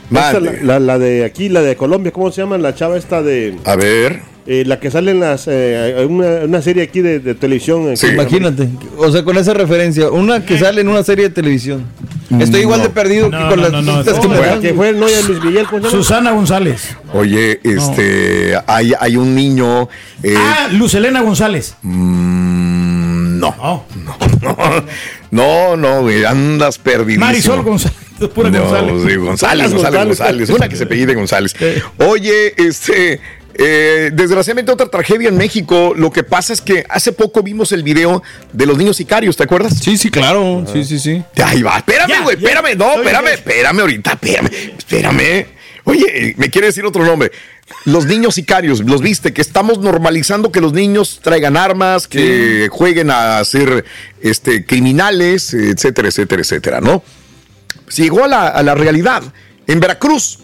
[0.09, 0.49] La, Mande.
[0.49, 2.57] esta, la, la- la de aquí, la de Colombia, ¿cómo se llama?
[2.57, 3.55] La chava esta de...
[3.65, 4.21] A ver.
[4.45, 7.87] eh, la que sale en las, eh, una, una serie aquí de, de televisión.
[7.89, 8.67] eh, que- Imagínate,
[8.97, 11.85] o sea, con esa referencia, una que sale en una serie de televisión.
[12.39, 14.37] Estoy igual de perdido No, que con no, las no, no, pistas no, que me
[14.39, 14.61] dan.
[14.61, 15.65] que fue el novia de Luis Miguel.
[15.67, 16.03] ¿cómo se llama?
[16.03, 16.97] Susana González.
[17.13, 19.87] Oye, este, hay, hay un niño.
[20.23, 21.75] eh, Ah, Lucelena González.
[21.83, 23.83] mm, no, Oh.
[25.31, 27.25] no, no, güey, andas perdidísimo.
[27.25, 27.97] Marisol González.
[28.33, 28.93] Pura No, González.
[29.07, 31.55] sí, González, González, González, Una que se apellide González.
[31.97, 33.19] Oye, este.
[33.55, 35.93] eh, desgraciadamente otra tragedia en México.
[35.95, 39.43] Lo que pasa es que hace poco vimos el video de los niños sicarios, ¿te
[39.43, 39.77] acuerdas?
[39.79, 40.65] Sí, sí, claro.
[40.71, 41.23] Sí, sí, sí.
[41.43, 45.45] Ahí va, espérame, güey, espérame, no, espérame, espérame ahorita, espérame, espérame.
[45.85, 47.31] Oye, me quiere decir otro nombre.
[47.85, 53.09] Los niños sicarios, los viste, que estamos normalizando que los niños traigan armas, que jueguen
[53.11, 53.83] a ser
[54.21, 57.03] este, criminales, etcétera, etcétera, etcétera, ¿no?
[57.93, 59.21] Se llegó a la, a la realidad.
[59.67, 60.39] En Veracruz,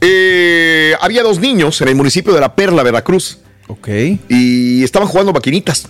[0.00, 3.38] eh, había dos niños en el municipio de La Perla, Veracruz,
[3.68, 3.88] Ok.
[4.28, 5.86] y estaban jugando maquinitas.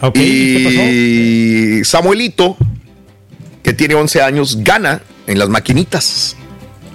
[0.00, 1.90] Ok, ¿y qué pasó?
[1.90, 2.56] Samuelito,
[3.62, 6.36] que tiene 11 años, gana en las maquinitas.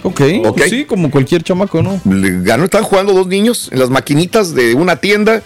[0.03, 0.21] Ok.
[0.55, 2.01] Pues sí, como cualquier chamaco, ¿no?
[2.05, 5.43] Le ganó, están jugando dos niños en las maquinitas de una tienda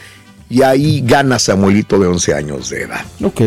[0.50, 3.06] y ahí gana Samuelito de 11 años de edad.
[3.24, 3.42] Ok.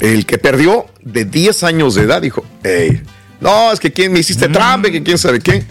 [0.00, 3.02] El que perdió de 10 años de edad dijo, "Ey,
[3.40, 4.52] no, es que quién me hiciste Mm.
[4.52, 5.64] trampa, que quién sabe qué.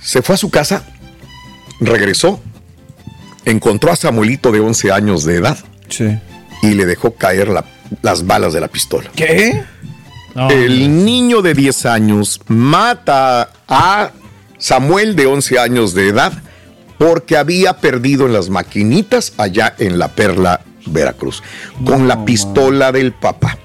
[0.00, 0.84] Se fue a su casa,
[1.80, 2.40] regresó,
[3.44, 5.58] encontró a Samuelito de 11 años de edad
[5.88, 6.06] Sí.
[6.62, 7.64] y le dejó caer la-
[8.02, 9.10] las balas de la pistola.
[9.14, 9.62] ¿Qué?
[10.50, 14.12] El niño de 10 años mata a
[14.58, 16.32] Samuel de 11 años de edad
[16.98, 21.42] porque había perdido en las maquinitas allá en la Perla, Veracruz,
[21.84, 23.56] con la pistola del papá.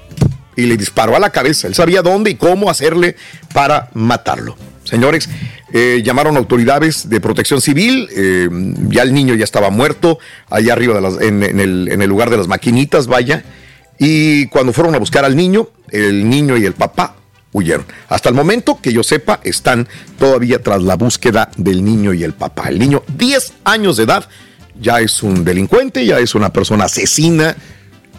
[0.55, 1.67] Y le disparó a la cabeza.
[1.67, 3.15] Él sabía dónde y cómo hacerle
[3.53, 4.55] para matarlo.
[4.83, 5.27] Señores,
[5.71, 8.07] eh, llamaron autoridades de protección civil.
[8.15, 8.47] eh,
[8.89, 10.19] ya el niño ya estaba muerto
[10.49, 13.43] allá arriba de las- en, en el, en el lugar de las maquinitas, vaya.
[13.97, 17.15] Y cuando fueron a buscar al niño, el niño y el papá
[17.53, 17.85] huyeron.
[18.09, 22.33] Hasta el momento que yo sepa, están todavía tras la búsqueda del niño y el
[22.33, 22.69] papá.
[22.69, 24.27] El niño, 10 años de edad,
[24.79, 27.55] ya es un delincuente, ya es una persona asesina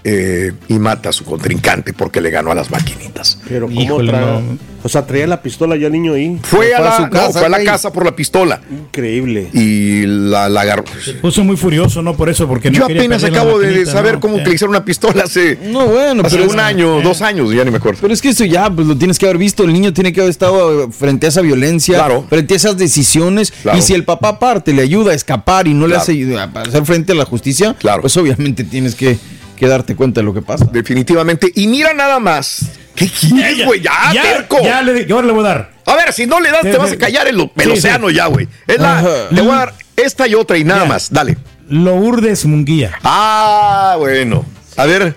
[0.05, 3.39] eh, y mata a su contrincante porque le ganó a las maquinitas.
[3.48, 4.43] Pero ¿cómo Híjole, no.
[4.82, 6.39] O sea, traía la pistola ya el niño ahí.
[6.43, 8.60] Fue a fue a la, su no, casa, fue a la casa por la pistola
[8.70, 9.48] Increíble.
[9.55, 10.85] y la, la agarró.
[11.22, 12.14] Puso muy furioso, ¿no?
[12.14, 14.20] Por eso, porque no Yo apenas acabo de saber ¿no?
[14.20, 14.43] cómo Eh.
[14.43, 17.02] utilizar una pistola hace, No, bueno, hace pero un es- año, eh.
[17.02, 18.01] dos años, ya ni me acuerdo.
[18.02, 19.64] Pero es que eso ya, pues lo tienes que haber visto.
[19.64, 22.26] El niño tiene que haber estado frente a esa violencia, Claro.
[22.28, 23.52] frente a esas decisiones.
[23.62, 23.78] Claro.
[23.78, 26.85] Y si el papá aparte le ayuda a escapar y no le hace a hacer
[26.85, 28.02] frente a la justicia, Claro.
[28.02, 29.16] pues obviamente tienes que,
[29.56, 30.66] que darte cuenta de lo que pasa.
[30.70, 31.51] Definitivamente.
[31.55, 32.66] Y mira nada más.
[32.94, 33.81] ¿Qué quieres, güey?
[33.81, 34.59] Ya, terco.
[34.62, 35.70] ya le, yo ahora le voy a dar.
[35.86, 38.14] A ver, si no le das, te vas a callar el, el Sí, océano sí.
[38.14, 38.48] ya, güey.
[38.66, 39.28] Es la-.
[39.35, 40.89] Te voy a dar esta y otra y nada Ya.
[40.89, 41.12] más.
[41.12, 41.36] Dale.
[41.68, 42.93] Lourdes Munguía.
[43.02, 44.44] Ah, bueno.
[44.76, 45.14] A ver,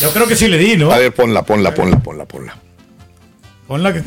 [0.00, 0.90] Yo creo que sí le di, ¿no?
[0.92, 2.56] a ver, ponla, ponla, ponla, ponla, ponla.
[3.66, 4.02] Ponla que.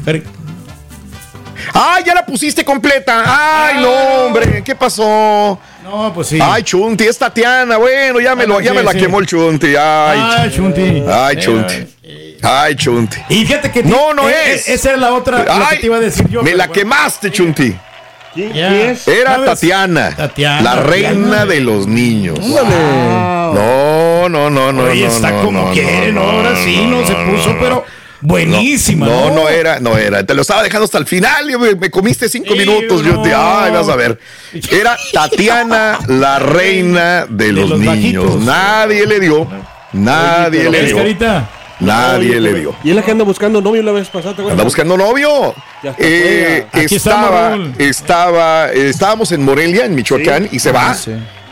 [1.73, 3.23] ¡Ah, ya la pusiste completa!
[3.25, 3.91] ¡Ay, no,
[4.25, 4.63] hombre!
[4.63, 5.59] ¿Qué pasó?
[5.83, 6.39] No, pues sí.
[6.41, 7.77] Ay, Chunti, es Tatiana.
[7.77, 8.99] Bueno, ya me, lo, ya sí, me la sí.
[8.99, 9.67] quemó el Chunti.
[9.75, 11.03] Ay, Ay, Chunti.
[11.09, 11.75] ay, Chunti.
[12.43, 13.17] Ay, Chunti.
[13.29, 13.83] Y fíjate que.
[13.83, 14.67] No, no eh, es.
[14.67, 15.39] eh, Esa era la otra.
[15.39, 16.43] la que Ay, te iba a decir yo.
[16.43, 16.73] me la bueno.
[16.73, 17.75] quemaste, Chunti.
[18.33, 19.07] ¿Quién, es?
[19.09, 19.45] Era ¿Sabes?
[19.49, 21.45] Tatiana, Tatiana, la reina Tatiana.
[21.47, 22.39] de los niños.
[22.39, 24.83] No, no, no, no.
[24.83, 25.73] Oye, no, está no, como
[26.13, 26.21] ¿no?
[26.21, 27.83] Ahora sí, no, se puso, pero
[28.21, 29.05] buenísima.
[29.05, 30.25] No, no era, no era.
[30.25, 31.49] Te lo estaba dejando hasta el final.
[31.49, 33.03] y me, me comiste cinco minutos.
[33.03, 34.19] Yo te, ay, vas a ver.
[34.71, 38.25] Era Tatiana, la reina de los, los niños.
[38.25, 38.41] bajitos.
[38.45, 39.47] Nadie le dio.
[39.93, 40.97] Nadie le ¿Ves, dio.
[40.97, 41.49] carita?
[41.81, 42.75] Nadie le dio.
[42.83, 44.35] Y es la que anda buscando novio la vez pasada.
[44.49, 45.55] Anda buscando novio.
[45.83, 50.93] Ya está Eh, estaba, estaba, eh, estábamos en Morelia, en Michoacán, y se va.
[50.93, 51.11] sí.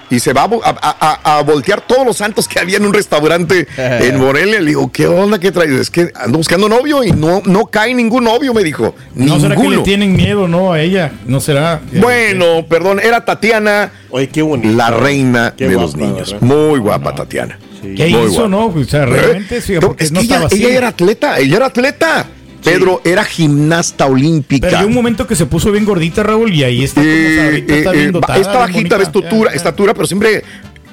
[0.09, 0.75] Y se va a, vo- a-
[1.23, 4.59] a- a voltear todos los santos que había en un restaurante en Morelia.
[4.59, 5.39] Le digo, ¿qué onda?
[5.39, 5.71] ¿Qué traes?
[5.71, 8.95] Es que ando buscando novio y no, no cae ningún novio, me dijo.
[9.15, 11.11] ¿No será que le tienen miedo, no, a ella?
[11.25, 11.81] ¿No será?
[11.93, 14.75] Bueno, perdón, era Tatiana, Oye, qué bonito.
[14.75, 16.33] la reina Qué de guapa, los niños.
[16.33, 16.47] ¿verdad?
[16.47, 17.59] Muy guapa, Tatiana.
[17.81, 18.47] ¿Qué Muy hizo, guapa.
[18.49, 18.65] no?
[18.67, 21.65] O sea, realmente sí, Eh, porque es no que ella, ella era atleta, ella era
[21.67, 22.25] atleta.
[22.63, 24.67] Pedro era gimnasta olímpica.
[24.67, 27.41] Pero hay un momento que se puso bien gordita, Raúl, y ahí está como Eh,
[27.45, 30.43] ahorita está eh, bien eh, dotada, está bien bajita de estatura, estatura, pero siempre.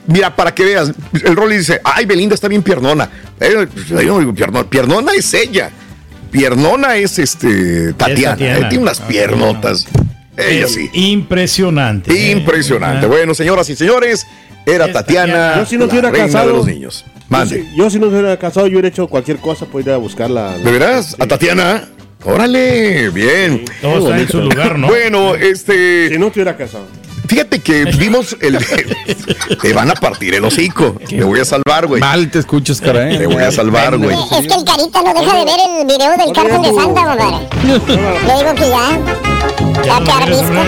[0.08, 0.92] Mira, para que veas,
[1.24, 3.10] el Rolly dice, ay, Belinda está bien piernona.
[3.40, 5.70] Eh, yo no digo piernona, piernona es ella.
[6.30, 8.32] Piernona es este Tatiana.
[8.36, 8.58] Tatiana.
[8.58, 9.86] eh, tiene unas Ah, piernotas.
[10.36, 10.90] Ella Es sí.
[10.92, 12.30] Impresionante.
[12.30, 13.06] Impresionante.
[13.06, 13.08] Ah.
[13.08, 14.26] Bueno, señoras y señores,
[14.64, 15.32] era Es Tatiana.
[15.32, 15.56] Tatiana.
[15.60, 16.48] Yo si no la hubiera casado.
[16.48, 17.04] de los niños.
[17.28, 17.66] Mande.
[17.76, 20.56] Yo si no se hubiera casado, yo hubiera hecho cualquier cosa por ir a buscarla.
[20.58, 21.16] ¿De veras?
[21.18, 21.88] ¿A Tatiana?
[22.24, 23.64] Órale, bien.
[23.80, 24.88] Todo está en su lugar, ¿no?
[24.88, 26.08] Bueno, este.
[26.08, 26.84] Si no te hubiera casado.
[27.28, 28.58] Fíjate que vimos el.
[29.60, 30.96] te van a partir el hocico.
[31.08, 32.00] Te voy a salvar, güey.
[32.00, 33.18] Mal te escuchas, cara, ¿eh?
[33.18, 34.16] Te voy a salvar, güey.
[34.16, 37.48] Es que el carita no deja de ver el video del cártel de Santa, compadre.
[38.26, 38.98] Le digo que ya.
[39.84, 40.62] Ya que arbisco.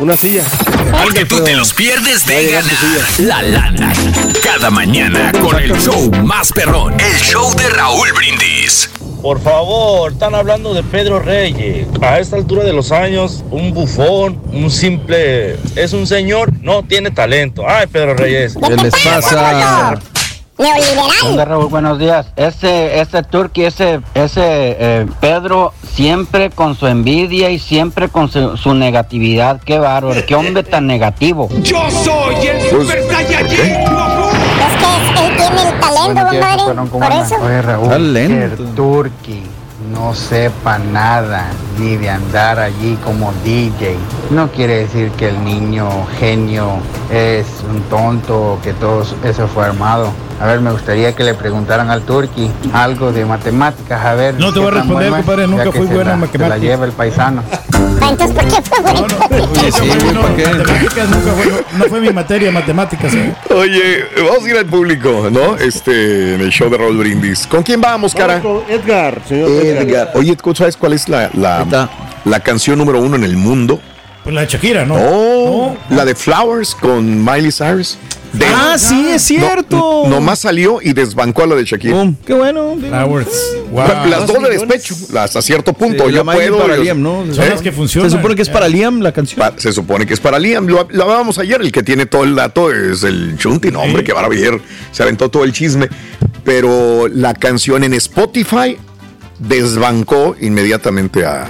[0.00, 0.42] Una silla.
[1.02, 2.72] Porque tú te los pierdes de ganar
[3.18, 3.92] la lana.
[4.42, 6.94] Cada mañana con el show más perrón.
[6.98, 8.88] El show de Raúl Brindis.
[9.20, 11.86] Por favor, están hablando de Pedro Reyes.
[12.00, 15.58] A esta altura de los años, un bufón, un simple.
[15.76, 17.64] Es un señor, no tiene talento.
[17.68, 18.54] Ay, Pedro Reyes.
[18.54, 20.00] ¿Qué les pasa?
[20.60, 21.48] Neoliberal.
[21.48, 21.68] Raúl?
[21.68, 22.26] Buenos días.
[22.36, 28.56] Ese, ese Turki, ese, ese eh, Pedro, siempre con su envidia y siempre con su,
[28.58, 29.60] su negatividad.
[29.64, 31.48] Qué bárbaro, qué hombre tan negativo.
[31.62, 33.58] Yo soy el Super Saiyajin.
[33.58, 37.16] Es que él tiene el talento, compadre.
[37.16, 37.34] Por eso.
[37.42, 38.56] Oye, Raúl, Talento.
[38.56, 39.42] que el Turki
[39.92, 43.96] no sepa nada ni de andar allí como DJ.
[44.30, 45.88] No quiere decir que el niño
[46.18, 46.74] genio
[47.10, 50.12] es un tonto que todo eso fue armado.
[50.40, 54.02] A ver, me gustaría que le preguntaran al Turki algo de matemáticas.
[54.02, 54.34] A ver.
[54.38, 56.48] No te qué voy a responder, bueno compadre, nunca fui bueno en matemáticas.
[56.48, 57.42] la lleva el paisano.
[58.08, 59.06] Entonces, ¿por qué fue bueno?
[59.66, 63.14] Eso fue, no, matemáticas nunca fue, no fue mi materia, matemáticas.
[63.14, 63.34] ¿eh?
[63.54, 65.56] Oye, vamos a ir al público, ¿no?
[65.56, 67.46] Este, en el show de Raúl Brindis.
[67.46, 68.40] ¿Con quién vamos, cara?
[68.42, 69.82] Vamos con Edgar, señor Edgar.
[69.82, 70.10] Edgar.
[70.14, 71.88] Oye, ¿tú ¿sabes cuál es la, la,
[72.24, 73.78] la canción número uno en el mundo?
[74.22, 74.96] Pues la de Shakira, ¿no?
[74.98, 77.98] Oh, la de Flowers con Miley Cyrus.
[78.32, 80.04] De- Ah, sí, es cierto.
[80.04, 82.12] No, nomás salió y desbancó a la de Shakira.
[82.24, 82.76] Qué bueno.
[82.78, 83.28] Flowers.
[83.72, 83.86] Wow.
[84.08, 86.06] Las dos de despecho, las a cierto punto.
[86.08, 86.58] Sí, yo puedo.
[86.58, 87.24] para yo- Liam, ¿no?
[87.24, 87.34] ¿Eh?
[87.34, 88.10] Son las que funcionan.
[88.10, 89.38] Se supone que es para Liam la canción.
[89.40, 90.66] Pa- Se supone que es para Liam.
[90.68, 91.60] Lo, lo hablábamos ayer.
[91.60, 93.70] El que tiene todo el dato es el Chunti.
[93.72, 94.60] No, hombre, que va a ver.
[94.92, 95.88] Se aventó todo el chisme.
[96.44, 98.76] Pero la canción en Spotify
[99.40, 101.48] desbancó inmediatamente a,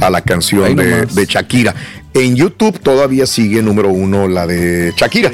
[0.00, 1.74] a la canción de Shakira.
[2.14, 5.30] En YouTube todavía sigue número uno la de Shakira.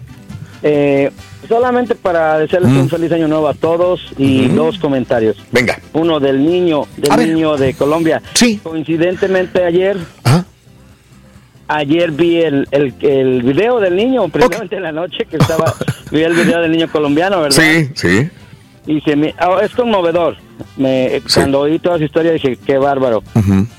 [0.64, 1.12] eh,
[1.56, 2.80] solamente para desearles Mm.
[2.80, 5.36] un feliz año nuevo a todos y dos comentarios.
[5.52, 5.78] Venga.
[5.92, 7.28] Uno del niño, A del ver.
[7.28, 8.22] niño de Colombia.
[8.36, 8.58] Sí.
[8.64, 10.46] Coincidentemente ayer, Ajá.
[11.68, 15.74] ayer vi el, el, el video del niño, precisamente en la noche que estaba,
[16.10, 17.62] vi el video del niño colombiano, ¿verdad?
[17.62, 18.30] Sí, sí.
[18.88, 20.38] Y se me, ah, es conmovedor.
[20.78, 23.24] Me, Cuando oí toda su historia dije, qué bárbaro.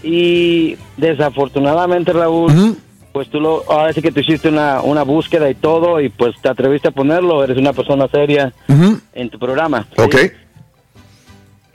[0.03, 2.77] Y desafortunadamente, Raúl.
[3.13, 6.35] Pues tú lo, ahora sí que tú hiciste una, una búsqueda y todo, y pues
[6.41, 8.53] te atreviste a ponerlo, eres una persona seria
[9.13, 9.87] en tu programa.
[9.95, 10.03] ¿sí?
[10.03, 10.17] Ok.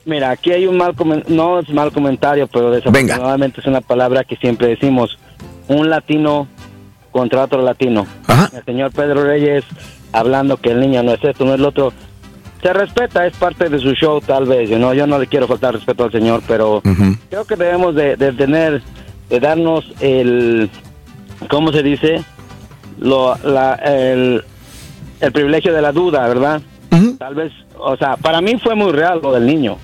[0.06, 4.24] Mira, aquí hay un mal comentario, no es mal comentario, pero desafortunadamente es una palabra
[4.24, 5.18] que siempre decimos,
[5.68, 6.48] un latino
[7.12, 8.08] contra otro latino.
[8.26, 8.50] Ajá.
[8.56, 9.66] El señor Pedro Reyes
[10.14, 11.94] hablando que el niño no es esto, no es lo otro.
[12.62, 14.94] Se respeta, es parte de su show tal vez, ¿no?
[14.94, 16.82] yo no le quiero faltar respeto al señor, pero
[17.30, 18.82] creo que debemos de, de tener,
[19.30, 20.70] de darnos el,
[21.50, 22.24] ¿cómo se dice?
[23.00, 24.44] Lo, la, el,
[25.20, 26.62] el privilegio de la duda, ¿verdad?
[27.20, 29.78] Tal vez, o sea, para mí fue muy real lo del niño.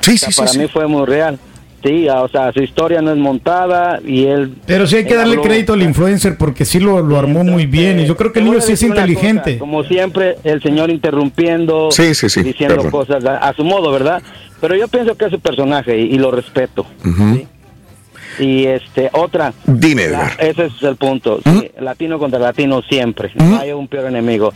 [0.00, 0.38] Sí, O sea, sí, sí.
[0.40, 0.58] para sí.
[0.58, 1.38] mí fue muy real.
[1.84, 4.54] Sí, o sea, su historia no es montada y él...
[4.66, 7.66] Pero sí hay que darle habló- crédito al influencer porque sí lo, lo armó muy
[7.66, 7.98] bien.
[7.98, 9.54] Y yo creo que el niño sí es inteligente.
[9.54, 13.90] cosa, como siempre, el señor interrumpiendo, Sí, sí, sí, diciendo cosas a, a su modo,
[13.90, 14.22] ¿verdad?
[14.60, 16.86] Pero yo pienso que es su personaje y, y lo respeto.
[17.04, 17.46] Ujú.
[18.38, 21.40] Y este, otra, Dime, la- ese es el punto.
[21.44, 23.30] sí, latino contra latino siempre.
[23.34, 24.52] No hay un peor enemigo.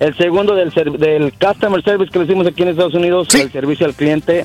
[0.00, 3.40] El segundo del, del customer service que le hicimos aquí en Estados Unidos, Sí.
[3.40, 4.44] el servicio al cliente,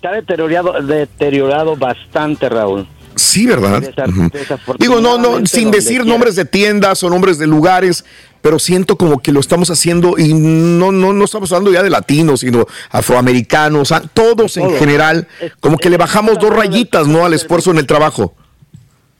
[0.00, 2.86] se ha deteriorado, deteriorado bastante, Raúl.
[3.16, 3.82] Sí, ¿verdad?
[3.82, 6.04] Desa- Digo, no, no, sin decir quiera.
[6.04, 8.04] nombres de tiendas o nombres de lugares,
[8.42, 11.90] pero siento como que lo estamos haciendo y no, no, no estamos hablando ya de
[11.90, 15.26] latinos, sino afroamericanos, todos en general,
[15.60, 17.24] como que le bajamos dos rayitas, ¿no?
[17.24, 18.34] Al esfuerzo en el trabajo.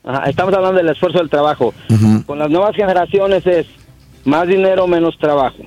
[0.05, 1.75] Ajá, estamos hablando del esfuerzo del trabajo.
[2.27, 3.67] Con las nuevas generaciones es
[4.25, 5.59] más dinero, menos trabajo.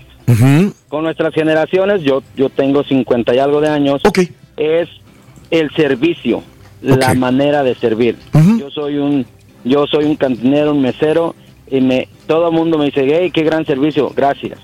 [0.87, 4.01] Con nuestras generaciones, yo, yo tengo 50 y algo de años,
[4.57, 4.89] es
[5.51, 6.43] el servicio,
[6.81, 8.17] la manera de servir.
[8.59, 9.25] Yo soy un
[9.63, 11.35] yo soy un cantinero, un mesero
[11.69, 14.59] y me todo el mundo me dice, "Hey, qué gran servicio." Gracias.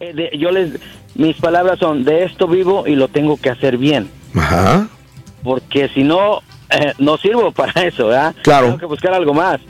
[0.00, 0.72] Eh, de- yo les
[1.14, 4.88] mis palabras son, "De esto vivo y lo tengo que hacer bien." Ajá.
[5.42, 6.40] Porque si no
[6.70, 8.34] eh, no sirvo para eso, ¿verdad?
[8.42, 8.66] Claro.
[8.66, 9.60] Tengo que buscar algo más.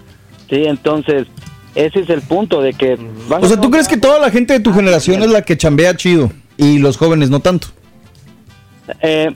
[0.48, 1.26] Sí, entonces
[1.74, 2.96] ese es el punto de que
[3.28, 5.56] van O sea, ¿tú crees que toda la gente de tu generación es la que
[5.58, 7.68] chambea chido y los jóvenes no tanto?
[9.02, 9.28] Eh,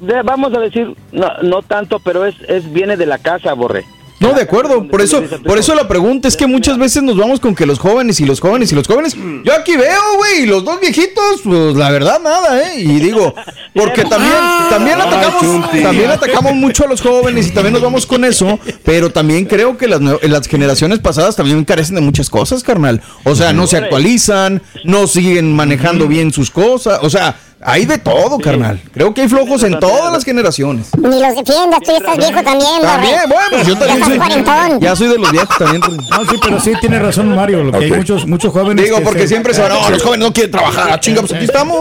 [0.00, 3.84] de- vamos a decir, no, no tanto, pero es, es viene de la casa, Borre.
[4.22, 7.40] No, de acuerdo, por eso, por eso la pregunta es que muchas veces nos vamos
[7.40, 9.16] con que los jóvenes y los jóvenes y los jóvenes.
[9.44, 12.80] Yo aquí veo, güey, y los dos viejitos, pues la verdad nada, ¿eh?
[12.80, 13.34] Y digo,
[13.74, 14.34] porque también,
[14.70, 19.10] también atacamos, también atacamos mucho a los jóvenes y también nos vamos con eso, pero
[19.10, 23.02] también creo que las, las generaciones pasadas también carecen de muchas cosas, carnal.
[23.24, 27.98] O sea, no se actualizan, no siguen manejando bien sus cosas, o sea, hay de
[27.98, 28.80] todo, carnal.
[28.92, 30.88] Creo que hay flojos en todas las generaciones.
[30.98, 33.34] Ni los defiendas, tú ya estás viejo también, También, Borre.
[33.34, 34.80] bueno, pues yo Ya también estás soy, cuarentón.
[34.80, 35.80] ya soy de los viejos también.
[35.80, 38.84] No, sí, pero sí tiene razón Mario, lo que hay muchos, muchos jóvenes.
[38.84, 41.32] Digo, que porque siempre se van, no, los jóvenes no quieren trabajar, ah, chinga, pues
[41.32, 41.78] aquí estamos.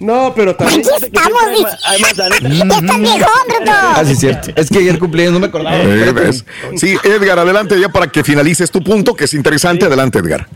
[0.00, 0.80] No, pero también.
[0.80, 1.64] Aquí estamos, dice.
[2.00, 3.70] Ya estás viejo, bruto.
[3.72, 4.50] Ah, sí, es cierto.
[4.54, 5.78] Es que ayer cumpleaños, no me acordaba.
[5.78, 6.44] ¿ves?
[6.76, 9.86] Sí, Edgar, adelante ya para que finalices tu punto, que es interesante.
[9.86, 10.46] Adelante, Edgar.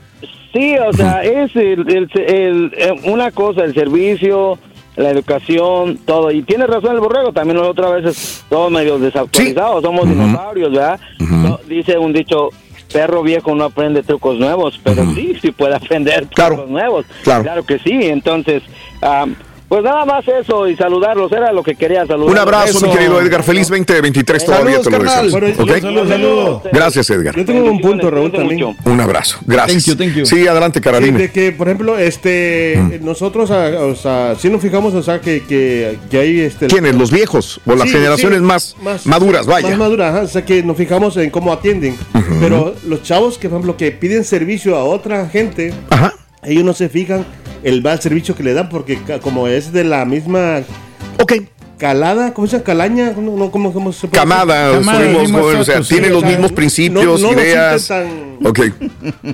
[0.58, 4.58] Sí, o sea, es el, el- el- eh, una cosa, el servicio,
[4.96, 6.30] la educación, todo.
[6.32, 10.98] Y tiene razón el borrego, también nosotros a veces todos medio desactualizados, somos dinosaurios, ¿verdad?
[11.20, 12.48] No, dice un dicho,
[12.92, 16.26] perro viejo no aprende trucos nuevos, pero sí, sí puede aprender
[16.56, 17.06] trucos nuevos.
[17.22, 17.64] claro.
[17.64, 18.62] que sí, entonces...
[19.02, 19.26] ah,
[19.68, 22.30] pues nada más eso y saludarlos, era lo que quería saludar.
[22.32, 23.42] Un abrazo, mi querido Edgar.
[23.42, 25.34] Feliz 2023 todavía te lo deseamos.
[25.58, 26.62] ¿Ok?
[26.72, 27.36] Gracias, Edgar.
[27.36, 28.74] Yo tengo un punto, Raúl, también.
[28.84, 29.38] Un abrazo.
[29.46, 29.84] Gracias.
[29.84, 30.26] Thank you, thank you.
[30.26, 31.18] Sí, adelante, dime.
[31.18, 33.04] de que, por ejemplo, este, Mm.
[33.04, 36.66] nosotros, o sea, si nos fijamos, o sea, que, que, que hay este.
[36.66, 36.94] ¿Quiénes?
[36.94, 37.60] ¿Los viejos?
[37.66, 39.46] ¿O las Sí, generaciones sí, más, maduras?
[39.46, 39.68] Vaya.
[39.70, 41.96] Más maduras, ajá, o sea, que nos fijamos en cómo atienden.
[42.40, 45.72] Pero los chavos que, por ejemplo, que piden servicio a otra gente,
[46.42, 47.24] ellos no se fijan
[47.62, 50.60] el mal servicio que le dan porque como es de la misma...
[51.20, 51.34] Ok.
[51.78, 52.64] Calada, ¿cómo se llama?
[52.64, 54.72] Calaña, no, no, ¿cómo, cómo se puede Camada?
[54.72, 57.88] Camada, subimos, o sea, tienen los o mismos principios, no- no lo ideas.
[58.42, 58.60] Ok.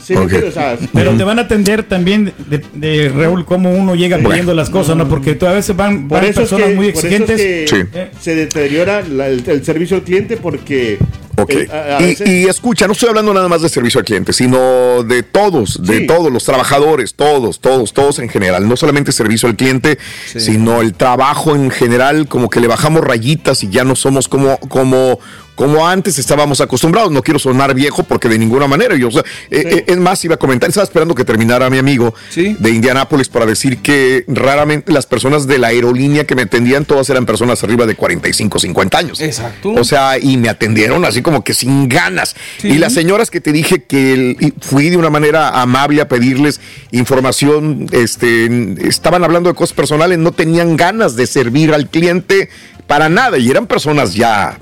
[0.02, 0.32] Sí, Ok.
[0.48, 4.28] o sea, Pero te van a atender también de, de, Raúl cómo uno llega Bueno.
[4.28, 5.08] pidiendo las cosas, ¿no?
[5.08, 7.30] Porque tú a veces van, Por van eso es personas que, muy por eso es
[7.30, 8.10] exigentes.
[8.20, 10.98] se deteriora la- el, el servicio al cliente porque
[11.36, 11.50] Ok.
[11.50, 14.04] eh, a- a Y, veces- y escucha, no estoy hablando nada más de servicio al
[14.04, 16.06] cliente, sino de todos, de Sí.
[16.06, 18.68] todos los trabajadores, todos, todos, todos en general.
[18.68, 19.98] No solamente servicio al cliente,
[20.36, 24.58] sino el trabajo en general, como que le bajamos rayitas y ya no somos como,
[24.68, 25.18] como,
[25.54, 27.10] como antes estábamos acostumbrados.
[27.12, 28.96] No quiero sonar viejo porque de ninguna manera.
[28.96, 31.78] Yo, o sea, eh, eh, es más, iba a comentar, estaba esperando que terminara mi
[31.78, 32.14] amigo
[32.58, 37.08] de Indianápolis para decir que raramente las personas de la aerolínea que me atendían, todas
[37.10, 39.20] eran personas arriba de 45, 50 años.
[39.20, 39.72] Exacto.
[39.72, 42.34] O sea, y me atendieron así como que sin ganas.
[42.62, 46.60] Y las señoras que te dije que el- fui de una manera amable a pedirles
[46.90, 48.46] información, este,
[48.88, 52.48] estaban hablando de cosas personales, no tenían ganas de servir al cliente
[52.86, 54.58] para nada y eran personas ya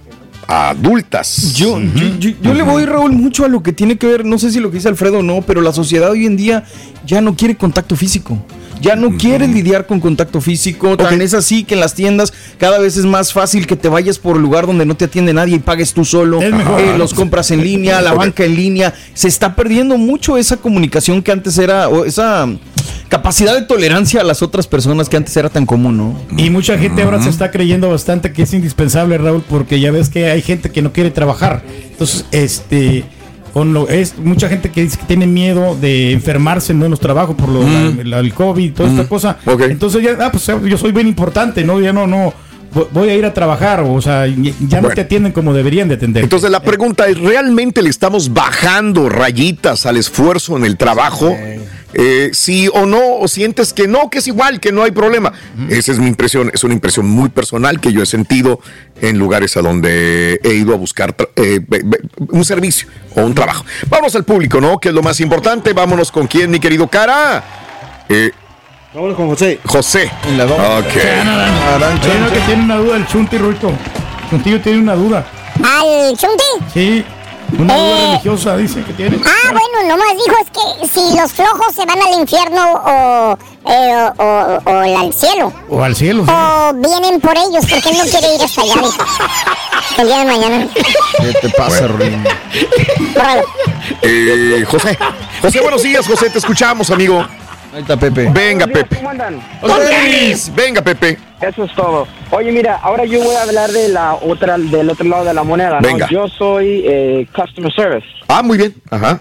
[0.48, 1.54] adultas.
[1.54, 4.38] Yo, yo, yo- yo le voy, Raúl, mucho a lo que tiene que ver, no
[4.38, 6.64] sé si lo que dice Alfredo o no, pero la sociedad hoy en día
[7.06, 8.38] ya no quiere contacto físico.
[8.82, 10.96] Ya no quiere lidiar con contacto físico.
[10.96, 14.18] Tan es así que en las tiendas cada vez es más fácil que te vayas
[14.18, 16.40] por el lugar donde no te atiende nadie y pagues tú solo.
[16.40, 16.80] mejor.
[16.80, 18.92] Eh, los compras en línea, la banca en línea.
[19.14, 22.48] Se está perdiendo mucho esa comunicación que antes era, o esa
[23.08, 26.20] capacidad de tolerancia a las otras personas que antes era tan común, ¿no?
[26.36, 30.08] Y mucha gente ahora se está creyendo bastante que es indispensable, Raúl, porque ya ves
[30.08, 31.62] que hay gente que no quiere trabajar.
[31.90, 33.04] Entonces, este,
[33.52, 36.84] con lo es mucha gente que dice que tiene miedo de enfermarse ¿no?
[36.86, 38.00] en los trabajos por lo, Mm.
[38.04, 39.38] la- el COVID y toda esta cosa.
[39.70, 41.80] Entonces ya, ah, pues yo soy bien importante, ¿no?
[41.80, 42.32] Ya no, no,
[42.72, 46.22] voy a ir a trabajar, o sea, ya no te atienden como deberían de atender.
[46.22, 51.36] Entonces la pregunta es, ¿realmente le estamos bajando rayitas al esfuerzo en el trabajo?
[51.94, 55.32] Eh, sí o no, o sientes que no, que es igual, que no hay problema.
[55.68, 58.60] Esa es mi impresión, es una impresión muy personal que yo he sentido
[59.00, 61.60] en lugares a donde he ido a buscar eh,
[62.30, 63.64] un servicio o un trabajo.
[63.88, 64.78] Vámonos al público, ¿no?
[64.78, 65.74] Que es lo más importante.
[65.74, 67.44] Vámonos con quién, mi querido cara.
[68.08, 68.30] Eh,
[68.94, 69.58] Vámonos con José.
[69.66, 70.04] José.
[70.04, 70.96] Ok.
[70.96, 73.72] Hay uno que tiene una duda, el Chunti, Ruito.
[74.30, 75.24] Contigo tiene una duda.
[75.64, 76.44] ¿Al Chunti?
[76.74, 77.04] Sí,
[77.58, 78.06] una duda Eh.
[78.10, 79.18] religiosa, dice que tiene.
[79.24, 84.10] Ah, bueno, nomás dijo es que si los flojos se van al infierno o, eh,
[84.18, 85.52] o, o- o al cielo.
[85.70, 86.24] O al cielo.
[86.26, 86.30] sí.
[86.32, 88.74] O vienen por ellos porque él no quiere ir hasta allá.
[88.74, 89.04] dijo.
[89.98, 90.68] el día de mañana.
[91.18, 92.24] ¿Qué te pasa, Ruin?
[93.14, 93.42] Bórralo.
[94.02, 94.98] Eh, José.
[95.40, 96.28] José, buenos días, José.
[96.30, 97.26] Te escuchamos, amigo.
[97.72, 98.28] Ahí está Pepe.
[98.30, 98.96] Venga, Pepe.
[98.96, 99.40] ¿Cómo andan?
[100.54, 101.18] Venga, Pepe.
[101.40, 102.06] Eso es todo.
[102.30, 105.42] Oye, mira, ahora yo voy a hablar de la otra, del otro lado de la
[105.42, 105.80] moneda.
[105.80, 105.88] ¿no?
[105.88, 106.06] Venga.
[106.10, 108.06] Yo soy eh, customer service.
[108.28, 108.74] Ah, muy bien.
[108.90, 109.20] Ajá.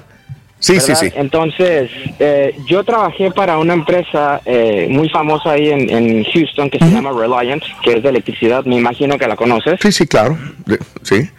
[0.60, 1.02] Sí, sí, ¿verdad?
[1.02, 1.12] sí.
[1.16, 6.78] Entonces, eh, yo trabajé para una empresa eh, muy famosa ahí en, en Houston que
[6.78, 8.66] se llama Reliant, que es de electricidad.
[8.66, 9.80] Me imagino que la conoces.
[9.82, 10.38] Sí, sí, claro.
[11.02, 11.30] Sí.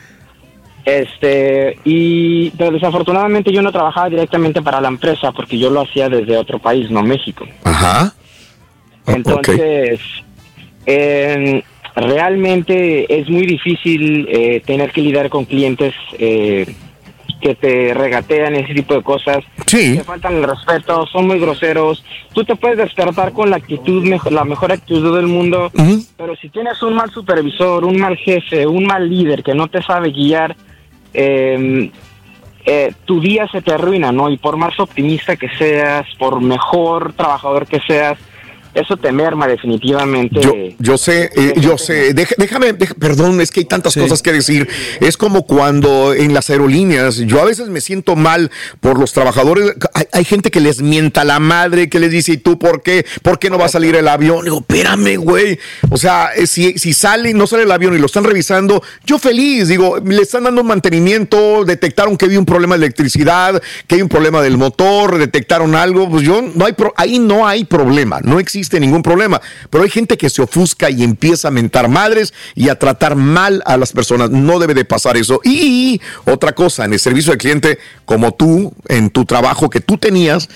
[0.84, 6.08] Este, y pero desafortunadamente yo no trabajaba directamente para la empresa porque yo lo hacía
[6.08, 7.46] desde otro país, no México.
[7.62, 8.12] Ajá.
[9.06, 10.00] Entonces,
[10.86, 11.62] em,
[11.94, 16.66] realmente es muy difícil eh, tener que lidiar con clientes eh,
[17.40, 19.38] que te regatean ese tipo de cosas.
[19.66, 19.96] Sí.
[19.96, 22.04] Te faltan el respeto, son muy groseros.
[22.32, 25.70] Tú te puedes despertar con la actitud, mejor, la mejor actitud del mundo,
[26.16, 29.82] pero si tienes un mal supervisor, un mal jefe, un mal líder que no te
[29.82, 30.56] sabe guiar,
[31.14, 31.90] eh,
[32.64, 34.30] eh, tu día se te arruina, ¿no?
[34.30, 38.18] Y por más optimista que seas, por mejor trabajador que seas,
[38.74, 40.40] eso te merma definitivamente.
[40.40, 42.14] Yo, yo sé, eh, yo sé.
[42.14, 44.68] Deja- déjame, deja- perdón, es que hay tantas cosas que decir.
[45.00, 48.50] Es como cuando en las aerolíneas, yo a veces me siento mal
[48.80, 49.74] por los trabajadores.
[49.94, 53.04] Hay, hay gente que les mienta la madre, que les dice, ¿y tú por qué?
[53.22, 54.44] ¿Por qué no va a salir el avión?
[54.44, 55.58] Digo, espérame, güey.
[55.90, 58.82] O sea, eh, si, si sale y no sale el avión y lo están revisando,
[59.04, 59.68] yo feliz.
[59.68, 64.08] Digo, le están dando mantenimiento, detectaron que había un problema de electricidad, que hay un
[64.08, 66.08] problema del motor, detectaron algo.
[66.08, 69.40] Pues yo, no hay pro- ahí no hay problema, no existe ningún problema.
[69.70, 73.62] Pero hay gente que se ofusca y empieza a mentar madres y a tratar mal
[73.66, 74.30] a las personas.
[74.30, 75.40] No debe de pasar eso.
[75.44, 79.98] Y otra cosa, en el servicio al cliente, como tú, en tu trabajo que tú
[79.98, 80.48] tenías,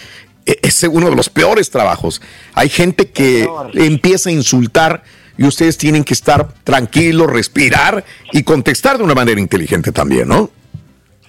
[0.47, 2.21] e- es uno de los peores trabajos.
[2.55, 5.03] Hay gente que empieza a insultar
[5.39, 10.51] y ustedes tienen que estar tranquilos, respirar y contestar de una manera inteligente también, ¿no?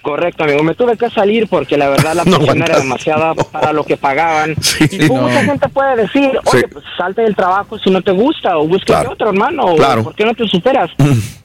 [0.07, 0.63] Correcto, amigo.
[0.63, 3.97] Me tuve que salir porque la verdad la No presión era demasiada para lo que
[3.97, 4.51] pagaban.
[4.79, 5.15] y Sí, no.
[5.23, 6.65] mucha gente puede decir, oye, Sí.
[6.71, 9.11] pues salte del trabajo si no te gusta o Claro.
[9.11, 9.63] otro, hermano.
[9.65, 10.03] o Claro.
[10.03, 10.89] ¿Por qué no te superas?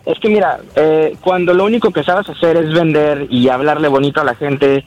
[0.06, 4.20] es que mira, eh, cuando lo único que sabes hacer es vender y hablarle bonito
[4.20, 4.84] a la gente,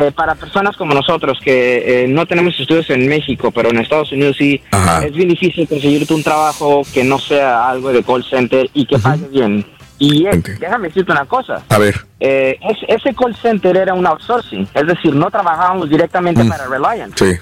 [0.00, 4.10] eh, para personas como nosotros que eh, no tenemos estudios en México, pero en Estados
[4.10, 4.60] Unidos sí,
[5.04, 8.98] es bien difícil conseguirte un trabajo que no sea algo de call center y que
[8.98, 9.64] pague bien.
[10.04, 11.62] Y es- déjame decirte una cosa.
[11.68, 11.94] A ver.
[12.20, 17.16] Eh, es- ese call center era un outsourcing, es decir, no trabajábamos directamente para Reliant.
[17.18, 17.32] Sí.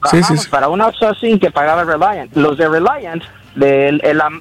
[0.00, 2.34] Trabajamos para un outsourcing que pagaba Reliant.
[2.36, 3.22] Los de Reliant,
[3.54, 4.40] del el, am-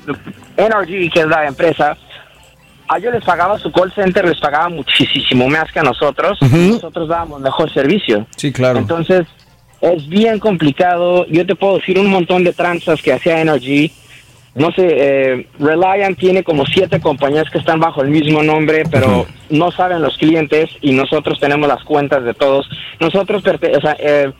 [0.55, 1.97] NRG, que es la empresa,
[2.89, 6.37] a ellos les pagaba su call center, les pagaba muchísimo más que a nosotros.
[6.41, 8.27] Nosotros dábamos mejor servicio.
[8.35, 8.79] Sí, claro.
[8.79, 9.25] Entonces,
[9.81, 11.25] es bien complicado.
[11.27, 13.91] Yo te puedo decir un montón de tranzas que hacía Energy.
[14.57, 19.27] No sé, eh, Reliant tiene como siete compañías que están bajo el mismo nombre, pero
[19.51, 22.67] no saben los clientes y nosotros tenemos las cuentas de todos.
[22.99, 24.31] Nosotros, o sea, eh,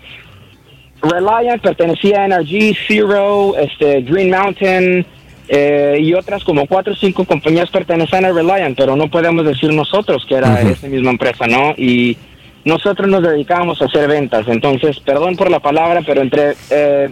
[1.04, 5.06] Reliant pertenecía a Energy, Zero, este, Green Mountain
[5.50, 9.72] eh, y otras como cuatro o cinco compañías pertenecen a Reliant, pero no podemos decir
[9.72, 11.76] nosotros que era esa misma empresa, ¿no?
[11.78, 12.18] Y
[12.66, 17.10] nosotros nos dedicábamos a hacer ventas, entonces, perdón por la palabra, pero entre eh,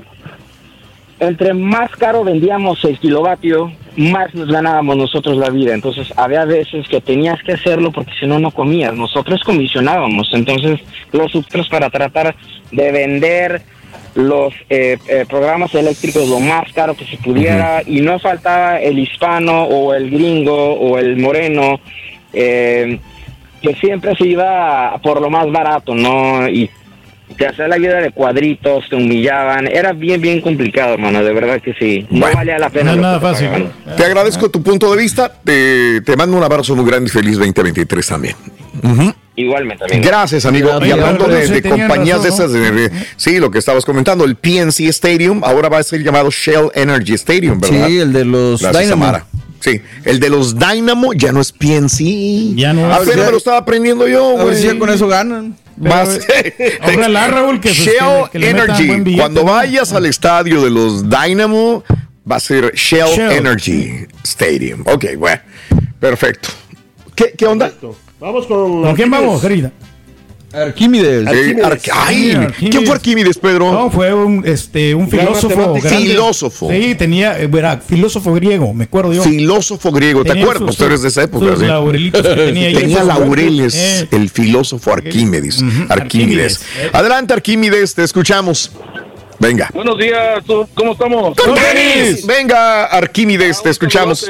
[1.20, 5.74] entre más caro vendíamos el kilovatio, más nos ganábamos nosotros la vida.
[5.74, 8.94] Entonces, había veces que tenías que hacerlo porque si no, no comías.
[8.94, 10.30] Nosotros comisionábamos.
[10.34, 10.80] Entonces,
[11.12, 12.36] los subtros para tratar
[12.72, 13.62] de vender
[14.16, 18.98] los eh, eh, programas eléctricos lo más caro que se pudiera y no faltaba el
[18.98, 21.82] hispano o el gringo o el moreno
[22.32, 22.98] eh,
[23.62, 26.48] que siempre se iba por lo más barato, ¿no?
[26.48, 26.70] Y
[27.38, 31.62] te hacía la vida de cuadritos, te humillaban, era bien, bien complicado, hermano, de verdad
[31.62, 32.06] que sí.
[32.10, 32.96] No valía la pena.
[32.96, 33.72] lo que te pagaban.
[33.98, 35.32] Te agradezco tu punto de vista.
[35.44, 38.36] Te, te mando un abrazo muy grande y feliz 2023 también.
[39.38, 40.02] Igualmente, amigo.
[40.08, 40.70] Gracias, amigo.
[40.86, 44.36] Y hablando de, compañías razón, de esas, de- de- sí, lo que estabas comentando, el
[44.36, 47.88] PNC Stadium ahora va a ser llamado Shell Energy Stadium, ¿verdad?
[47.88, 49.06] Sí, el de los Gracias, Dynamo.
[49.06, 49.26] Samara.
[49.60, 52.56] Sí, el de los Dynamo ya no es PNC.
[52.56, 53.08] Ya no A es.
[53.08, 54.58] ver, me lo estaba aprendiendo yo, A ver güey.
[54.62, 55.56] si ya con eso ganan.
[55.78, 56.20] Más.
[56.96, 58.88] Ojalá, Raúl, que, pues, Shell que- que Energy.
[58.88, 59.52] buen billete, Cuando ¿no?
[59.52, 61.84] vayas al estadio de los Dynamo,
[62.30, 63.32] va a ser Shell, Shell.
[63.34, 64.84] Energy Stadium.
[64.86, 65.42] Ok, bueno.
[66.00, 66.50] Perfecto.
[67.16, 67.72] ¿Qué, qué onda?
[68.20, 68.84] Vamos con.
[68.84, 69.72] ¿Con quién vamos, querida?
[70.56, 71.28] Arquímedes.
[71.28, 72.38] Eh, Arqu- ay,
[72.70, 73.72] ¿Quién fue Arquímedes, Pedro?
[73.72, 75.76] No, fue un, este, un filósofo.
[75.82, 76.70] Filósofo.
[76.72, 79.24] Sí, tenía, eh, era filósofo griego, me acuerdo yo.
[79.24, 80.68] Filósofo griego, ¿te Tenía acuerdas?
[80.70, 81.46] sus- Tú eres de esa época.
[81.48, 81.66] sus ¿sí?
[81.66, 82.74] laurelitos que tenía ahí.
[82.86, 84.08] Tenía laureles, eh.
[84.12, 85.62] el filósofo Arquímedes.
[85.62, 85.92] Arquímedes.
[85.92, 86.62] Arquímedes.
[86.94, 88.72] Adelante, Arquímedes, te escuchamos.
[89.38, 89.70] Venga.
[89.74, 91.36] Buenos días, ¿cómo estamos?
[91.36, 92.26] Con tenis.
[92.26, 94.26] Venga, Arquímedes, te escuchamos.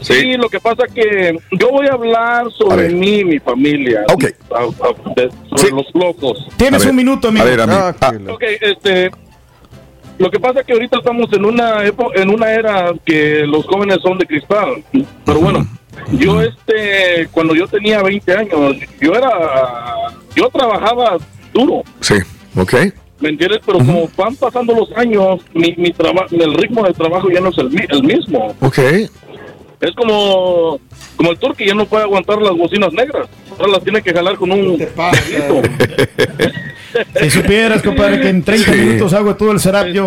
[0.00, 4.04] Sí, lo que pasa que yo voy a hablar sobre mí y mi familia.
[4.12, 4.24] Ok.
[4.50, 6.46] A- a- de- sobre los locos.
[6.56, 7.44] Tienes un minuto, amigo.
[7.44, 7.78] a ver, amigo.
[8.00, 8.12] Ah.
[8.30, 9.10] Ok, este.
[10.18, 13.66] Lo que pasa es que ahorita estamos en una epo- en una era que los
[13.66, 14.84] jóvenes son de cristal.
[15.24, 15.66] Pero bueno,
[16.12, 19.30] yo este cuando yo tenía 20 años, yo era
[20.36, 21.16] yo trabajaba
[21.52, 22.14] duro, Sí,
[22.56, 22.74] ok.
[23.20, 23.58] ¿me entiendes?
[23.66, 27.48] Pero como van pasando los años, mi, mi trabajo, el ritmo de trabajo ya no
[27.48, 28.54] es el, mi- el mismo.
[28.60, 28.78] Ok.
[29.80, 30.78] Es como
[31.16, 33.28] como el turque ya no puede aguantar las bocinas negras.
[33.58, 35.62] Ahora las tiene que jalar con un perrito.
[37.20, 38.78] Si supieras, compadre, que en 30 Sí.
[38.78, 40.06] minutos hago todo el setup yo.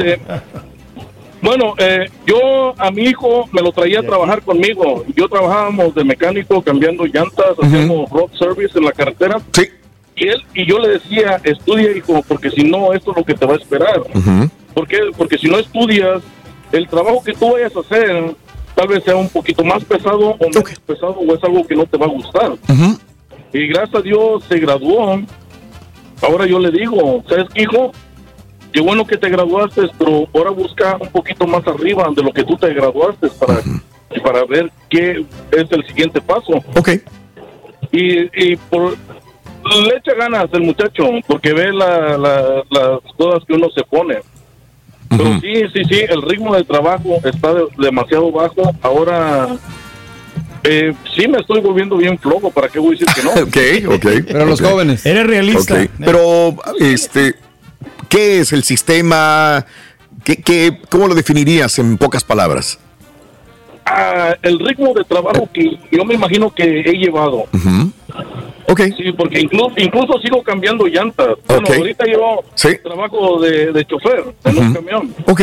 [1.42, 5.04] Bueno, eh, yo a mi hijo me lo traía a trabajar conmigo.
[5.14, 9.38] Yo trabajábamos de mecánico, cambiando llantas, hacíamos road service en la carretera.
[9.52, 9.64] Sí.
[10.16, 13.34] Y él y yo le decía, estudia hijo, porque si no esto es lo que
[13.36, 14.02] te va a esperar.
[14.74, 14.98] ¿Por qué?
[15.18, 16.24] Porque si no estudias,
[16.72, 18.34] el trabajo que tú vayas a hacer
[18.78, 21.86] tal vez sea un poquito más pesado o menos pesado o es algo que no
[21.88, 22.52] te va a gustar.
[23.52, 25.20] Y gracias a Dios se graduó.
[26.22, 27.92] Ahora yo le digo, ¿sabes qué, hijo?
[28.72, 32.44] Qué bueno que te graduaste, pero ahora busca un poquito más arriba de lo que
[32.44, 33.62] tú te graduaste para,
[34.24, 36.54] para ver qué es el siguiente paso.
[36.76, 36.90] Ok.
[37.92, 43.54] Y, y por, le echa ganas el muchacho, porque ve la, la- las cosas que
[43.54, 44.18] uno se pone.
[45.18, 48.74] Pero sí, sí, sí, el ritmo de trabajo está de- demasiado bajo.
[48.82, 49.58] Ahora,
[50.64, 53.32] eh, sí me estoy volviendo bien flojo, ¿para qué voy a decir que no?
[53.42, 54.24] Ok, ok.
[54.28, 55.06] Pero los jóvenes.
[55.06, 55.74] Eres realista.
[55.82, 57.36] Ok, Pero, este,
[58.10, 59.66] ¿qué es el sistema?
[60.24, 62.80] ¿Qué, qué, ¿Cómo lo definirías en pocas palabras?
[63.90, 67.46] Ah, el ritmo de trabajo que yo me imagino que he llevado.
[68.70, 68.82] Ok.
[68.98, 71.38] Sí, porque incluso, incluso sigo cambiando llantas.
[71.48, 71.78] Bueno, Ok.
[71.78, 72.44] ahorita yo
[72.84, 75.16] trabajo de, de chofer en un camión.
[75.26, 75.42] Ok.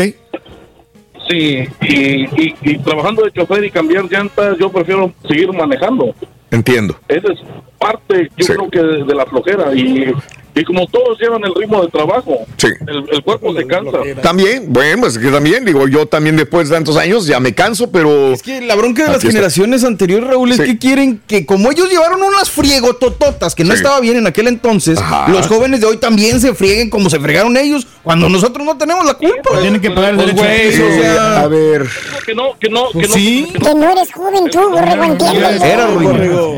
[1.29, 6.15] Sí, y, y- y trabajando de chofer y cambiar llantas, yo prefiero seguir manejando.
[6.51, 6.97] Entiendo.
[7.09, 7.39] Esa es
[7.79, 9.75] parte, yo creo que de, de la flojera.
[9.75, 10.13] Y,
[10.57, 12.69] y como todos llevan el ritmo de trabajo, Sí.
[12.87, 13.99] el, el cuerpo se cansa.
[14.23, 17.91] También, bueno, pues que también, digo, yo también después de tantos años ya me canso,
[17.91, 18.33] pero...
[18.33, 19.29] Es que la bronca de las está.
[19.29, 20.65] generaciones anteriores, Raúl, es Sí.
[20.65, 23.79] que quieren que como ellos llevaron unas friegotototas que no Sí.
[23.79, 25.29] estaba bien en aquel entonces, Ajá.
[25.29, 29.05] los jóvenes de hoy también se frieguen como se fregaron ellos, cuando nosotros no tenemos
[29.05, 29.61] la culpa.
[29.61, 30.87] Tienen que pagar el Pues, derecho güey, de piso.
[30.87, 31.87] o sea, a ver...
[32.25, 33.15] Que no, que no, que no.
[33.15, 33.49] sí.
[33.53, 35.63] Que no eres joven tú, borrego, entiendes.
[35.63, 36.55] Era ruido.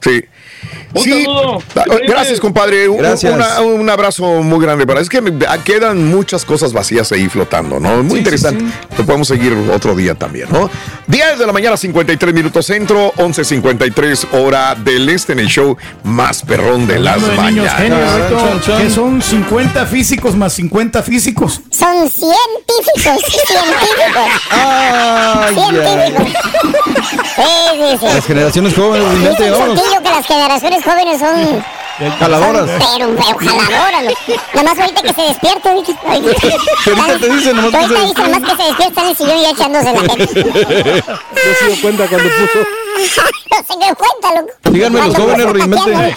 [0.00, 0.22] Sí.
[0.94, 1.62] Un Sí, saludo.
[1.76, 2.88] Ah, gracias, compadre.
[2.88, 3.32] Un, Gracias.
[3.34, 4.86] una- un abrazo muy grande.
[4.86, 8.02] Para es que me- ah, quedan muchas cosas vacías ahí flotando, ¿no?
[8.02, 8.64] Muy interesante.
[8.96, 10.70] Lo podemos seguir otro día también, ¿no?
[11.06, 16.42] 10 de la mañana, 53 minutos centro, 11.53 hora del este en el show más
[16.42, 17.74] perrón de las de niños mañanas.
[17.76, 21.60] genios, Beto, que son 50 físicos más 50 físicos.
[21.70, 24.28] Son científicos, científicos.
[24.50, 26.28] Ay, científicos.
[27.08, 28.04] Sí, sí, sí.
[28.14, 29.78] Las generaciones jóvenes, Dice el vámonos.
[29.78, 31.64] Sotillo que las generaciones jóvenes son...
[32.20, 32.70] Jaladoras.
[32.94, 34.04] Pero, pero jaladoras.
[34.04, 34.34] ¿no?
[34.54, 35.68] Nada más ahorita que se despierte.
[35.68, 39.16] ahorita- Ahorita te dicen nomás que Ahorita se dice nomás que se despierta en el
[39.16, 41.04] sillón y ya echándose la gente.
[41.38, 42.58] No se dio cuenta cuando puso.
[43.50, 44.52] No se dio cuenta, loco.
[44.70, 46.16] Díganme los jóvenes, realmente.